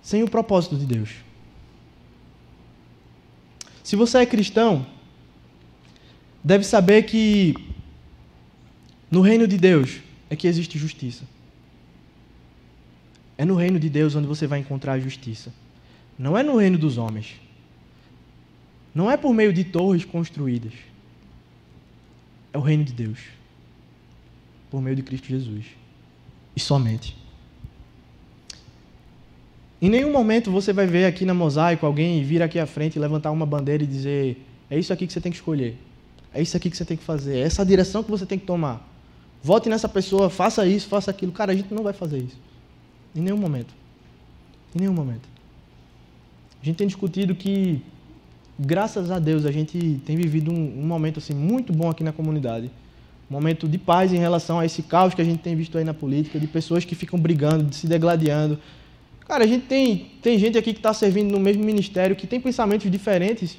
sem 0.00 0.22
o 0.22 0.30
propósito 0.30 0.76
de 0.76 0.86
Deus. 0.86 1.16
Se 3.82 3.96
você 3.96 4.18
é 4.18 4.26
cristão, 4.26 4.86
deve 6.44 6.62
saber 6.62 7.02
que 7.02 7.56
no 9.10 9.20
reino 9.20 9.48
de 9.48 9.58
Deus 9.58 9.98
é 10.30 10.36
que 10.36 10.46
existe 10.46 10.78
justiça. 10.78 11.24
É 13.36 13.44
no 13.44 13.56
reino 13.56 13.80
de 13.80 13.90
Deus 13.90 14.14
onde 14.14 14.28
você 14.28 14.46
vai 14.46 14.60
encontrar 14.60 14.92
a 14.92 15.00
justiça. 15.00 15.52
Não 16.16 16.38
é 16.38 16.44
no 16.44 16.56
reino 16.56 16.78
dos 16.78 16.98
homens. 16.98 17.34
Não 18.94 19.10
é 19.10 19.16
por 19.16 19.34
meio 19.34 19.52
de 19.52 19.64
torres 19.64 20.04
construídas 20.04 20.93
é 22.54 22.58
o 22.58 22.60
reino 22.60 22.84
de 22.84 22.92
Deus. 22.92 23.18
Por 24.70 24.80
meio 24.80 24.94
de 24.94 25.02
Cristo 25.02 25.26
Jesus. 25.26 25.66
E 26.54 26.60
somente. 26.60 27.16
Em 29.82 29.90
nenhum 29.90 30.12
momento 30.12 30.52
você 30.52 30.72
vai 30.72 30.86
ver 30.86 31.04
aqui 31.04 31.24
na 31.26 31.34
mosaico 31.34 31.84
alguém 31.84 32.22
vir 32.22 32.40
aqui 32.42 32.58
à 32.58 32.64
frente 32.64 32.94
e 32.94 32.98
levantar 33.00 33.32
uma 33.32 33.44
bandeira 33.44 33.82
e 33.82 33.86
dizer: 33.86 34.40
é 34.70 34.78
isso 34.78 34.92
aqui 34.92 35.04
que 35.06 35.12
você 35.12 35.20
tem 35.20 35.32
que 35.32 35.36
escolher. 35.36 35.76
É 36.32 36.40
isso 36.40 36.56
aqui 36.56 36.70
que 36.70 36.76
você 36.76 36.84
tem 36.84 36.96
que 36.96 37.02
fazer. 37.02 37.38
É 37.38 37.40
essa 37.40 37.66
direção 37.66 38.04
que 38.04 38.10
você 38.10 38.24
tem 38.24 38.38
que 38.38 38.46
tomar. 38.46 38.88
Vote 39.42 39.68
nessa 39.68 39.88
pessoa, 39.88 40.30
faça 40.30 40.64
isso, 40.64 40.88
faça 40.88 41.10
aquilo. 41.10 41.32
Cara, 41.32 41.52
a 41.52 41.54
gente 41.56 41.74
não 41.74 41.82
vai 41.82 41.92
fazer 41.92 42.18
isso. 42.18 42.38
Em 43.14 43.20
nenhum 43.20 43.36
momento. 43.36 43.74
Em 44.74 44.80
nenhum 44.80 44.94
momento. 44.94 45.28
A 46.62 46.64
gente 46.64 46.76
tem 46.76 46.86
discutido 46.86 47.34
que 47.34 47.82
graças 48.58 49.10
a 49.10 49.18
Deus, 49.18 49.44
a 49.44 49.52
gente 49.52 50.00
tem 50.04 50.16
vivido 50.16 50.52
um, 50.52 50.80
um, 50.80 50.86
momento 50.86 51.18
assim 51.18 51.34
muito 51.34 51.72
bom 51.72 51.90
aqui 51.90 52.04
na 52.04 52.12
comunidade. 52.12 52.70
Um 53.30 53.34
momento 53.34 53.68
de 53.68 53.78
paz 53.78 54.12
em 54.12 54.18
relação 54.18 54.60
a 54.60 54.66
esse 54.66 54.82
caos 54.82 55.14
que 55.14 55.20
a 55.20 55.24
gente 55.24 55.38
tem 55.38 55.56
visto 55.56 55.76
aí 55.76 55.84
na 55.84 55.94
política, 55.94 56.38
de 56.38 56.46
pessoas 56.46 56.84
que 56.84 56.94
ficam 56.94 57.18
brigando, 57.18 57.74
se 57.74 57.86
degladiando. 57.86 58.58
Cara, 59.26 59.44
a 59.44 59.46
gente 59.46 59.66
tem, 59.66 60.10
tem 60.22 60.38
gente 60.38 60.58
aqui 60.58 60.72
que 60.72 60.78
está 60.78 60.92
servindo 60.92 61.32
no 61.32 61.40
mesmo 61.40 61.64
ministério, 61.64 62.14
que 62.14 62.26
tem 62.26 62.40
pensamentos 62.40 62.90
diferentes 62.90 63.56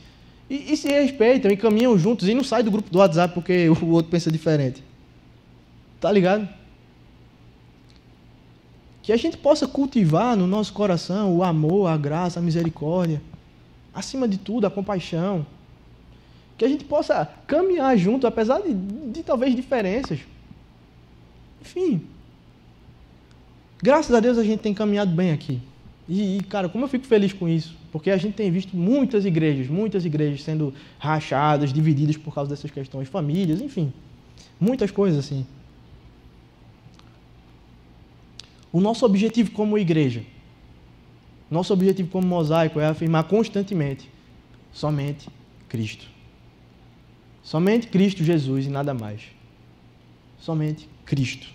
e, 0.49 0.73
e, 0.73 0.77
se 0.77 0.87
respeitam 0.87 1.51
e 1.51 1.57
caminham 1.57 1.97
juntos 1.97 2.27
e 2.29 2.33
não 2.35 2.43
sai 2.43 2.61
do 2.61 2.69
grupo 2.69 2.89
do 2.89 2.99
WhatsApp 2.99 3.33
porque 3.33 3.67
o 3.81 3.89
outro 3.89 4.11
pensa 4.11 4.31
diferente. 4.31 4.83
Tá 5.99 6.11
ligado? 6.11 6.47
Que 9.01 9.11
a 9.11 9.17
gente 9.17 9.37
possa 9.37 9.67
cultivar 9.67 10.35
no 10.37 10.45
nosso 10.45 10.71
coração 10.73 11.35
o 11.35 11.43
amor, 11.43 11.87
a 11.87 11.97
graça, 11.97 12.39
a 12.39 12.43
misericórdia 12.43 13.21
acima 13.95 14.27
de 14.27 14.37
tudo, 14.37 14.67
a 14.67 14.69
compaixão. 14.69 15.45
Que 16.57 16.65
a 16.65 16.67
gente 16.67 16.83
possa 16.83 17.25
caminhar 17.47 17.97
junto, 17.97 18.27
apesar 18.27 18.59
de, 18.61 18.73
de 18.73 19.23
talvez 19.23 19.55
diferenças. 19.55 20.19
Enfim. 21.61 22.01
Graças 23.81 24.13
a 24.15 24.19
Deus 24.19 24.37
a 24.37 24.43
gente 24.43 24.59
tem 24.59 24.73
caminhado 24.73 25.11
bem 25.11 25.31
aqui. 25.31 25.61
E, 26.07 26.37
e, 26.37 26.43
cara, 26.43 26.69
como 26.69 26.83
eu 26.83 26.87
fico 26.87 27.05
feliz 27.05 27.33
com 27.33 27.49
isso, 27.49 27.75
porque 27.91 28.11
a 28.11 28.17
gente 28.17 28.35
tem 28.35 28.51
visto 28.51 28.75
muitas 28.77 29.25
igrejas, 29.25 29.67
muitas 29.67 30.05
igrejas 30.05 30.43
sendo 30.43 30.73
rachadas, 30.99 31.73
divididas 31.73 32.15
por 32.15 32.33
causa 32.33 32.49
dessas 32.49 32.69
questões, 32.69 33.07
famílias, 33.07 33.59
enfim, 33.59 33.91
muitas 34.59 34.91
coisas 34.91 35.25
assim. 35.25 35.45
O 38.71 38.79
nosso 38.79 39.05
objetivo 39.05 39.51
como 39.51 39.77
igreja, 39.77 40.23
nosso 41.49 41.73
objetivo 41.73 42.09
como 42.09 42.27
mosaico 42.27 42.79
é 42.79 42.87
afirmar 42.87 43.25
constantemente 43.25 44.09
somente 44.73 45.29
Cristo. 45.69 46.05
Somente 47.43 47.87
Cristo 47.87 48.23
Jesus 48.23 48.65
e 48.65 48.69
nada 48.69 48.93
mais. 48.93 49.21
Somente 50.39 50.89
Cristo. 51.05 51.47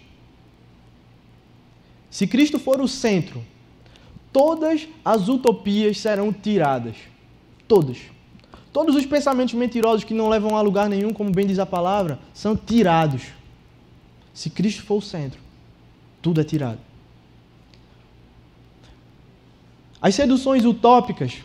Se 2.09 2.27
Cristo 2.27 2.59
for 2.59 2.81
o 2.81 2.89
centro, 2.89 3.45
todas 4.33 4.89
as 5.05 5.29
utopias 5.29 5.99
serão 5.99 6.33
tiradas. 6.33 6.97
Todas. 7.69 7.99
Todos 8.73 8.95
os 8.95 9.05
pensamentos 9.05 9.55
mentirosos 9.55 10.05
que 10.05 10.15
não 10.15 10.29
levam 10.29 10.57
a 10.57 10.61
lugar 10.61 10.89
nenhum, 10.89 11.13
como 11.13 11.31
bem 11.31 11.47
diz 11.47 11.59
a 11.59 11.67
palavra, 11.67 12.19
são 12.33 12.57
tirados. 12.57 13.23
Se 14.33 14.49
Cristo 14.49 14.83
for 14.85 14.97
o 14.97 15.03
centro, 15.03 15.41
tudo 16.23 16.41
é 16.41 16.45
tirado. 16.45 16.90
As 20.01 20.15
seduções 20.15 20.65
utópicas, 20.65 21.39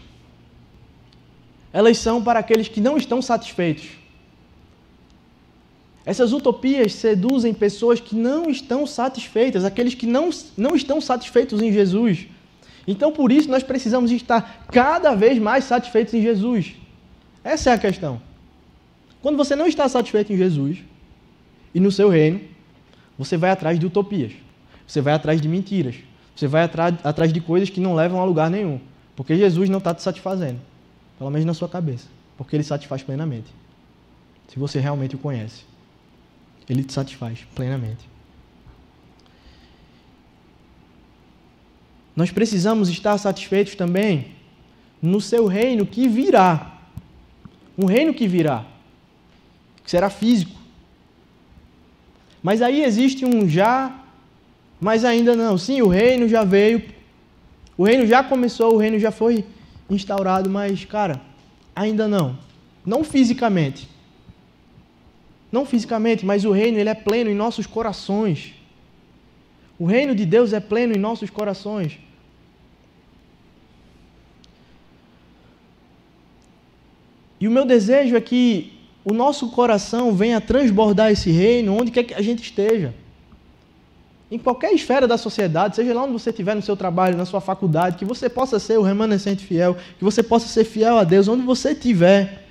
elas 1.73 1.97
são 1.97 2.23
para 2.23 2.39
aqueles 2.39 2.67
que 2.67 2.79
não 2.79 2.95
estão 2.95 3.21
satisfeitos. 3.21 3.89
Essas 6.05 6.31
utopias 6.31 6.93
seduzem 6.93 7.53
pessoas 7.53 7.99
que 7.99 8.15
não 8.15 8.49
estão 8.49 8.85
satisfeitas, 8.85 9.65
aqueles 9.65 9.95
que 9.95 10.05
não, 10.05 10.29
não 10.55 10.75
estão 10.75 11.01
satisfeitos 11.01 11.61
em 11.61 11.73
Jesus. 11.73 12.27
Então, 12.87 13.11
por 13.11 13.31
isso, 13.31 13.49
nós 13.49 13.63
precisamos 13.63 14.11
estar 14.11 14.65
cada 14.71 15.15
vez 15.15 15.39
mais 15.39 15.63
satisfeitos 15.63 16.13
em 16.13 16.21
Jesus. 16.21 16.75
Essa 17.43 17.71
é 17.71 17.73
a 17.73 17.77
questão. 17.77 18.21
Quando 19.21 19.37
você 19.37 19.55
não 19.55 19.65
está 19.65 19.89
satisfeito 19.89 20.31
em 20.31 20.37
Jesus 20.37 20.77
e 21.73 21.79
no 21.79 21.91
seu 21.91 22.09
reino, 22.09 22.39
você 23.17 23.35
vai 23.35 23.49
atrás 23.49 23.79
de 23.79 23.85
utopias, 23.85 24.33
você 24.85 25.01
vai 25.01 25.13
atrás 25.13 25.41
de 25.41 25.47
mentiras, 25.47 25.95
você 26.35 26.47
vai 26.47 26.63
atrás, 26.63 27.31
de 27.31 27.39
coisas 27.39 27.69
que 27.69 27.79
não 27.79 27.95
levam 27.95 28.19
a 28.19 28.25
lugar 28.25 28.49
nenhum. 28.49 28.79
Porque 29.15 29.35
Jesus 29.37 29.69
não 29.69 29.77
está 29.77 29.93
te 29.93 30.01
satisfazendo, 30.01 30.59
pelo 31.17 31.29
menos 31.29 31.45
na 31.45 31.53
sua 31.53 31.69
cabeça, 31.69 32.07
porque 32.37 32.55
ele 32.55 32.63
satisfaz 32.63 33.01
plenamente. 33.01 33.53
Se 34.49 34.59
você 34.59 34.79
realmente 34.79 35.15
o 35.15 35.17
conhece, 35.17 35.63
ele 36.69 36.83
te 36.83 36.91
satisfaz 36.91 37.39
plenamente. 37.55 38.09
Nós 42.15 42.31
precisamos 42.31 42.89
estar 42.89 43.17
satisfeitos 43.17 43.75
também 43.75 44.31
no 45.01 45.19
seu 45.19 45.47
reino 45.47 45.85
que 45.85 46.07
virá. 46.07 46.79
Um 47.77 47.85
reino 47.85 48.13
que 48.13 48.27
virá, 48.27 48.65
que 49.83 49.91
será 49.91 50.09
físico. 50.09 50.55
Mas 52.41 52.61
aí 52.61 52.83
existe 52.83 53.25
um 53.25 53.49
já, 53.49 54.04
mas 54.79 55.05
ainda 55.05 55.35
não. 55.35 55.57
Sim, 55.57 55.81
o 55.81 55.87
reino 55.87 56.27
já 56.27 56.43
veio, 56.43 56.83
o 57.77 57.83
reino 57.83 58.05
já 58.05 58.23
começou, 58.23 58.73
o 58.73 58.77
reino 58.77 58.99
já 58.99 59.11
foi 59.11 59.45
instaurado, 59.89 60.49
mas, 60.49 60.85
cara, 60.85 61.21
ainda 61.75 62.07
não. 62.07 62.37
Não 62.85 63.03
fisicamente. 63.03 63.87
Não 65.51 65.65
fisicamente, 65.65 66.25
mas 66.25 66.45
o 66.45 66.51
reino 66.51 66.77
ele 66.77 66.89
é 66.89 66.93
pleno 66.93 67.29
em 67.29 67.35
nossos 67.35 67.65
corações. 67.65 68.53
O 69.77 69.85
reino 69.85 70.15
de 70.15 70.25
Deus 70.25 70.53
é 70.53 70.59
pleno 70.59 70.95
em 70.95 70.99
nossos 70.99 71.29
corações. 71.29 71.99
E 77.39 77.47
o 77.47 77.51
meu 77.51 77.65
desejo 77.65 78.15
é 78.15 78.21
que 78.21 78.73
o 79.03 79.13
nosso 79.13 79.51
coração 79.51 80.13
venha 80.13 80.41
transbordar 80.41 81.11
esse 81.11 81.29
reino 81.29 81.77
onde 81.79 81.91
quer 81.91 82.03
que 82.03 82.13
a 82.13 82.21
gente 82.21 82.41
esteja. 82.41 82.93
Em 84.29 84.39
qualquer 84.39 84.73
esfera 84.73 85.07
da 85.07 85.17
sociedade, 85.17 85.75
seja 85.75 85.93
lá 85.93 86.03
onde 86.03 86.13
você 86.13 86.31
estiver 86.31 86.55
no 86.55 86.61
seu 86.61 86.75
trabalho, 86.75 87.15
na 87.15 87.25
sua 87.25 87.39
faculdade, 87.39 87.97
que 87.97 88.05
você 88.05 88.27
possa 88.27 88.57
ser 88.57 88.79
o 88.79 88.81
remanescente 88.81 89.45
fiel, 89.45 89.77
que 89.97 90.03
você 90.03 90.23
possa 90.23 90.47
ser 90.47 90.63
fiel 90.63 90.97
a 90.97 91.03
Deus 91.03 91.27
onde 91.27 91.43
você 91.43 91.71
estiver. 91.71 92.43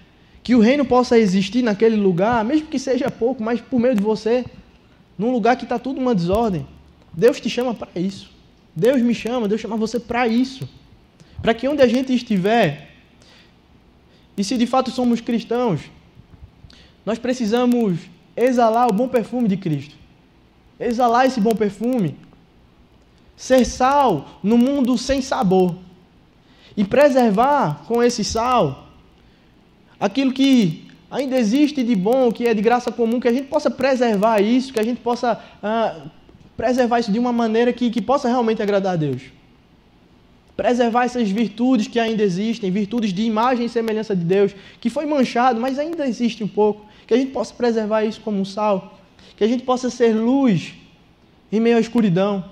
Que 0.42 0.54
o 0.54 0.60
reino 0.60 0.84
possa 0.84 1.18
existir 1.18 1.62
naquele 1.62 1.96
lugar, 1.96 2.44
mesmo 2.44 2.68
que 2.68 2.78
seja 2.78 3.10
pouco, 3.10 3.42
mas 3.42 3.60
por 3.60 3.80
meio 3.80 3.94
de 3.94 4.02
você, 4.02 4.44
num 5.18 5.32
lugar 5.32 5.56
que 5.56 5.64
está 5.64 5.78
tudo 5.78 6.00
uma 6.00 6.14
desordem. 6.14 6.66
Deus 7.12 7.40
te 7.40 7.50
chama 7.50 7.74
para 7.74 7.88
isso. 7.96 8.30
Deus 8.76 9.00
me 9.00 9.14
chama, 9.14 9.48
Deus 9.48 9.60
chama 9.60 9.76
você 9.76 9.98
para 9.98 10.28
isso. 10.28 10.68
Para 11.42 11.54
que 11.54 11.66
onde 11.66 11.82
a 11.82 11.88
gente 11.88 12.14
estiver, 12.14 12.90
e 14.36 14.44
se 14.44 14.56
de 14.56 14.66
fato 14.66 14.90
somos 14.90 15.20
cristãos, 15.20 15.80
nós 17.04 17.18
precisamos 17.18 17.98
exalar 18.36 18.88
o 18.88 18.92
bom 18.92 19.08
perfume 19.08 19.48
de 19.48 19.56
Cristo. 19.56 20.03
Exalar 20.78 21.26
esse 21.26 21.40
bom 21.40 21.54
perfume. 21.54 22.16
Ser 23.36 23.64
sal 23.64 24.40
no 24.42 24.56
mundo 24.58 24.96
sem 24.98 25.20
sabor. 25.20 25.76
E 26.76 26.84
preservar 26.84 27.84
com 27.86 28.02
esse 28.02 28.24
sal 28.24 28.88
aquilo 29.98 30.32
que 30.32 30.88
ainda 31.10 31.36
existe 31.38 31.82
de 31.82 31.94
bom, 31.94 32.32
que 32.32 32.46
é 32.46 32.54
de 32.54 32.60
graça 32.60 32.90
comum, 32.90 33.20
que 33.20 33.28
a 33.28 33.32
gente 33.32 33.46
possa 33.46 33.70
preservar 33.70 34.40
isso, 34.40 34.72
que 34.72 34.80
a 34.80 34.82
gente 34.82 35.00
possa 35.00 35.40
ah, 35.62 36.06
preservar 36.56 36.98
isso 36.98 37.12
de 37.12 37.18
uma 37.18 37.32
maneira 37.32 37.72
que, 37.72 37.90
que 37.90 38.02
possa 38.02 38.28
realmente 38.28 38.60
agradar 38.60 38.94
a 38.94 38.96
Deus 38.96 39.22
preservar 40.56 41.04
essas 41.04 41.28
virtudes 41.30 41.88
que 41.88 41.98
ainda 41.98 42.22
existem, 42.22 42.70
virtudes 42.70 43.12
de 43.12 43.22
imagem 43.22 43.66
e 43.66 43.68
semelhança 43.68 44.14
de 44.14 44.24
Deus, 44.24 44.54
que 44.80 44.88
foi 44.88 45.04
manchado, 45.06 45.60
mas 45.60 45.78
ainda 45.78 46.06
existe 46.06 46.44
um 46.44 46.48
pouco, 46.48 46.86
que 47.06 47.14
a 47.14 47.16
gente 47.16 47.32
possa 47.32 47.52
preservar 47.52 48.04
isso 48.04 48.20
como 48.20 48.38
um 48.38 48.44
sal, 48.44 48.98
que 49.36 49.44
a 49.44 49.48
gente 49.48 49.64
possa 49.64 49.90
ser 49.90 50.14
luz 50.14 50.74
em 51.50 51.60
meio 51.60 51.76
à 51.76 51.80
escuridão, 51.80 52.50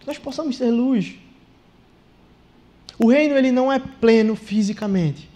que 0.00 0.06
nós 0.06 0.18
possamos 0.18 0.56
ser 0.56 0.70
luz. 0.70 1.14
O 2.98 3.08
reino 3.08 3.36
ele 3.36 3.52
não 3.52 3.72
é 3.72 3.78
pleno 3.78 4.34
fisicamente, 4.34 5.28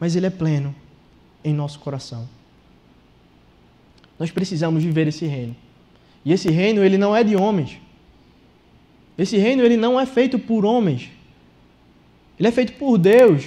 mas 0.00 0.16
ele 0.16 0.26
é 0.26 0.30
pleno 0.30 0.74
em 1.44 1.52
nosso 1.52 1.78
coração. 1.78 2.28
Nós 4.18 4.30
precisamos 4.30 4.82
viver 4.82 5.06
esse 5.08 5.26
reino. 5.26 5.54
E 6.24 6.32
esse 6.32 6.50
reino 6.50 6.82
ele 6.82 6.96
não 6.96 7.14
é 7.14 7.22
de 7.22 7.36
homens, 7.36 7.78
esse 9.16 9.36
reino 9.36 9.62
ele 9.62 9.76
não 9.76 9.98
é 9.98 10.06
feito 10.06 10.38
por 10.38 10.64
homens. 10.64 11.10
Ele 12.38 12.48
é 12.48 12.50
feito 12.50 12.72
por 12.74 12.98
Deus. 12.98 13.44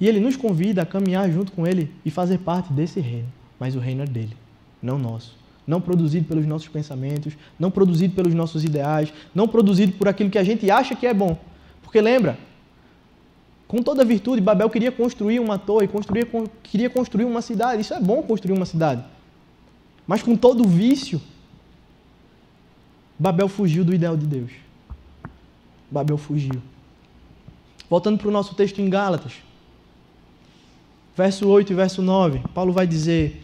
E 0.00 0.08
ele 0.08 0.18
nos 0.18 0.36
convida 0.36 0.82
a 0.82 0.86
caminhar 0.86 1.30
junto 1.30 1.52
com 1.52 1.66
ele 1.66 1.90
e 2.04 2.10
fazer 2.10 2.38
parte 2.38 2.72
desse 2.72 3.00
reino. 3.00 3.30
Mas 3.60 3.76
o 3.76 3.78
reino 3.78 4.02
é 4.02 4.06
dele, 4.06 4.36
não 4.84 4.98
nosso. 4.98 5.34
Não 5.66 5.80
produzido 5.80 6.26
pelos 6.28 6.44
nossos 6.46 6.68
pensamentos, 6.68 7.32
não 7.58 7.70
produzido 7.70 8.14
pelos 8.14 8.34
nossos 8.34 8.62
ideais, 8.64 9.12
não 9.34 9.48
produzido 9.48 9.92
por 9.92 10.06
aquilo 10.06 10.28
que 10.28 10.38
a 10.38 10.44
gente 10.44 10.70
acha 10.70 10.94
que 10.94 11.06
é 11.06 11.14
bom. 11.14 11.38
Porque 11.82 12.00
lembra, 12.00 12.38
com 13.66 13.82
toda 13.82 14.04
virtude, 14.04 14.42
Babel 14.42 14.68
queria 14.68 14.92
construir 14.92 15.40
uma 15.40 15.58
torre, 15.58 15.88
construir, 15.88 16.28
queria 16.62 16.90
construir 16.90 17.24
uma 17.24 17.40
cidade. 17.40 17.80
Isso 17.80 17.94
é 17.94 18.00
bom 18.00 18.22
construir 18.22 18.54
uma 18.54 18.66
cidade. 18.66 19.02
Mas 20.06 20.22
com 20.22 20.36
todo 20.36 20.68
vício, 20.68 21.20
Babel 23.18 23.48
fugiu 23.48 23.84
do 23.84 23.94
ideal 23.94 24.18
de 24.18 24.26
Deus. 24.26 24.50
Babel 25.90 26.18
fugiu. 26.18 26.60
Voltando 27.88 28.18
para 28.18 28.28
o 28.28 28.30
nosso 28.30 28.54
texto 28.54 28.80
em 28.80 28.90
Gálatas, 28.90 29.34
verso 31.16 31.48
8 31.48 31.72
e 31.72 31.74
verso 31.74 32.02
9, 32.02 32.40
Paulo 32.52 32.72
vai 32.72 32.86
dizer: 32.86 33.43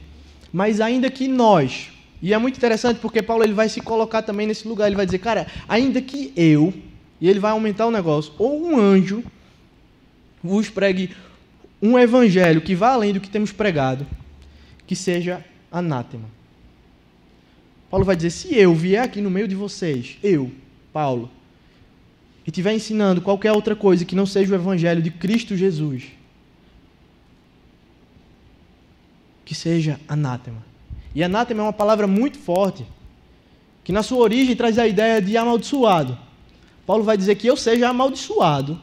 Mas 0.52 0.80
ainda 0.80 1.10
que 1.10 1.28
nós, 1.28 1.90
e 2.20 2.34
é 2.34 2.38
muito 2.38 2.56
interessante 2.56 2.98
porque 3.00 3.22
Paulo 3.22 3.44
ele 3.44 3.52
vai 3.52 3.68
se 3.68 3.80
colocar 3.80 4.22
também 4.22 4.46
nesse 4.46 4.66
lugar, 4.66 4.86
ele 4.86 4.96
vai 4.96 5.06
dizer, 5.06 5.18
cara, 5.18 5.46
ainda 5.68 6.02
que 6.02 6.32
eu, 6.36 6.74
e 7.20 7.28
ele 7.28 7.38
vai 7.38 7.52
aumentar 7.52 7.86
o 7.86 7.90
negócio, 7.90 8.32
ou 8.38 8.62
um 8.62 8.78
anjo 8.78 9.22
vos 10.42 10.68
pregue 10.68 11.10
um 11.80 11.98
evangelho 11.98 12.60
que 12.60 12.74
vá 12.74 12.92
além 12.92 13.12
do 13.12 13.20
que 13.20 13.30
temos 13.30 13.52
pregado, 13.52 14.06
que 14.86 14.96
seja 14.96 15.44
anátema. 15.70 16.28
Paulo 17.90 18.04
vai 18.04 18.16
dizer: 18.16 18.30
se 18.30 18.54
eu 18.54 18.74
vier 18.74 19.02
aqui 19.02 19.20
no 19.20 19.30
meio 19.30 19.48
de 19.48 19.54
vocês, 19.54 20.16
eu, 20.22 20.50
Paulo, 20.92 21.30
e 22.46 22.50
estiver 22.50 22.72
ensinando 22.72 23.20
qualquer 23.20 23.52
outra 23.52 23.74
coisa 23.76 24.04
que 24.04 24.16
não 24.16 24.26
seja 24.26 24.52
o 24.52 24.54
evangelho 24.54 25.02
de 25.02 25.10
Cristo 25.10 25.56
Jesus, 25.56 26.04
que 29.50 29.54
seja 29.56 29.98
anátema. 30.06 30.62
E 31.12 31.24
anátema 31.24 31.62
é 31.62 31.64
uma 31.64 31.72
palavra 31.72 32.06
muito 32.06 32.38
forte, 32.38 32.86
que 33.82 33.90
na 33.90 34.00
sua 34.00 34.18
origem 34.18 34.54
traz 34.54 34.78
a 34.78 34.86
ideia 34.86 35.20
de 35.20 35.36
amaldiçoado. 35.36 36.16
Paulo 36.86 37.02
vai 37.02 37.16
dizer 37.16 37.34
que 37.34 37.48
eu 37.48 37.56
seja 37.56 37.88
amaldiçoado 37.88 38.80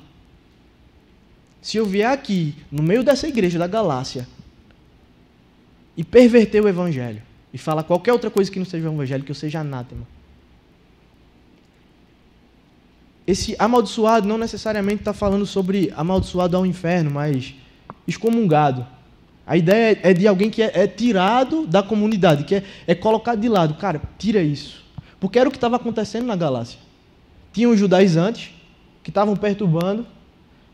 se 1.62 1.78
eu 1.78 1.86
vier 1.86 2.12
aqui, 2.12 2.54
no 2.70 2.84
meio 2.84 3.02
dessa 3.02 3.30
igreja 3.30 3.58
da 3.58 3.66
Galácia, 3.66 4.28
e 5.96 6.04
perverter 6.04 6.62
o 6.62 6.68
evangelho 6.68 7.22
e 7.54 7.58
fala 7.58 7.82
qualquer 7.82 8.12
outra 8.12 8.30
coisa 8.30 8.52
que 8.52 8.60
não 8.60 8.66
seja 8.66 8.90
o 8.90 8.94
evangelho, 8.94 9.24
que 9.24 9.32
eu 9.32 9.36
seja 9.36 9.62
anátema. 9.62 10.06
esse 13.26 13.56
amaldiçoado 13.58 14.28
não 14.28 14.38
necessariamente 14.38 15.00
está 15.02 15.14
falando 15.14 15.46
sobre 15.46 15.94
amaldiçoado 15.96 16.58
ao 16.58 16.66
inferno, 16.66 17.12
mas 17.12 17.56
excomungado. 18.06 18.86
A 19.48 19.56
ideia 19.56 19.98
é 20.04 20.14
de 20.14 20.28
alguém 20.28 20.50
que 20.50 20.62
é, 20.62 20.72
é 20.74 20.88
tirado 20.88 21.66
da 21.66 21.82
comunidade, 21.82 22.44
que 22.44 22.56
é, 22.56 22.64
é 22.86 22.94
colocado 22.94 23.40
de 23.40 23.48
lado. 23.48 23.76
Cara, 23.76 24.02
tira 24.20 24.42
isso. 24.42 24.84
Porque 25.22 25.40
era 25.40 25.48
o 25.48 25.52
que 25.52 25.58
estava 25.58 25.78
acontecendo 25.78 26.26
na 26.26 26.36
Galácia. 26.36 26.78
Tinham 27.54 27.72
os 27.72 27.80
judaizantes 27.80 28.52
que 29.02 29.10
estavam 29.10 29.38
perturbando, 29.38 30.06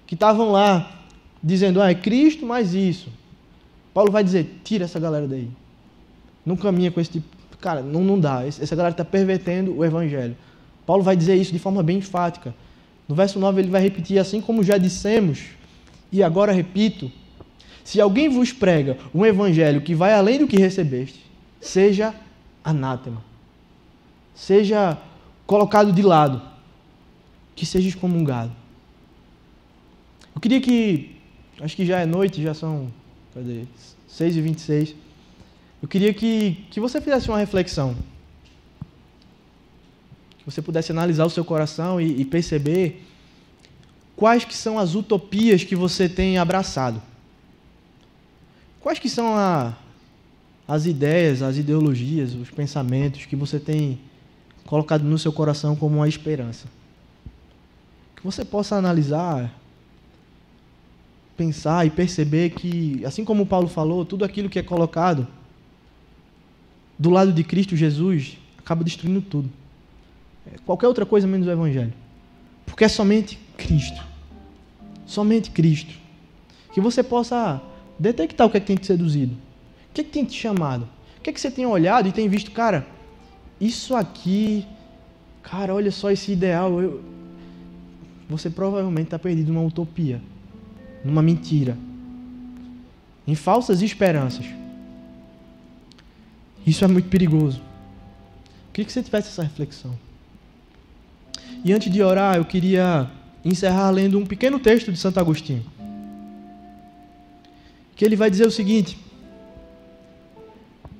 que 0.07 0.15
estavam 0.15 0.51
lá 0.51 1.03
dizendo, 1.41 1.79
ah, 1.79 1.91
é 1.91 1.93
Cristo 1.93 2.47
mais 2.47 2.73
isso. 2.73 3.09
Paulo 3.93 4.11
vai 4.11 4.23
dizer, 4.23 4.59
tira 4.63 4.85
essa 4.85 4.99
galera 4.99 5.27
daí. 5.27 5.49
Não 6.43 6.55
caminha 6.55 6.89
com 6.89 6.99
esse 6.99 7.11
tipo. 7.11 7.27
Cara, 7.61 7.81
não, 7.81 8.03
não 8.03 8.19
dá. 8.19 8.43
Essa 8.45 8.75
galera 8.75 8.93
está 8.93 9.05
pervertendo 9.05 9.77
o 9.77 9.85
evangelho. 9.85 10.35
Paulo 10.83 11.03
vai 11.03 11.15
dizer 11.15 11.35
isso 11.35 11.53
de 11.53 11.59
forma 11.59 11.83
bem 11.83 11.99
enfática. 11.99 12.55
No 13.07 13.13
verso 13.13 13.39
9 13.39 13.61
ele 13.61 13.69
vai 13.69 13.81
repetir, 13.81 14.17
assim 14.17 14.41
como 14.41 14.63
já 14.63 14.77
dissemos, 14.77 15.43
e 16.11 16.23
agora 16.23 16.51
repito: 16.51 17.11
se 17.83 17.99
alguém 17.99 18.29
vos 18.29 18.51
prega 18.51 18.97
um 19.13 19.25
evangelho 19.25 19.81
que 19.81 19.93
vai 19.93 20.13
além 20.13 20.39
do 20.39 20.47
que 20.47 20.57
recebeste, 20.57 21.19
seja 21.59 22.13
anátema, 22.63 23.23
seja 24.33 24.97
colocado 25.45 25.91
de 25.91 26.01
lado, 26.01 26.41
que 27.55 27.65
seja 27.65 27.89
excomungado. 27.89 28.51
Eu 30.33 30.41
queria 30.41 30.61
que, 30.61 31.15
acho 31.61 31.75
que 31.75 31.85
já 31.85 31.99
é 31.99 32.05
noite, 32.05 32.41
já 32.41 32.53
são, 32.53 32.91
cadê? 33.33 33.65
6 34.07 34.37
e 34.37 34.41
26 34.41 34.95
Eu 35.81 35.87
queria 35.87 36.13
que, 36.13 36.65
que 36.69 36.79
você 36.79 37.01
fizesse 37.01 37.29
uma 37.29 37.37
reflexão 37.37 37.95
que 40.43 40.51
você 40.51 40.61
pudesse 40.61 40.91
analisar 40.91 41.25
o 41.25 41.29
seu 41.29 41.45
coração 41.45 42.01
e, 42.01 42.21
e 42.21 42.25
perceber 42.25 43.01
quais 44.15 44.43
que 44.43 44.53
são 44.53 44.77
as 44.77 44.93
utopias 44.93 45.63
que 45.63 45.75
você 45.75 46.09
tem 46.09 46.37
abraçado. 46.37 47.01
Quais 48.83 48.99
que 48.99 49.09
são 49.09 49.35
a, 49.35 49.73
as 50.67 50.85
ideias, 50.85 51.41
as 51.41 51.57
ideologias, 51.57 52.35
os 52.35 52.51
pensamentos 52.51 53.25
que 53.25 53.35
você 53.35 53.59
tem 53.59 53.99
colocado 54.65 55.03
no 55.03 55.17
seu 55.17 55.33
coração 55.33 55.75
como 55.75 55.95
uma 55.95 56.07
esperança. 56.07 56.67
Que 58.15 58.23
você 58.23 58.45
possa 58.45 58.75
analisar, 58.75 59.51
pensar 61.35 61.87
e 61.87 61.89
perceber 61.89 62.51
que, 62.51 63.03
assim 63.03 63.25
como 63.25 63.47
Paulo 63.47 63.67
falou, 63.67 64.05
tudo 64.05 64.23
aquilo 64.23 64.49
que 64.49 64.59
é 64.59 64.63
colocado 64.63 65.27
do 66.99 67.09
lado 67.09 67.33
de 67.33 67.43
Cristo 67.43 67.75
Jesus 67.75 68.37
acaba 68.59 68.83
destruindo 68.83 69.21
tudo 69.21 69.49
qualquer 70.65 70.87
outra 70.87 71.05
coisa 71.05 71.27
menos 71.27 71.47
o 71.47 71.51
Evangelho. 71.51 71.93
Porque 72.65 72.83
é 72.83 72.87
somente 72.87 73.39
Cristo. 73.57 74.03
Somente 75.05 75.51
Cristo. 75.51 75.93
Que 76.73 76.81
você 76.81 77.03
possa 77.03 77.61
detectar 78.03 78.45
o 78.45 78.49
que 78.49 78.57
é 78.57 78.59
que 78.59 78.67
tem 78.67 78.75
te 78.75 78.85
seduzido. 78.85 79.33
O 79.33 79.93
que 79.93 80.01
é 80.01 80.03
que 80.03 80.11
tem 80.11 80.25
te 80.25 80.37
chamado. 80.37 80.87
O 81.17 81.21
que 81.21 81.29
é 81.29 81.33
que 81.33 81.39
você 81.39 81.49
tem 81.49 81.65
olhado 81.65 82.07
e 82.07 82.11
tem 82.11 82.27
visto, 82.27 82.51
cara, 82.51 82.85
isso 83.59 83.95
aqui, 83.95 84.67
cara, 85.41 85.73
olha 85.73 85.89
só 85.89 86.11
esse 86.11 86.31
ideal. 86.31 86.81
Eu... 86.81 87.01
Você 88.29 88.49
provavelmente 88.49 89.07
está 89.07 89.17
perdido 89.17 89.53
numa 89.53 89.65
utopia, 89.65 90.21
numa 91.03 91.21
mentira, 91.21 91.77
em 93.25 93.35
falsas 93.35 93.81
esperanças. 93.81 94.45
Isso 96.65 96.83
é 96.83 96.87
muito 96.87 97.09
perigoso. 97.09 97.61
Queria 98.73 98.85
que 98.85 98.91
você 98.91 99.03
tivesse 99.03 99.29
essa 99.29 99.43
reflexão. 99.43 99.97
E 101.63 101.71
antes 101.71 101.91
de 101.91 102.01
orar, 102.01 102.35
eu 102.35 102.45
queria 102.45 103.09
encerrar 103.45 103.89
lendo 103.91 104.17
um 104.17 104.25
pequeno 104.25 104.59
texto 104.59 104.91
de 104.91 104.97
Santo 104.97 105.19
Agostinho. 105.19 105.63
Que 107.95 108.03
ele 108.05 108.15
vai 108.15 108.29
dizer 108.29 108.47
o 108.47 108.51
seguinte: 108.51 108.97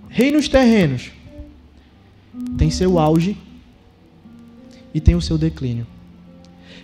Reinos 0.10 0.48
terrenos 0.48 1.12
têm 2.58 2.70
seu 2.70 3.00
auge 3.00 3.36
e 4.94 5.02
tem 5.02 5.16
o 5.16 5.22
seu 5.22 5.38
declínio. 5.38 5.88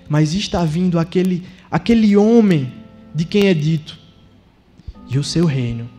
Mas 0.07 0.33
está 0.33 0.65
vindo 0.65 0.97
aquele 0.97 1.45
aquele 1.69 2.17
homem 2.17 2.73
de 3.13 3.25
quem 3.25 3.47
é 3.47 3.53
dito, 3.53 3.97
e 5.07 5.17
o 5.17 5.23
seu 5.23 5.45
reino 5.45 5.89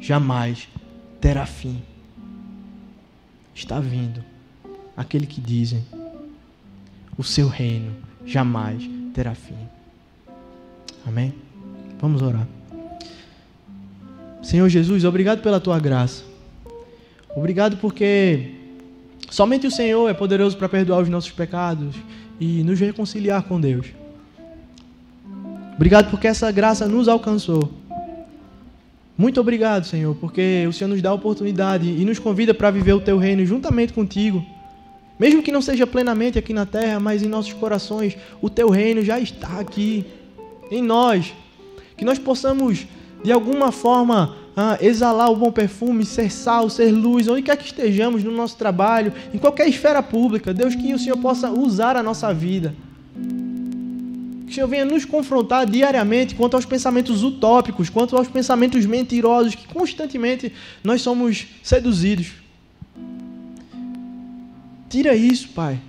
jamais 0.00 0.68
terá 1.20 1.46
fim. 1.46 1.82
Está 3.54 3.80
vindo 3.80 4.22
aquele 4.96 5.26
que 5.26 5.40
dizem 5.40 5.84
o 7.16 7.24
seu 7.24 7.48
reino 7.48 7.94
jamais 8.26 8.82
terá 9.14 9.34
fim. 9.34 9.56
Amém? 11.06 11.32
Vamos 11.98 12.20
orar. 12.20 12.46
Senhor 14.46 14.68
Jesus, 14.68 15.04
obrigado 15.04 15.42
pela 15.42 15.58
tua 15.58 15.76
graça. 15.80 16.22
Obrigado 17.34 17.78
porque 17.78 18.52
somente 19.28 19.66
o 19.66 19.72
Senhor 19.72 20.08
é 20.08 20.14
poderoso 20.14 20.56
para 20.56 20.68
perdoar 20.68 21.02
os 21.02 21.08
nossos 21.08 21.32
pecados 21.32 21.96
e 22.38 22.62
nos 22.62 22.78
reconciliar 22.78 23.42
com 23.42 23.60
Deus. 23.60 23.88
Obrigado 25.74 26.12
porque 26.12 26.28
essa 26.28 26.48
graça 26.52 26.86
nos 26.86 27.08
alcançou. 27.08 27.72
Muito 29.18 29.40
obrigado, 29.40 29.84
Senhor, 29.84 30.14
porque 30.14 30.64
o 30.68 30.72
Senhor 30.72 30.90
nos 30.90 31.02
dá 31.02 31.10
a 31.10 31.14
oportunidade 31.14 31.88
e 31.88 32.04
nos 32.04 32.20
convida 32.20 32.54
para 32.54 32.70
viver 32.70 32.92
o 32.92 33.00
teu 33.00 33.18
reino 33.18 33.44
juntamente 33.44 33.92
contigo. 33.92 34.46
Mesmo 35.18 35.42
que 35.42 35.50
não 35.50 35.60
seja 35.60 35.88
plenamente 35.88 36.38
aqui 36.38 36.52
na 36.52 36.64
terra, 36.64 37.00
mas 37.00 37.20
em 37.20 37.28
nossos 37.28 37.52
corações, 37.52 38.16
o 38.40 38.48
teu 38.48 38.70
reino 38.70 39.02
já 39.02 39.18
está 39.18 39.58
aqui, 39.58 40.06
em 40.70 40.80
nós. 40.80 41.34
Que 41.96 42.04
nós 42.04 42.16
possamos, 42.16 42.86
de 43.26 43.32
alguma 43.32 43.72
forma, 43.72 44.36
ah, 44.56 44.78
exalar 44.80 45.28
o 45.32 45.34
bom 45.34 45.50
perfume, 45.50 46.06
ser 46.06 46.30
sal, 46.30 46.70
ser 46.70 46.92
luz, 46.92 47.26
onde 47.26 47.42
quer 47.42 47.56
que 47.56 47.64
estejamos 47.64 48.22
no 48.22 48.30
nosso 48.30 48.56
trabalho, 48.56 49.12
em 49.34 49.36
qualquer 49.36 49.68
esfera 49.68 50.00
pública. 50.00 50.54
Deus, 50.54 50.76
que 50.76 50.94
o 50.94 50.98
Senhor 50.98 51.16
possa 51.16 51.50
usar 51.50 51.96
a 51.96 52.04
nossa 52.04 52.32
vida. 52.32 52.72
Que 54.44 54.52
o 54.52 54.54
Senhor 54.54 54.68
venha 54.68 54.84
nos 54.84 55.04
confrontar 55.04 55.66
diariamente 55.66 56.36
quanto 56.36 56.54
aos 56.54 56.64
pensamentos 56.64 57.24
utópicos, 57.24 57.90
quanto 57.90 58.16
aos 58.16 58.28
pensamentos 58.28 58.86
mentirosos, 58.86 59.56
que 59.56 59.66
constantemente 59.66 60.52
nós 60.84 61.02
somos 61.02 61.48
seduzidos. 61.64 62.28
Tira 64.88 65.16
isso, 65.16 65.48
Pai. 65.48 65.80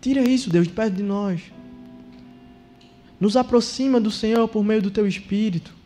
Tira 0.00 0.22
isso, 0.22 0.48
Deus, 0.48 0.66
de 0.66 0.72
perto 0.72 0.94
de 0.94 1.02
nós. 1.02 1.42
Nos 3.20 3.36
aproxima 3.36 4.00
do 4.00 4.10
Senhor 4.10 4.48
por 4.48 4.64
meio 4.64 4.80
do 4.80 4.90
Teu 4.90 5.06
Espírito. 5.06 5.81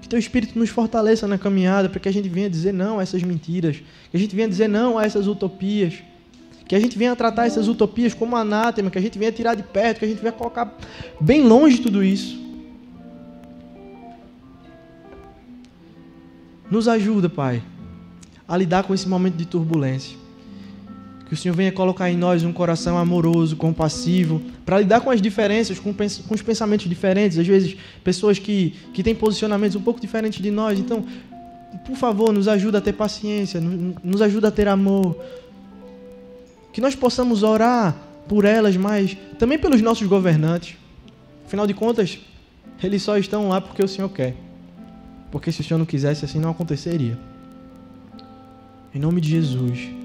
Que 0.00 0.08
Teu 0.08 0.18
Espírito 0.18 0.58
nos 0.58 0.70
fortaleça 0.70 1.26
na 1.26 1.38
caminhada 1.38 1.88
para 1.88 2.00
que 2.00 2.08
a 2.08 2.12
gente 2.12 2.28
venha 2.28 2.48
dizer 2.48 2.72
não 2.72 2.98
a 2.98 3.02
essas 3.02 3.22
mentiras. 3.22 3.76
Que 4.10 4.16
a 4.16 4.20
gente 4.20 4.34
venha 4.34 4.48
dizer 4.48 4.68
não 4.68 4.98
a 4.98 5.04
essas 5.04 5.26
utopias. 5.26 5.94
Que 6.66 6.74
a 6.74 6.80
gente 6.80 6.96
venha 6.96 7.14
tratar 7.16 7.46
essas 7.46 7.68
utopias 7.68 8.14
como 8.14 8.36
anátema. 8.36 8.90
Que 8.90 8.98
a 8.98 9.02
gente 9.02 9.18
venha 9.18 9.32
tirar 9.32 9.54
de 9.54 9.62
perto. 9.62 9.98
Que 9.98 10.04
a 10.04 10.08
gente 10.08 10.20
venha 10.20 10.32
colocar 10.32 10.76
bem 11.20 11.42
longe 11.42 11.80
tudo 11.80 12.02
isso. 12.02 12.38
Nos 16.70 16.86
ajuda, 16.86 17.28
Pai, 17.28 17.60
a 18.46 18.56
lidar 18.56 18.84
com 18.84 18.94
esse 18.94 19.08
momento 19.08 19.34
de 19.34 19.44
turbulência. 19.44 20.19
Que 21.30 21.34
o 21.34 21.36
Senhor 21.36 21.54
venha 21.54 21.70
colocar 21.70 22.10
em 22.10 22.16
nós 22.16 22.42
um 22.42 22.52
coração 22.52 22.98
amoroso, 22.98 23.54
compassivo, 23.54 24.42
para 24.66 24.80
lidar 24.80 25.00
com 25.00 25.12
as 25.12 25.22
diferenças, 25.22 25.78
com, 25.78 25.94
com, 25.94 26.34
os 26.34 26.42
pensamentos 26.42 26.88
diferentes. 26.88 27.38
Às 27.38 27.46
vezes, 27.46 27.76
pessoas 28.02 28.40
que, 28.40 28.74
que 28.92 29.00
têm 29.00 29.14
posicionamentos 29.14 29.76
um 29.76 29.80
pouco 29.80 30.00
diferentes 30.00 30.42
de 30.42 30.50
nós. 30.50 30.80
Então, 30.80 31.04
por 31.86 31.94
favor, 31.94 32.32
nos 32.32 32.48
ajuda 32.48 32.78
a 32.78 32.80
ter 32.80 32.94
paciência, 32.94 33.60
nos 33.60 34.20
ajuda 34.20 34.48
a 34.48 34.50
ter 34.50 34.66
amor. 34.66 35.16
Que 36.72 36.80
nós 36.80 36.96
possamos 36.96 37.44
orar 37.44 37.96
por 38.26 38.44
elas, 38.44 38.76
mas 38.76 39.16
também 39.38 39.56
pelos 39.56 39.80
nossos 39.80 40.08
governantes. 40.08 40.76
Afinal 41.46 41.64
de 41.64 41.74
contas, 41.74 42.18
eles 42.82 43.04
só 43.04 43.16
estão 43.16 43.50
lá 43.50 43.60
porque 43.60 43.84
o 43.84 43.86
Senhor 43.86 44.08
quer. 44.08 44.34
Porque 45.30 45.52
se 45.52 45.60
o 45.60 45.64
Senhor 45.64 45.78
não 45.78 45.86
quisesse, 45.86 46.24
assim 46.24 46.40
não 46.40 46.50
aconteceria. 46.50 47.16
Em 48.92 48.98
nome 48.98 49.20
de 49.20 49.30
Jesus 49.30 49.99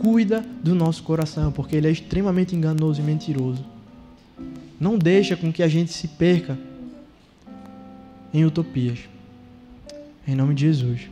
cuida 0.00 0.44
do 0.62 0.74
nosso 0.74 1.02
coração, 1.02 1.52
porque 1.52 1.76
ele 1.76 1.88
é 1.88 1.90
extremamente 1.90 2.54
enganoso 2.54 3.00
e 3.00 3.04
mentiroso. 3.04 3.64
Não 4.78 4.98
deixa 4.98 5.36
com 5.36 5.52
que 5.52 5.62
a 5.62 5.68
gente 5.68 5.92
se 5.92 6.08
perca 6.08 6.58
em 8.32 8.44
utopias. 8.44 9.00
Em 10.26 10.34
nome 10.34 10.54
de 10.54 10.62
Jesus. 10.62 11.08